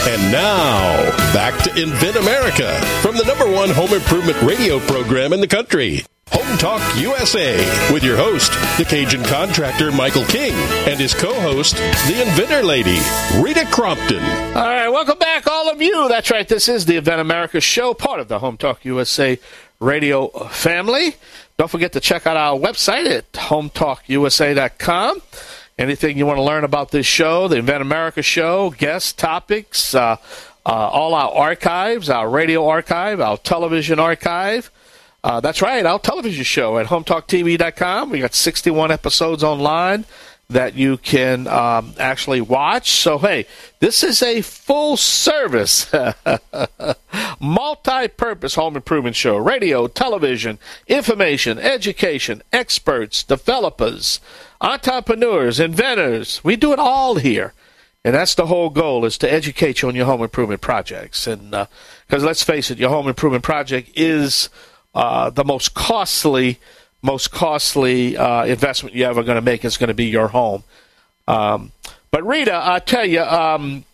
And 0.04 0.32
now, 0.32 1.12
back 1.34 1.62
to 1.64 1.82
Invent 1.82 2.16
America 2.16 2.74
from 3.02 3.18
the 3.18 3.24
number 3.26 3.52
one 3.52 3.70
home 3.70 3.94
improvement 3.94 4.42
radio 4.42 4.80
program 4.80 5.34
in 5.34 5.42
the 5.42 5.48
country. 5.48 6.04
Home 6.32 6.58
Talk 6.58 6.82
USA 6.98 7.58
with 7.92 8.04
your 8.04 8.18
host, 8.18 8.52
the 8.78 8.86
Cajun 8.86 9.24
contractor 9.24 9.92
Michael 9.92 10.26
King, 10.26 10.54
and 10.88 11.00
his 11.00 11.14
co 11.14 11.34
host, 11.40 11.76
the 12.08 12.22
inventor 12.22 12.64
lady, 12.64 13.00
Rita 13.42 13.66
Crompton. 13.72 14.24
All 14.24 14.54
right, 14.54 14.90
welcome 14.90 15.18
back, 15.18 15.48
all 15.48 15.70
of 15.70 15.82
you. 15.82 16.08
That's 16.08 16.32
right, 16.32 16.48
this 16.48 16.70
is 16.70 16.86
the 16.86 16.98
Invent 16.98 17.22
America 17.22 17.60
show, 17.60 17.94
part 17.94 18.20
of 18.20 18.28
the 18.28 18.40
Home 18.40 18.58
Talk 18.58 18.86
USA 18.86 19.40
radio 19.80 20.28
family. 20.50 21.16
Don't 21.58 21.70
forget 21.70 21.94
to 21.94 22.00
check 22.00 22.26
out 22.26 22.38
our 22.38 22.58
website 22.58 23.06
at 23.06 23.32
hometalkusa.com. 23.34 25.22
Anything 25.78 26.18
you 26.18 26.26
want 26.26 26.38
to 26.38 26.44
learn 26.44 26.64
about 26.64 26.92
this 26.92 27.06
show, 27.06 27.48
the 27.48 27.58
Invent 27.58 27.82
America 27.82 28.22
show, 28.22 28.70
guest 28.72 29.18
topics, 29.18 29.96
uh, 29.96 30.18
uh, 30.66 30.70
all 30.70 31.14
our 31.14 31.32
archives, 31.32 32.10
our 32.10 32.30
radio 32.30 32.68
archive, 32.68 33.20
our 33.20 33.38
television 33.38 34.00
archive. 34.00 34.72
Uh, 35.24 35.40
that's 35.40 35.62
right, 35.62 35.86
our 35.86 36.00
television 36.00 36.44
show 36.44 36.80
at 36.80 36.88
hometalktv.com. 36.88 38.10
We 38.10 38.20
got 38.20 38.34
61 38.34 38.92
episodes 38.92 39.44
online 39.44 40.06
that 40.50 40.76
you 40.76 40.98
can 40.98 41.48
um, 41.48 41.94
actually 41.98 42.42
watch. 42.42 42.92
So, 42.92 43.18
hey, 43.18 43.46
this 43.80 44.04
is 44.04 44.22
a 44.22 44.42
full 44.42 44.98
service, 44.98 45.92
multi 47.40 48.08
purpose 48.10 48.56
home 48.56 48.76
improvement 48.76 49.16
show 49.16 49.38
radio, 49.38 49.88
television, 49.88 50.60
information, 50.88 51.58
education, 51.60 52.42
experts, 52.52 53.24
developers, 53.24 54.20
entrepreneurs, 54.60 55.60
inventors. 55.60 56.44
We 56.44 56.56
do 56.56 56.74
it 56.74 56.80
all 56.80 57.16
here. 57.16 57.54
And 58.04 58.16
that's 58.16 58.34
the 58.34 58.48
whole 58.48 58.72
goal 58.72 59.06
is 59.06 59.20
to 59.20 59.32
educate 59.32 59.82
you 59.82 59.88
on 59.88 59.96
your 59.96 60.08
home 60.08 60.24
improvement 60.24 60.62
projects. 60.62 61.28
And 61.28 61.52
because 61.52 62.24
uh, 62.24 62.26
let's 62.26 62.44
face 62.44 62.72
it, 62.72 62.80
your 62.80 62.90
home 62.90 63.08
improvement 63.08 63.44
project 63.44 63.92
is 63.96 64.50
uh, 64.94 65.30
the 65.30 65.44
most 65.44 65.74
costly 65.74 66.60
most 67.02 67.32
costly 67.32 68.16
uh, 68.16 68.46
investment 68.46 68.96
you're 68.96 69.10
ever 69.10 69.24
going 69.24 69.36
to 69.36 69.42
make 69.42 69.66
is 69.66 69.78
going 69.78 69.88
to 69.88 69.94
be 69.94 70.06
your 70.06 70.28
home. 70.28 70.64
Um, 71.28 71.72
But 72.12 72.28
Rita, 72.28 72.60
I 72.62 72.80
tell 72.80 73.06
you, 73.06 73.22
um, 73.22 73.86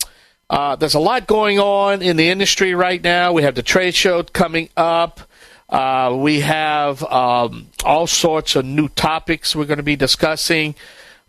uh, 0.50 0.76
there's 0.76 0.96
a 0.96 1.00
lot 1.00 1.28
going 1.28 1.60
on 1.60 2.02
in 2.02 2.18
the 2.18 2.30
industry 2.30 2.74
right 2.74 3.02
now. 3.02 3.32
We 3.32 3.44
have 3.44 3.56
the 3.56 3.64
trade 3.64 3.96
show 3.96 4.24
coming 4.24 4.70
up. 4.76 5.22
Uh, 5.70 6.18
we 6.20 6.42
have 6.42 7.04
um, 7.04 7.68
all 7.86 8.08
sorts 8.08 8.56
of 8.56 8.66
new 8.66 8.90
topics 8.90 9.56
we're 9.56 9.66
going 9.66 9.78
to 9.78 9.84
be 9.84 9.96
discussing. 9.96 10.76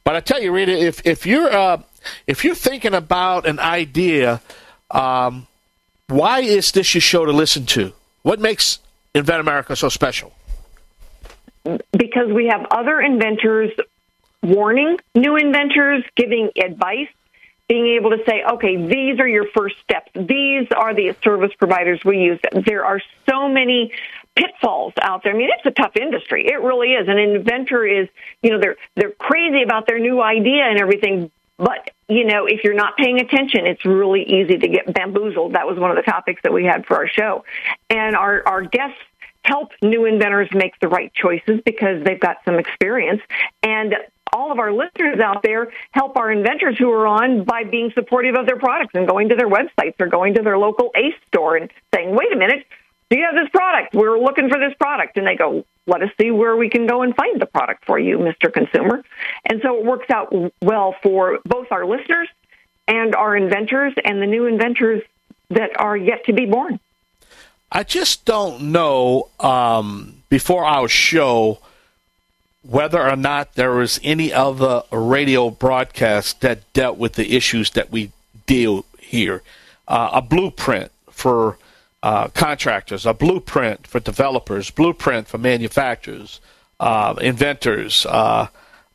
But 0.03 0.17
I 0.17 0.21
tell 0.21 0.41
you, 0.41 0.51
Rita, 0.51 0.73
if 0.73 1.07
if 1.07 1.27
you're 1.27 1.53
uh, 1.53 1.83
if 2.27 2.45
you're 2.45 2.55
thinking 2.55 2.95
about 2.95 3.47
an 3.47 3.59
idea, 3.59 4.41
um, 4.91 5.47
why 6.07 6.41
is 6.41 6.73
this 6.73 6.95
your 6.95 7.03
show 7.03 7.27
to 7.27 7.33
listen 7.33 7.67
to? 7.67 7.93
What 8.23 8.41
makes 8.41 8.79
Invent 9.15 9.41
America 9.41 9.75
so 9.77 9.89
special? 9.89 10.33
Because 11.65 12.33
we 12.33 12.47
have 12.47 12.67
other 12.71 13.01
inventors 13.01 13.71
warning 14.43 14.99
new 15.15 15.37
inventors, 15.37 16.05
giving 16.17 16.51
advice, 16.63 17.09
being 17.69 17.99
able 17.99 18.11
to 18.11 18.25
say, 18.27 18.43
okay, 18.53 18.77
these 18.77 19.21
are 19.21 19.29
your 19.29 19.47
first 19.55 19.77
steps. 19.81 20.11
These 20.15 20.69
are 20.75 20.95
the 20.95 21.15
service 21.23 21.53
providers 21.59 22.01
we 22.05 22.19
use. 22.19 22.41
There 22.53 22.85
are 22.85 23.01
so 23.29 23.49
many 23.49 23.93
pitfalls 24.37 24.95
out 25.03 25.23
there. 25.23 25.35
I 25.35 25.37
mean, 25.37 25.51
it's 25.53 25.67
a 25.67 25.71
tough 25.71 25.97
industry. 25.97 26.47
It 26.47 26.63
really 26.63 26.93
is. 26.93 27.09
An 27.09 27.19
inventor 27.19 27.85
is, 27.85 28.09
you 28.43 28.51
know, 28.51 28.61
they're 28.61 28.77
they're 28.95 29.11
crazy 29.11 29.63
about 29.63 29.87
their 29.87 29.99
new 29.99 30.23
idea 30.23 30.65
and 30.65 30.79
everything, 30.81 31.31
but 31.59 31.91
you 32.09 32.25
know, 32.25 32.47
if 32.47 32.65
you're 32.65 32.75
not 32.75 32.97
paying 32.97 33.21
attention, 33.21 33.67
it's 33.67 33.85
really 33.85 34.23
easy 34.23 34.57
to 34.57 34.69
get 34.69 34.93
bamboozled. 34.93 35.53
That 35.53 35.67
was 35.67 35.79
one 35.79 35.91
of 35.91 35.97
the 35.97 36.11
topics 36.11 36.41
that 36.43 36.53
we 36.53 36.65
had 36.65 36.87
for 36.87 36.97
our 36.97 37.09
show. 37.09 37.45
And 37.91 38.17
our 38.17 38.43
our 38.47 38.63
guests 38.63 38.99
help 39.45 39.73
new 39.83 40.05
inventors 40.05 40.49
make 40.53 40.79
the 40.81 40.89
right 40.89 41.13
choices 41.15 41.61
because 41.65 42.03
they've 42.05 42.21
got 42.21 42.39
some 42.45 42.59
experience 42.59 43.23
and 43.63 43.95
all 44.33 44.53
of 44.53 44.59
our 44.59 44.73
listeners 44.73 45.21
out 45.21 45.43
there 45.43 45.73
help 45.93 46.17
our 46.17 46.31
inventors 46.31 46.77
who 46.79 46.91
are 46.91 47.07
on 47.07 47.45
by 47.45 47.65
being 47.65 47.91
supportive 47.95 48.35
of 48.35 48.47
their 48.47 48.59
products 48.59 48.95
and 48.95 49.09
going 49.09 49.29
to 49.29 49.37
their 49.37 49.49
websites 49.49 49.95
or 49.99 50.07
going 50.07 50.35
to 50.35 50.43
their 50.43 50.59
local 50.59 50.91
ACE 50.95 51.15
store 51.27 51.57
and 51.57 51.71
saying, 51.95 52.15
wait 52.15 52.33
a 52.33 52.37
minute, 52.37 52.65
do 53.11 53.19
you 53.19 53.25
have 53.25 53.35
this 53.35 53.49
product? 53.51 53.95
We're 53.95 54.19
looking 54.19 54.49
for 54.49 54.59
this 54.59 54.75
product. 54.79 55.17
And 55.17 55.27
they 55.27 55.37
go, 55.37 55.65
let 55.87 56.03
us 56.03 56.11
see 56.21 56.31
where 56.31 56.57
we 56.57 56.69
can 56.69 56.87
go 56.87 57.03
and 57.03 57.15
find 57.15 57.41
the 57.41 57.47
product 57.47 57.85
for 57.85 57.99
you, 57.99 58.19
Mr. 58.19 58.53
Consumer. 58.53 59.03
And 59.49 59.61
so 59.63 59.79
it 59.79 59.85
works 59.85 60.11
out 60.11 60.33
well 60.63 60.95
for 61.03 61.39
both 61.45 61.69
our 61.71 61.87
listeners 61.87 62.29
and 62.87 63.15
our 63.15 63.37
inventors 63.37 63.95
and 64.05 64.21
the 64.21 64.27
new 64.27 64.47
inventors 64.47 65.03
that 65.51 65.79
are 65.81 65.97
yet 65.97 66.25
to 66.27 66.33
be 66.33 66.47
born. 66.47 66.79
I 67.73 67.83
just 67.83 68.25
don't 68.25 68.73
know 68.73 69.29
um, 69.41 70.23
before 70.29 70.65
our 70.65 70.89
show 70.89 71.61
whether 72.63 73.01
or 73.01 73.17
not 73.17 73.55
there 73.55 73.73
was 73.73 73.99
any 74.03 74.33
other 74.33 74.83
radio 74.91 75.49
broadcast 75.49 76.41
that 76.43 76.71
dealt 76.73 76.99
with 76.99 77.15
the 77.15 77.35
issues 77.35 77.71
that 77.71 77.91
we 77.91 78.13
deal 78.47 78.85
here. 78.99 79.43
Uh, 79.87 80.11
a 80.15 80.23
blueprint 80.23 80.91
for 81.11 81.57
uh, 82.03 82.29
contractors, 82.29 83.07
a 83.07 83.15
blueprint 83.15 83.87
for 83.87 84.01
developers, 84.01 84.71
blueprint 84.71 85.29
for 85.29 85.39
manufacturers, 85.39 86.41
uh, 86.81 87.15
inventors. 87.21 88.07
Uh, 88.07 88.49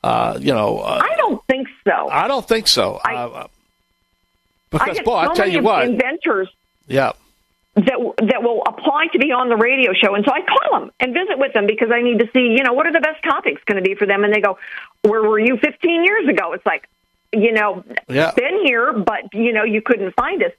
uh, 0.03 0.37
you 0.39 0.53
know, 0.53 0.79
uh, 0.79 1.01
I 1.01 1.15
don't 1.17 1.43
think 1.45 1.67
so. 1.83 2.09
I 2.09 2.27
don't 2.27 2.47
think 2.47 2.67
so. 2.67 2.99
I, 3.03 3.47
because, 4.69 4.99
I 4.99 5.03
boy, 5.03 5.15
I 5.15 5.33
tell 5.33 5.49
you 5.49 5.61
what, 5.61 5.87
inventors. 5.87 6.49
Yeah 6.87 7.13
that 7.75 7.97
that 8.29 8.43
will 8.43 8.61
apply 8.67 9.07
to 9.13 9.19
be 9.19 9.31
on 9.31 9.49
the 9.49 9.55
radio 9.55 9.93
show. 9.93 10.13
And 10.13 10.23
so 10.23 10.31
I 10.31 10.41
call 10.41 10.79
them 10.79 10.91
and 10.99 11.13
visit 11.13 11.39
with 11.39 11.53
them 11.53 11.65
because 11.65 11.89
I 11.91 12.01
need 12.01 12.19
to 12.19 12.29
see, 12.31 12.53
you 12.55 12.63
know, 12.63 12.73
what 12.73 12.85
are 12.85 12.91
the 12.91 12.99
best 12.99 13.23
topics 13.23 13.63
going 13.65 13.81
to 13.81 13.87
be 13.87 13.95
for 13.95 14.05
them. 14.05 14.23
And 14.23 14.33
they 14.33 14.41
go, 14.41 14.59
"Where 15.01 15.23
were 15.23 15.39
you 15.39 15.57
15 15.57 16.03
years 16.03 16.27
ago?" 16.27 16.53
It's 16.53 16.65
like, 16.65 16.87
you 17.31 17.51
know, 17.51 17.83
yeah. 18.07 18.31
been 18.35 18.63
here, 18.63 18.93
but 18.93 19.33
you 19.33 19.53
know, 19.53 19.63
you 19.63 19.81
couldn't 19.81 20.13
find 20.13 20.43
us. 20.43 20.51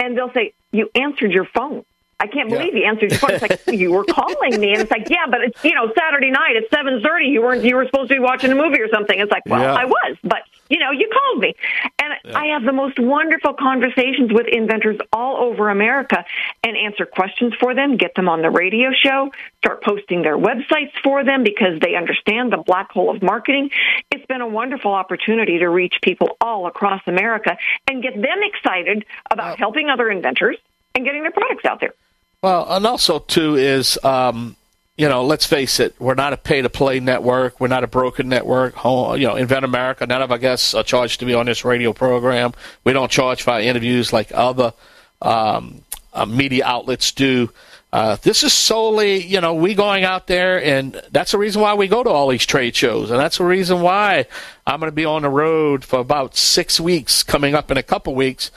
And 0.00 0.16
they'll 0.16 0.32
say, 0.32 0.54
"You 0.72 0.90
answered 0.94 1.30
your 1.30 1.44
phone." 1.44 1.84
I 2.20 2.26
can't 2.26 2.50
believe 2.50 2.74
yeah. 2.74 2.80
you 2.80 2.86
answered 2.86 3.10
your 3.10 3.18
phone. 3.18 3.30
It's 3.32 3.42
like 3.42 3.60
you 3.78 3.92
were 3.92 4.04
calling 4.04 4.60
me, 4.60 4.72
and 4.72 4.82
it's 4.82 4.90
like, 4.90 5.08
yeah, 5.08 5.26
but 5.28 5.40
it's 5.40 5.64
you 5.64 5.74
know 5.74 5.90
Saturday 5.98 6.30
night 6.30 6.54
at 6.56 6.68
seven 6.70 7.00
thirty. 7.02 7.28
You 7.28 7.40
weren't. 7.40 7.64
You 7.64 7.76
were 7.76 7.86
supposed 7.86 8.10
to 8.10 8.16
be 8.16 8.20
watching 8.20 8.52
a 8.52 8.54
movie 8.54 8.80
or 8.80 8.88
something. 8.92 9.18
It's 9.18 9.32
like, 9.32 9.44
well, 9.46 9.62
yeah. 9.62 9.74
I 9.74 9.86
was, 9.86 10.16
but 10.22 10.42
you 10.68 10.78
know, 10.78 10.90
you 10.92 11.10
called 11.10 11.40
me, 11.40 11.54
and 11.98 12.14
yeah. 12.24 12.38
I 12.38 12.46
have 12.48 12.62
the 12.62 12.72
most 12.72 12.98
wonderful 12.98 13.54
conversations 13.54 14.32
with 14.32 14.46
inventors 14.46 14.98
all 15.14 15.38
over 15.38 15.70
America, 15.70 16.24
and 16.62 16.76
answer 16.76 17.06
questions 17.06 17.54
for 17.58 17.74
them, 17.74 17.96
get 17.96 18.14
them 18.14 18.28
on 18.28 18.42
the 18.42 18.50
radio 18.50 18.90
show, 18.92 19.32
start 19.58 19.82
posting 19.82 20.20
their 20.20 20.36
websites 20.36 20.92
for 21.02 21.24
them 21.24 21.42
because 21.42 21.80
they 21.80 21.96
understand 21.96 22.52
the 22.52 22.58
black 22.58 22.92
hole 22.92 23.14
of 23.14 23.22
marketing. 23.22 23.70
It's 24.10 24.26
been 24.26 24.42
a 24.42 24.48
wonderful 24.48 24.92
opportunity 24.92 25.58
to 25.58 25.68
reach 25.68 25.94
people 26.02 26.36
all 26.40 26.66
across 26.66 27.00
America 27.06 27.56
and 27.88 28.02
get 28.02 28.14
them 28.14 28.40
excited 28.42 29.06
about 29.30 29.58
helping 29.58 29.88
other 29.88 30.10
inventors 30.10 30.58
and 30.94 31.04
getting 31.04 31.22
their 31.22 31.32
products 31.32 31.64
out 31.64 31.80
there. 31.80 31.94
Well, 32.42 32.66
and 32.70 32.86
also 32.86 33.18
too 33.18 33.56
is 33.56 33.98
um, 34.02 34.56
you 35.00 35.08
know, 35.08 35.24
let's 35.24 35.46
face 35.46 35.80
it, 35.80 35.94
we're 35.98 36.14
not 36.14 36.34
a 36.34 36.36
pay-to-play 36.36 37.00
network. 37.00 37.58
We're 37.58 37.68
not 37.68 37.84
a 37.84 37.86
broken 37.86 38.28
network. 38.28 38.74
You 38.84 39.26
know, 39.26 39.34
Invent 39.34 39.64
America. 39.64 40.06
None 40.06 40.20
of 40.20 40.30
our 40.30 40.36
guests 40.36 40.74
are 40.74 40.82
charged 40.82 41.20
to 41.20 41.26
be 41.26 41.32
on 41.32 41.46
this 41.46 41.64
radio 41.64 41.94
program. 41.94 42.52
We 42.84 42.92
don't 42.92 43.10
charge 43.10 43.42
for 43.42 43.52
our 43.52 43.62
interviews 43.62 44.12
like 44.12 44.30
other 44.34 44.74
um, 45.22 45.80
uh, 46.12 46.26
media 46.26 46.66
outlets 46.66 47.12
do. 47.12 47.50
Uh, 47.92 48.16
this 48.22 48.42
is 48.42 48.52
solely, 48.52 49.22
you 49.22 49.40
know, 49.40 49.54
we 49.54 49.74
going 49.74 50.04
out 50.04 50.26
there, 50.26 50.62
and 50.62 51.00
that's 51.10 51.32
the 51.32 51.38
reason 51.38 51.62
why 51.62 51.72
we 51.72 51.88
go 51.88 52.04
to 52.04 52.10
all 52.10 52.28
these 52.28 52.44
trade 52.44 52.76
shows, 52.76 53.10
and 53.10 53.18
that's 53.18 53.38
the 53.38 53.44
reason 53.44 53.80
why 53.80 54.26
I'm 54.66 54.80
going 54.80 54.92
to 54.92 54.94
be 54.94 55.06
on 55.06 55.22
the 55.22 55.30
road 55.30 55.82
for 55.82 55.98
about 55.98 56.36
six 56.36 56.78
weeks, 56.78 57.22
coming 57.22 57.54
up 57.54 57.70
in 57.70 57.78
a 57.78 57.82
couple 57.82 58.14
weeks 58.14 58.50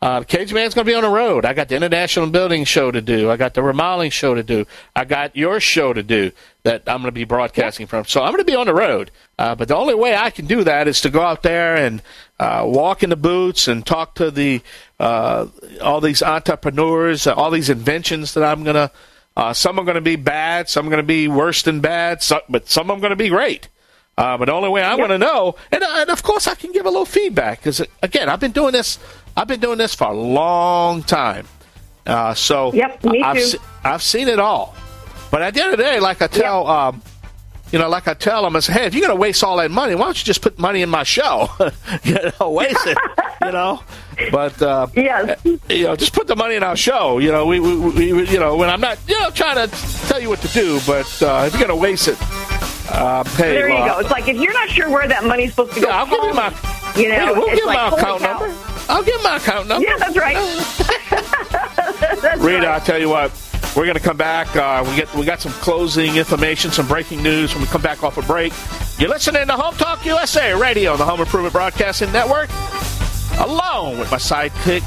uh, 0.00 0.22
Cajun 0.22 0.54
Man's 0.54 0.74
going 0.74 0.86
to 0.86 0.90
be 0.90 0.94
on 0.94 1.02
the 1.02 1.08
road. 1.08 1.44
I 1.44 1.54
got 1.54 1.68
the 1.68 1.74
International 1.74 2.28
Building 2.28 2.64
Show 2.64 2.92
to 2.92 3.00
do. 3.00 3.32
I 3.32 3.36
got 3.36 3.54
the 3.54 3.64
Remodeling 3.64 4.10
Show 4.10 4.34
to 4.34 4.44
do. 4.44 4.64
I 4.94 5.04
got 5.04 5.34
your 5.34 5.58
show 5.58 5.92
to 5.92 6.04
do 6.04 6.30
that 6.62 6.82
I'm 6.86 6.98
going 6.98 7.06
to 7.06 7.12
be 7.12 7.24
broadcasting 7.24 7.88
from. 7.88 8.04
So 8.04 8.22
I'm 8.22 8.30
going 8.30 8.38
to 8.38 8.44
be 8.44 8.54
on 8.54 8.66
the 8.66 8.74
road. 8.74 9.10
Uh, 9.38 9.56
but 9.56 9.66
the 9.66 9.74
only 9.74 9.96
way 9.96 10.14
I 10.14 10.30
can 10.30 10.46
do 10.46 10.62
that 10.62 10.86
is 10.86 11.00
to 11.00 11.10
go 11.10 11.22
out 11.22 11.42
there 11.42 11.74
and 11.74 12.00
uh, 12.38 12.62
walk 12.64 13.02
in 13.02 13.10
the 13.10 13.16
boots 13.16 13.66
and 13.66 13.84
talk 13.84 14.14
to 14.16 14.30
the 14.30 14.62
uh, 15.00 15.46
all 15.82 16.00
these 16.00 16.22
entrepreneurs, 16.22 17.26
uh, 17.26 17.34
all 17.34 17.50
these 17.50 17.70
inventions 17.70 18.34
that 18.34 18.44
I'm 18.44 18.62
going 18.62 18.76
to. 18.76 18.92
Uh, 19.36 19.52
some 19.52 19.78
are 19.78 19.84
going 19.84 19.94
to 19.96 20.00
be 20.00 20.16
bad. 20.16 20.68
Some 20.68 20.86
are 20.86 20.90
going 20.90 21.02
to 21.02 21.06
be 21.06 21.26
worse 21.26 21.62
than 21.62 21.80
bad. 21.80 22.22
So, 22.22 22.40
but 22.48 22.68
some 22.68 22.90
are 22.90 22.98
going 22.98 23.10
to 23.10 23.16
be 23.16 23.28
great. 23.28 23.68
Uh, 24.18 24.36
but 24.36 24.46
the 24.46 24.52
only 24.52 24.68
way 24.68 24.82
I 24.82 24.90
yep. 24.90 24.98
want 24.98 25.10
to 25.10 25.18
know, 25.18 25.54
and, 25.70 25.80
and, 25.80 26.10
of 26.10 26.24
course 26.24 26.48
I 26.48 26.56
can 26.56 26.72
give 26.72 26.86
a 26.86 26.90
little 26.90 27.06
feedback 27.06 27.60
because 27.60 27.80
again 28.02 28.28
I've 28.28 28.40
been 28.40 28.50
doing 28.50 28.72
this 28.72 28.98
I've 29.38 29.46
been 29.46 29.60
doing 29.60 29.78
this 29.78 29.94
for 29.94 30.08
a 30.08 30.12
long 30.12 31.04
time. 31.04 31.46
Uh, 32.04 32.34
so 32.34 32.72
yep, 32.72 33.04
me 33.04 33.22
I've, 33.22 33.36
too. 33.36 33.42
Se- 33.42 33.58
I've 33.84 34.02
seen 34.02 34.26
it 34.26 34.40
all. 34.40 34.74
But 35.30 35.42
at 35.42 35.54
the 35.54 35.62
end 35.62 35.72
of 35.74 35.76
the 35.76 35.84
day, 35.84 36.00
like 36.00 36.20
I 36.22 36.26
tell, 36.26 36.62
yep. 36.62 36.70
um, 36.70 37.02
you 37.70 37.78
know, 37.78 37.88
like 37.88 38.08
I 38.08 38.14
tell 38.14 38.42
them, 38.42 38.56
I 38.56 38.60
say, 38.60 38.72
hey, 38.72 38.86
if 38.86 38.94
you're 38.94 39.06
going 39.06 39.16
to 39.16 39.20
waste 39.20 39.44
all 39.44 39.58
that 39.58 39.70
money, 39.70 39.94
why 39.94 40.06
don't 40.06 40.18
you 40.18 40.24
just 40.24 40.42
put 40.42 40.58
money 40.58 40.82
in 40.82 40.88
my 40.88 41.04
show? 41.04 41.48
you 42.02 42.18
know, 42.40 42.50
waste 42.50 42.84
it, 42.84 42.98
you 43.44 43.52
know. 43.52 43.80
But 44.32 44.60
uh, 44.60 44.88
yes. 44.96 45.40
you 45.44 45.84
know, 45.84 45.94
just 45.94 46.14
put 46.14 46.26
the 46.26 46.34
money 46.34 46.56
in 46.56 46.64
our 46.64 46.74
show. 46.74 47.18
You 47.18 47.30
know, 47.30 47.46
we, 47.46 47.60
we, 47.60 47.76
we 48.12 48.28
you 48.28 48.40
know, 48.40 48.56
when 48.56 48.68
I'm 48.68 48.80
not, 48.80 48.98
you 49.06 49.20
know, 49.20 49.30
trying 49.30 49.68
to 49.68 49.76
tell 50.08 50.20
you 50.20 50.30
what 50.30 50.40
to 50.40 50.48
do, 50.48 50.80
but 50.84 51.22
uh, 51.22 51.44
if 51.46 51.52
you're 51.52 51.68
going 51.68 51.78
to 51.78 51.80
waste 51.80 52.08
it, 52.08 52.16
uh, 52.90 53.22
hey, 53.36 53.52
there 53.52 53.68
you 53.68 53.76
uh, 53.76 53.94
go. 53.94 54.00
It's 54.00 54.10
like 54.10 54.26
if 54.26 54.36
you're 54.36 54.52
not 54.52 54.68
sure 54.68 54.90
where 54.90 55.06
that 55.06 55.22
money's 55.22 55.50
supposed 55.50 55.74
to 55.74 55.80
go, 55.80 55.88
yeah, 55.88 56.02
I'll 56.02 56.06
give 56.06 56.24
you 56.24 56.34
my, 56.34 56.48
you 56.96 57.08
know, 57.10 57.34
we'll 57.34 57.50
it's 57.50 57.60
give 57.60 57.66
like, 57.66 57.92
my 57.92 57.98
account 57.98 58.22
cow. 58.22 58.38
number. 58.40 58.67
I'll 58.88 59.04
give 59.04 59.22
my 59.22 59.36
account 59.36 59.68
number. 59.68 59.86
Yeah, 59.86 59.96
that's 59.98 60.16
right. 60.16 60.36
that's 62.20 62.40
Rita, 62.40 62.58
right. 62.58 62.64
I'll 62.64 62.80
tell 62.80 62.98
you 62.98 63.08
what. 63.08 63.32
We're 63.76 63.84
going 63.84 63.96
to 63.96 64.02
come 64.02 64.16
back. 64.16 64.56
Uh, 64.56 64.84
we 64.88 64.96
get 64.96 65.14
we 65.14 65.24
got 65.24 65.40
some 65.40 65.52
closing 65.52 66.16
information, 66.16 66.70
some 66.70 66.88
breaking 66.88 67.22
news 67.22 67.54
when 67.54 67.62
we 67.62 67.68
come 67.68 67.82
back 67.82 68.02
off 68.02 68.16
a 68.16 68.22
break. 68.22 68.52
You're 68.98 69.10
listening 69.10 69.46
to 69.46 69.52
Home 69.52 69.74
Talk 69.76 70.04
USA 70.04 70.52
Radio, 70.54 70.96
the 70.96 71.04
Home 71.04 71.20
Improvement 71.20 71.52
Broadcasting 71.52 72.10
Network, 72.10 72.48
along 73.38 73.98
with 73.98 74.10
my 74.10 74.16
sidekick, 74.16 74.82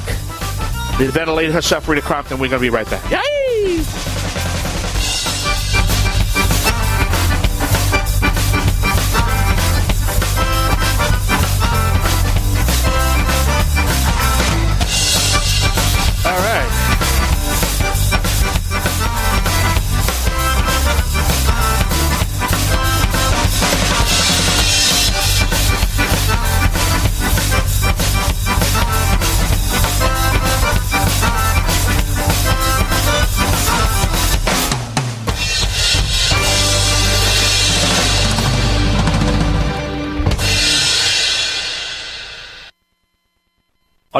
the 0.97 1.09
ventilator 1.11 1.53
herself, 1.53 1.87
Rita 1.87 2.01
Crompton. 2.01 2.39
We're 2.39 2.49
going 2.49 2.59
to 2.59 2.65
be 2.65 2.69
right 2.69 2.89
back. 2.89 3.09
Yay! 3.11 3.83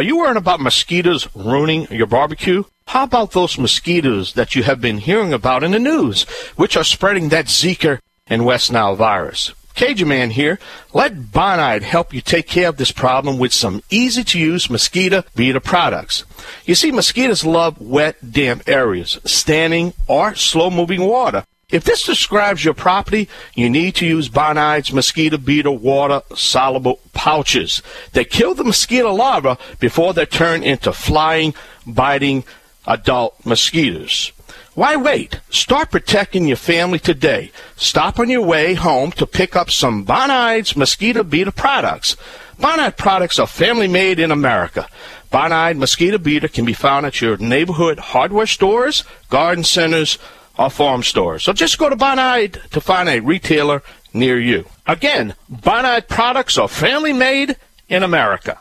Are 0.02 0.04
you 0.04 0.18
worried 0.18 0.38
about 0.38 0.60
mosquitoes 0.60 1.28
ruining 1.36 1.86
your 1.92 2.08
barbecue? 2.08 2.64
How 2.88 3.04
about 3.04 3.34
those 3.34 3.60
mosquitoes 3.60 4.34
that 4.34 4.56
you 4.56 4.64
have 4.64 4.82
been 4.82 4.98
hearing 4.98 5.32
about 5.32 5.64
in 5.64 5.74
the 5.74 5.78
news, 5.78 6.24
which 6.56 6.76
are 6.76 6.84
spreading 6.84 7.30
that 7.30 7.46
Zika 7.46 8.00
and 8.26 8.44
West 8.44 8.72
Nile 8.72 8.96
virus? 8.96 9.54
Cajun 9.76 10.08
Man 10.08 10.32
here. 10.32 10.58
Let 10.92 11.32
Bonide 11.32 11.84
help 11.84 12.16
you 12.16 12.22
take 12.22 12.48
care 12.48 12.70
of 12.70 12.78
this 12.78 12.92
problem 12.92 13.38
with 13.38 13.54
some 13.54 13.84
easy 13.92 14.24
to 14.24 14.40
use 14.40 14.72
mosquito 14.72 15.24
beater 15.36 15.60
products. 15.60 16.24
You 16.66 16.74
see, 16.74 16.92
mosquitoes 16.92 17.46
love 17.46 17.80
wet, 17.80 18.32
damp 18.32 18.68
areas, 18.68 19.20
standing 19.24 19.94
or 20.08 20.34
slow 20.34 20.72
moving 20.72 21.02
water. 21.02 21.46
If 21.70 21.84
this 21.84 22.04
describes 22.04 22.66
your 22.66 22.74
property, 22.74 23.30
you 23.54 23.70
need 23.70 23.94
to 23.98 24.08
use 24.08 24.30
Bonide's 24.30 24.92
mosquito 24.92 25.38
beater 25.38 25.72
water 25.72 26.24
soluble 26.36 27.00
pouches. 27.22 27.84
They 28.14 28.26
kill 28.26 28.56
the 28.56 28.64
mosquito 28.64 29.14
larvae 29.14 29.62
before 29.80 30.12
they 30.16 30.26
turn 30.26 30.64
into 30.64 30.92
flying, 30.92 31.54
biting 31.86 32.44
adult 32.88 33.46
mosquitoes. 33.46 34.32
Why 34.74 34.96
wait? 34.96 35.40
Start 35.52 35.92
protecting 35.92 36.48
your 36.48 36.58
family 36.58 36.98
today. 36.98 37.52
Stop 37.76 38.18
on 38.18 38.28
your 38.32 38.42
way 38.42 38.74
home 38.74 39.12
to 39.12 39.28
pick 39.28 39.56
up 39.56 39.70
some 39.70 40.04
Bonide's 40.04 40.76
mosquito 40.76 41.22
beater 41.22 41.52
products. 41.52 42.18
Bonide 42.60 42.98
products 42.98 43.38
are 43.38 43.46
family 43.46 43.88
made 43.88 44.18
in 44.20 44.32
America. 44.32 44.88
Bonide 45.32 45.78
mosquito 45.78 46.18
beater 46.18 46.48
can 46.48 46.66
be 46.66 46.74
found 46.74 47.06
at 47.06 47.22
your 47.22 47.38
neighborhood 47.38 48.00
hardware 48.00 48.48
stores, 48.48 49.04
garden 49.30 49.64
centers, 49.64 50.18
or 50.58 50.72
farm 50.72 51.04
stores. 51.04 51.44
So 51.44 51.54
just 51.54 51.78
go 51.78 51.88
to 51.88 51.96
Bonide 51.96 52.68
to 52.72 52.82
find 52.82 53.08
a 53.08 53.20
retailer 53.20 53.84
near 54.14 54.40
you. 54.40 54.66
Again, 54.88 55.36
Bonide 55.52 56.08
products 56.08 56.58
are 56.58 56.68
family 56.68 57.14
made 57.14 57.56
in 57.90 58.04
America. 58.04 58.60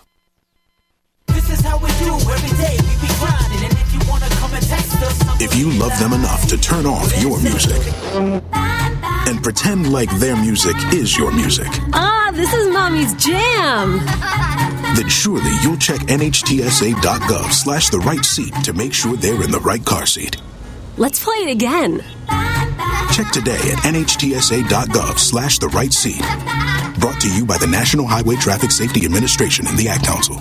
If 5.42 5.56
you 5.56 5.70
love 5.78 5.98
them 5.98 6.12
enough 6.12 6.46
to 6.48 6.58
turn 6.58 6.84
off 6.84 7.10
your 7.22 7.40
music 7.40 7.80
and 8.14 9.42
pretend 9.42 9.90
like 9.90 10.10
their 10.18 10.36
music 10.36 10.74
is 10.92 11.16
your 11.16 11.32
music, 11.32 11.66
Ah, 11.94 12.30
this 12.34 12.52
is 12.52 12.68
mommy's 12.68 13.14
jam. 13.14 13.98
then 14.96 15.08
surely 15.08 15.50
you'll 15.62 15.78
check 15.78 16.00
nhtsa.gov 16.00 17.52
slash 17.52 17.88
the 17.88 17.98
right 18.00 18.24
seat 18.24 18.52
to 18.64 18.72
make 18.74 18.92
sure 18.92 19.16
they're 19.16 19.42
in 19.42 19.50
the 19.50 19.60
right 19.60 19.84
car 19.84 20.04
seat. 20.04 20.36
Let's 20.98 21.22
play 21.24 21.36
it 21.36 21.50
again. 21.50 22.04
Check 23.12 23.30
today 23.32 23.60
at 23.72 23.78
nhtsa.gov 23.84 25.18
slash 25.18 25.58
the 25.58 25.68
right 25.68 25.92
seat. 25.92 26.20
Brought 27.00 27.20
to 27.20 27.34
you 27.34 27.44
by 27.44 27.58
the 27.58 27.66
National 27.66 28.06
Highway 28.06 28.36
Traffic 28.36 28.70
Safety 28.70 29.04
Administration 29.04 29.66
and 29.66 29.78
the 29.78 29.88
Ad 29.88 30.02
Council. 30.02 30.40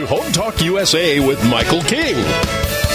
to 0.00 0.06
Home 0.06 0.32
Talk 0.32 0.62
USA 0.62 1.20
with 1.20 1.44
Michael 1.48 1.82
King. 1.82 2.14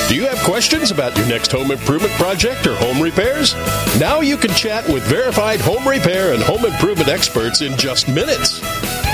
Do 0.08 0.16
you 0.16 0.28
have 0.28 0.38
questions 0.40 0.92
about 0.92 1.18
your 1.18 1.28
next 1.28 1.52
home 1.52 1.72
improvement 1.72 2.14
project 2.14 2.66
or 2.66 2.76
home 2.76 3.02
repairs? 3.02 3.54
Now 4.00 4.22
you 4.22 4.38
can 4.38 4.52
chat 4.52 4.88
with 4.88 5.04
verified 5.04 5.60
home 5.60 5.86
repair 5.88 6.34
and 6.34 6.42
home 6.42 6.66
improvement 6.66 7.10
experts 7.10 7.62
in 7.62 7.78
just 7.78 8.08
minutes. 8.08 8.60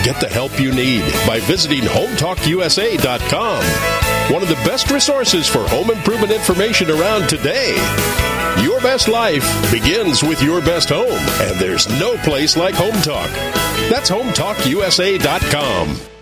Get 0.05 0.21
the 0.21 0.29
help 0.29 0.59
you 0.59 0.73
need 0.73 1.01
by 1.25 1.39
visiting 1.41 1.81
HomeTalkUSA.com, 1.81 3.63
one 4.33 4.43
of 4.43 4.49
the 4.49 4.55
best 4.65 4.89
resources 4.89 5.47
for 5.47 5.67
home 5.67 5.91
improvement 5.91 6.31
information 6.31 6.89
around 6.89 7.29
today. 7.29 7.75
Your 8.63 8.79
best 8.81 9.07
life 9.07 9.71
begins 9.71 10.23
with 10.23 10.41
your 10.41 10.61
best 10.61 10.89
home, 10.89 11.07
and 11.09 11.59
there's 11.59 11.89
no 11.99 12.15
place 12.17 12.55
like 12.55 12.75
Home 12.75 13.01
Talk. 13.01 13.29
That's 13.89 14.09
HomeTalkUSA.com. 14.09 16.20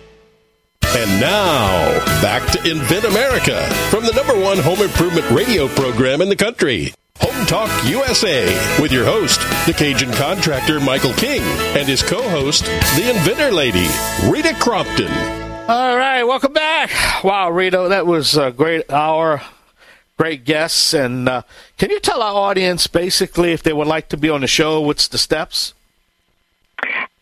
And 0.95 1.21
now, 1.21 1.99
back 2.19 2.51
to 2.51 2.69
Invent 2.69 3.05
America 3.05 3.63
from 3.91 4.05
the 4.05 4.11
number 4.13 4.33
one 4.33 4.57
home 4.57 4.81
improvement 4.81 5.29
radio 5.29 5.67
program 5.67 6.19
in 6.19 6.29
the 6.29 6.35
country. 6.35 6.93
Home 7.19 7.45
Talk 7.45 7.69
USA 7.85 8.45
with 8.81 8.91
your 8.91 9.05
host, 9.05 9.39
the 9.67 9.73
Cajun 9.73 10.11
contractor 10.13 10.79
Michael 10.79 11.13
King, 11.13 11.41
and 11.77 11.87
his 11.87 12.01
co 12.01 12.27
host, 12.27 12.65
the 12.95 13.11
inventor 13.15 13.51
lady, 13.51 13.87
Rita 14.31 14.55
Crompton. 14.59 15.11
All 15.69 15.95
right, 15.95 16.23
welcome 16.23 16.53
back. 16.53 16.89
Wow, 17.23 17.51
Rita, 17.51 17.87
that 17.89 18.07
was 18.07 18.35
a 18.35 18.49
great 18.49 18.91
hour. 18.91 19.41
Great 20.17 20.43
guests. 20.43 20.95
And 20.95 21.29
uh, 21.29 21.43
can 21.77 21.91
you 21.91 21.99
tell 21.99 22.23
our 22.23 22.33
audience 22.33 22.87
basically 22.87 23.51
if 23.51 23.61
they 23.61 23.73
would 23.73 23.87
like 23.87 24.09
to 24.09 24.17
be 24.17 24.29
on 24.29 24.41
the 24.41 24.47
show, 24.47 24.81
what's 24.81 25.07
the 25.07 25.19
steps? 25.19 25.75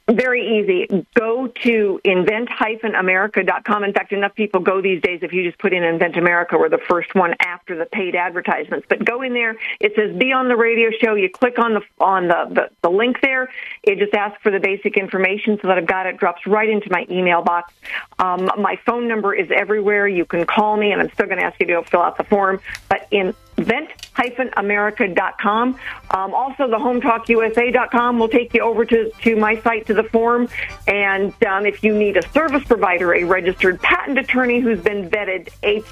Very 0.10 0.60
easy. 0.60 1.06
Go 1.16 1.48
to 1.64 2.00
invent-america.com. 2.06 3.84
In 3.84 3.92
fact, 3.92 4.14
enough 4.14 4.34
people 4.36 4.62
go 4.62 4.82
these 4.82 5.02
days. 5.02 5.20
If 5.22 5.34
you 5.34 5.44
just 5.44 5.60
put 5.60 5.74
in 5.74 5.84
Invent 5.84 6.16
America, 6.16 6.58
we're 6.58 6.70
the 6.70 6.78
first 6.78 7.14
one 7.14 7.36
after 7.42 7.76
the 7.78 7.86
paid 7.86 8.16
advertisements. 8.16 8.88
But 8.88 9.04
go 9.04 9.22
in 9.22 9.34
there. 9.34 9.58
It 9.82 9.96
says 9.98 10.16
"Be 10.16 10.32
on 10.32 10.48
the 10.48 10.56
radio 10.56 10.92
show." 10.92 11.16
You 11.16 11.30
click 11.30 11.60
on 11.60 11.74
the 11.74 11.82
on 12.00 12.30
the 12.30 12.48
the, 12.50 12.70
the 12.84 12.90
link 12.90 13.20
there. 13.22 13.52
It 13.84 14.00
just 14.00 14.14
asks 14.14 14.42
for 14.42 14.50
the 14.50 14.62
basic 14.62 14.96
information 14.96 15.60
so 15.62 15.68
that 15.68 15.78
I've 15.78 15.86
got 15.86 16.06
it. 16.06 16.16
Drops 16.16 16.48
right 16.48 16.70
into 16.70 16.90
my 16.90 17.06
email 17.12 17.42
box. 17.42 17.74
Um, 18.18 18.50
my 18.58 18.80
phone 18.86 19.10
number 19.10 19.34
is 19.34 19.52
everywhere. 19.52 20.08
You 20.08 20.24
can 20.24 20.46
call 20.46 20.78
me, 20.78 20.94
and 20.94 21.02
I'm 21.02 21.12
still 21.12 21.26
going 21.26 21.40
to 21.40 21.44
ask 21.44 21.60
you 21.60 21.66
to 21.68 21.84
fill 21.84 22.02
out 22.02 22.18
the 22.18 22.24
form. 22.24 22.62
But 22.88 23.08
in 23.12 23.36
vent-america.com. 23.58 25.80
Um, 26.12 26.34
also, 26.34 26.70
the 26.70 26.78
hometalkusa.com 26.78 28.20
will 28.20 28.30
take 28.30 28.54
you 28.54 28.62
over 28.62 28.86
to, 28.86 29.12
to 29.24 29.36
my 29.36 29.60
site 29.62 29.88
to 29.88 29.94
the 29.94 30.04
form. 30.04 30.48
And 30.88 31.34
um, 31.44 31.66
if 31.66 31.84
you 31.84 31.98
need 31.98 32.16
a 32.18 32.28
service 32.30 32.64
provider, 32.64 33.14
a 33.16 33.24
registered 33.24 33.82
patent 33.82 34.20
attorney 34.20 34.60
who's 34.60 34.80
been 34.80 35.10
vetted, 35.10 35.50
a 35.64 35.84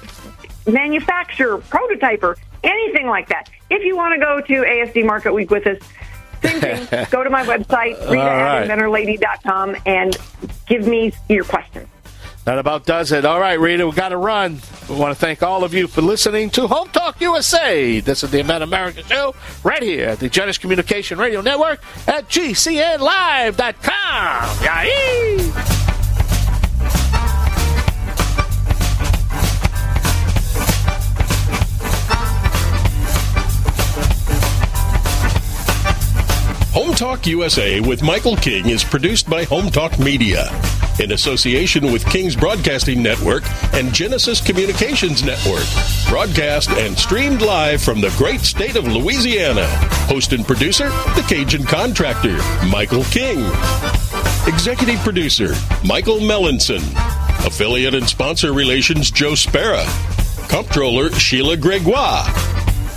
manufacturer, 0.70 1.58
prototyper, 1.58 2.36
anything 2.62 3.06
like 3.06 3.28
that, 3.28 3.50
if 3.70 3.84
you 3.84 3.96
want 3.96 4.14
to 4.14 4.20
go 4.20 4.40
to 4.40 4.64
ASD 4.64 5.04
Market 5.04 5.34
Week 5.34 5.50
with 5.50 5.66
us, 5.66 5.78
Same 6.42 6.60
thing. 6.60 7.06
Go 7.10 7.24
to 7.24 7.30
my 7.30 7.44
website, 7.44 7.98
Rita 8.10 8.16
right. 8.16 8.62
at 8.62 8.68
inventorlady.com, 8.68 9.76
and 9.86 10.16
give 10.66 10.86
me 10.86 11.12
your 11.28 11.44
questions. 11.44 11.88
That 12.46 12.58
about 12.60 12.86
does 12.86 13.10
it. 13.10 13.24
All 13.24 13.40
right, 13.40 13.58
Rita, 13.58 13.84
we 13.88 13.92
got 13.92 14.10
to 14.10 14.16
run. 14.16 14.60
We 14.88 14.94
want 14.94 15.12
to 15.12 15.18
thank 15.18 15.42
all 15.42 15.64
of 15.64 15.74
you 15.74 15.88
for 15.88 16.00
listening 16.00 16.48
to 16.50 16.68
Home 16.68 16.88
Talk 16.90 17.20
USA. 17.20 17.98
This 17.98 18.22
is 18.22 18.30
the 18.30 18.38
Invent 18.38 18.62
America 18.62 19.02
Show 19.02 19.34
right 19.64 19.82
here 19.82 20.10
at 20.10 20.20
the 20.20 20.28
Genesis 20.28 20.58
Communication 20.58 21.18
Radio 21.18 21.40
Network 21.40 21.82
at 22.06 22.28
GCNLive.com. 22.28 23.66
Yay! 27.26 27.35
Home 36.76 36.92
Talk 36.92 37.26
USA 37.26 37.80
with 37.80 38.02
Michael 38.02 38.36
King 38.36 38.68
is 38.68 38.84
produced 38.84 39.30
by 39.30 39.44
Home 39.44 39.70
Talk 39.70 39.98
Media 39.98 40.50
in 41.00 41.12
association 41.12 41.90
with 41.90 42.04
King's 42.04 42.36
Broadcasting 42.36 43.02
Network 43.02 43.44
and 43.72 43.94
Genesis 43.94 44.42
Communications 44.42 45.22
Network. 45.24 45.64
Broadcast 46.06 46.68
and 46.72 46.94
streamed 46.98 47.40
live 47.40 47.82
from 47.82 48.02
the 48.02 48.14
great 48.18 48.42
state 48.42 48.76
of 48.76 48.86
Louisiana. 48.86 49.66
Host 50.04 50.34
and 50.34 50.46
producer, 50.46 50.90
the 51.14 51.24
Cajun 51.26 51.64
Contractor, 51.64 52.36
Michael 52.66 53.04
King. 53.04 53.38
Executive 54.46 55.00
producer, 55.00 55.54
Michael 55.82 56.18
Mellinson. 56.18 56.82
Affiliate 57.46 57.94
and 57.94 58.06
sponsor 58.06 58.52
relations, 58.52 59.10
Joe 59.10 59.34
Spera. 59.34 59.82
Comptroller, 60.50 61.10
Sheila 61.12 61.56
Gregoire. 61.56 62.26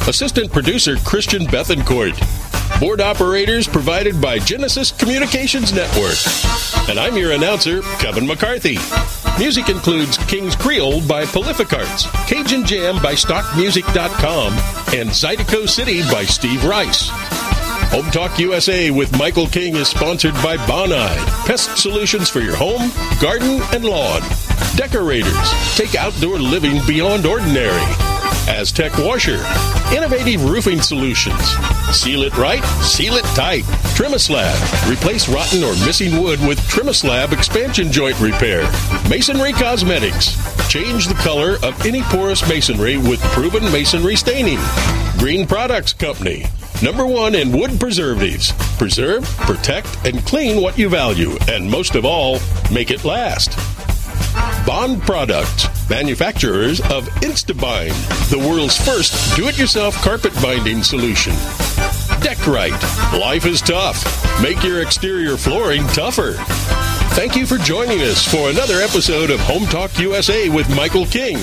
Assistant 0.06 0.52
producer, 0.52 0.98
Christian 1.06 1.44
Bethencourt. 1.44 2.49
Board 2.80 3.02
operators 3.02 3.68
provided 3.68 4.22
by 4.22 4.40
Genesis 4.40 4.90
Communications 4.94 5.74
Network. 5.74 6.16
And 6.90 6.98
I'm 6.98 7.18
your 7.18 7.34
announcer, 7.34 7.82
Kevin 8.00 8.26
McCarthy. 8.26 8.78
Music 9.38 9.68
includes 9.68 10.18
King's 10.18 10.56
Creole 10.56 11.06
by 11.06 11.26
Prolific 11.26 11.74
Arts, 11.74 12.08
Cajun 12.26 12.66
Jam 12.66 13.02
by 13.04 13.16
StockMusic.com, 13.16 14.54
and 14.98 15.10
Zydeco 15.10 15.68
City 15.68 16.04
by 16.04 16.24
Steve 16.24 16.64
Rice. 16.64 17.10
Home 17.92 18.10
Talk 18.12 18.40
USA 18.40 18.92
with 18.92 19.18
Michael 19.18 19.48
King 19.48 19.76
is 19.76 19.90
sponsored 19.90 20.36
by 20.36 20.56
Bonide, 20.56 21.46
pest 21.46 21.78
solutions 21.78 22.30
for 22.30 22.40
your 22.40 22.56
home, 22.56 22.92
garden, 23.22 23.60
and 23.74 23.84
lawn. 23.84 24.22
Deckorators, 24.78 25.76
take 25.76 25.96
outdoor 25.96 26.40
living 26.40 26.80
beyond 26.88 27.26
ordinary. 27.26 28.09
Aztec 28.50 28.98
Washer, 28.98 29.40
innovative 29.96 30.44
roofing 30.50 30.82
solutions. 30.82 31.40
Seal 31.92 32.24
it 32.24 32.36
right, 32.36 32.64
seal 32.82 33.14
it 33.14 33.24
tight. 33.36 33.64
Trim-A-Slab, 33.96 34.90
replace 34.90 35.30
rotten 35.30 35.64
or 35.64 35.74
missing 35.86 36.22
wood 36.22 36.40
with 36.46 36.60
Trim-A-Slab 36.68 37.32
expansion 37.32 37.92
joint 37.92 38.20
repair. 38.20 38.64
Masonry 39.08 39.54
Cosmetics, 39.54 40.36
change 40.68 41.08
the 41.08 41.14
color 41.16 41.58
of 41.64 41.86
any 41.86 42.02
porous 42.04 42.48
masonry 42.50 42.98
with 42.98 43.22
proven 43.32 43.64
masonry 43.72 44.16
staining. 44.16 44.60
Green 45.20 45.48
Products 45.48 45.94
Company, 45.94 46.46
number 46.82 47.06
one 47.06 47.36
in 47.36 47.52
wood 47.52 47.80
preservatives. 47.80 48.52
Preserve, 48.78 49.24
protect, 49.38 49.88
and 50.06 50.26
clean 50.26 50.62
what 50.62 50.78
you 50.78 50.90
value, 50.90 51.38
and 51.48 51.70
most 51.70 51.96
of 51.96 52.04
all, 52.04 52.40
make 52.74 52.90
it 52.90 53.06
last. 53.06 53.58
Bond 54.70 55.02
Products, 55.02 55.68
manufacturers 55.90 56.80
of 56.80 57.10
Instabind, 57.24 57.90
the 58.30 58.38
world's 58.38 58.78
first 58.78 59.36
do-it-yourself 59.36 59.96
carpet 59.96 60.32
binding 60.44 60.84
solution. 60.84 61.34
Deckrite, 62.22 62.80
life 63.20 63.48
is 63.48 63.62
tough. 63.62 64.06
Make 64.44 64.62
your 64.64 64.84
exterior 64.84 65.38
flooring 65.38 65.88
tougher. 65.88 66.34
Thank 67.16 67.36
you 67.36 67.48
for 67.48 67.58
joining 67.58 68.02
us 68.02 68.24
for 68.24 68.52
another 68.52 68.80
episode 68.80 69.32
of 69.32 69.40
Home 69.40 69.66
Talk 69.66 69.98
USA 69.98 70.50
with 70.50 70.70
Michael 70.76 71.08
King. 71.08 71.40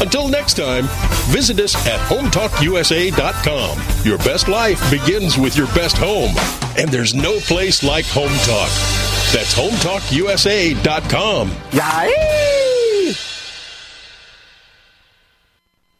Until 0.00 0.28
next 0.28 0.54
time, 0.54 0.84
visit 1.32 1.58
us 1.58 1.74
at 1.84 1.98
HomeTalkUSA.com. 2.08 4.04
Your 4.04 4.18
best 4.18 4.46
life 4.46 4.88
begins 4.88 5.36
with 5.36 5.56
your 5.56 5.66
best 5.74 5.98
home, 5.98 6.36
and 6.78 6.88
there's 6.88 7.12
no 7.12 7.40
place 7.40 7.82
like 7.82 8.04
Home 8.06 8.30
Talk. 8.46 8.70
That's 9.32 9.54
HomeTalkUSA.com. 9.54 11.50
Yay! 11.72 12.61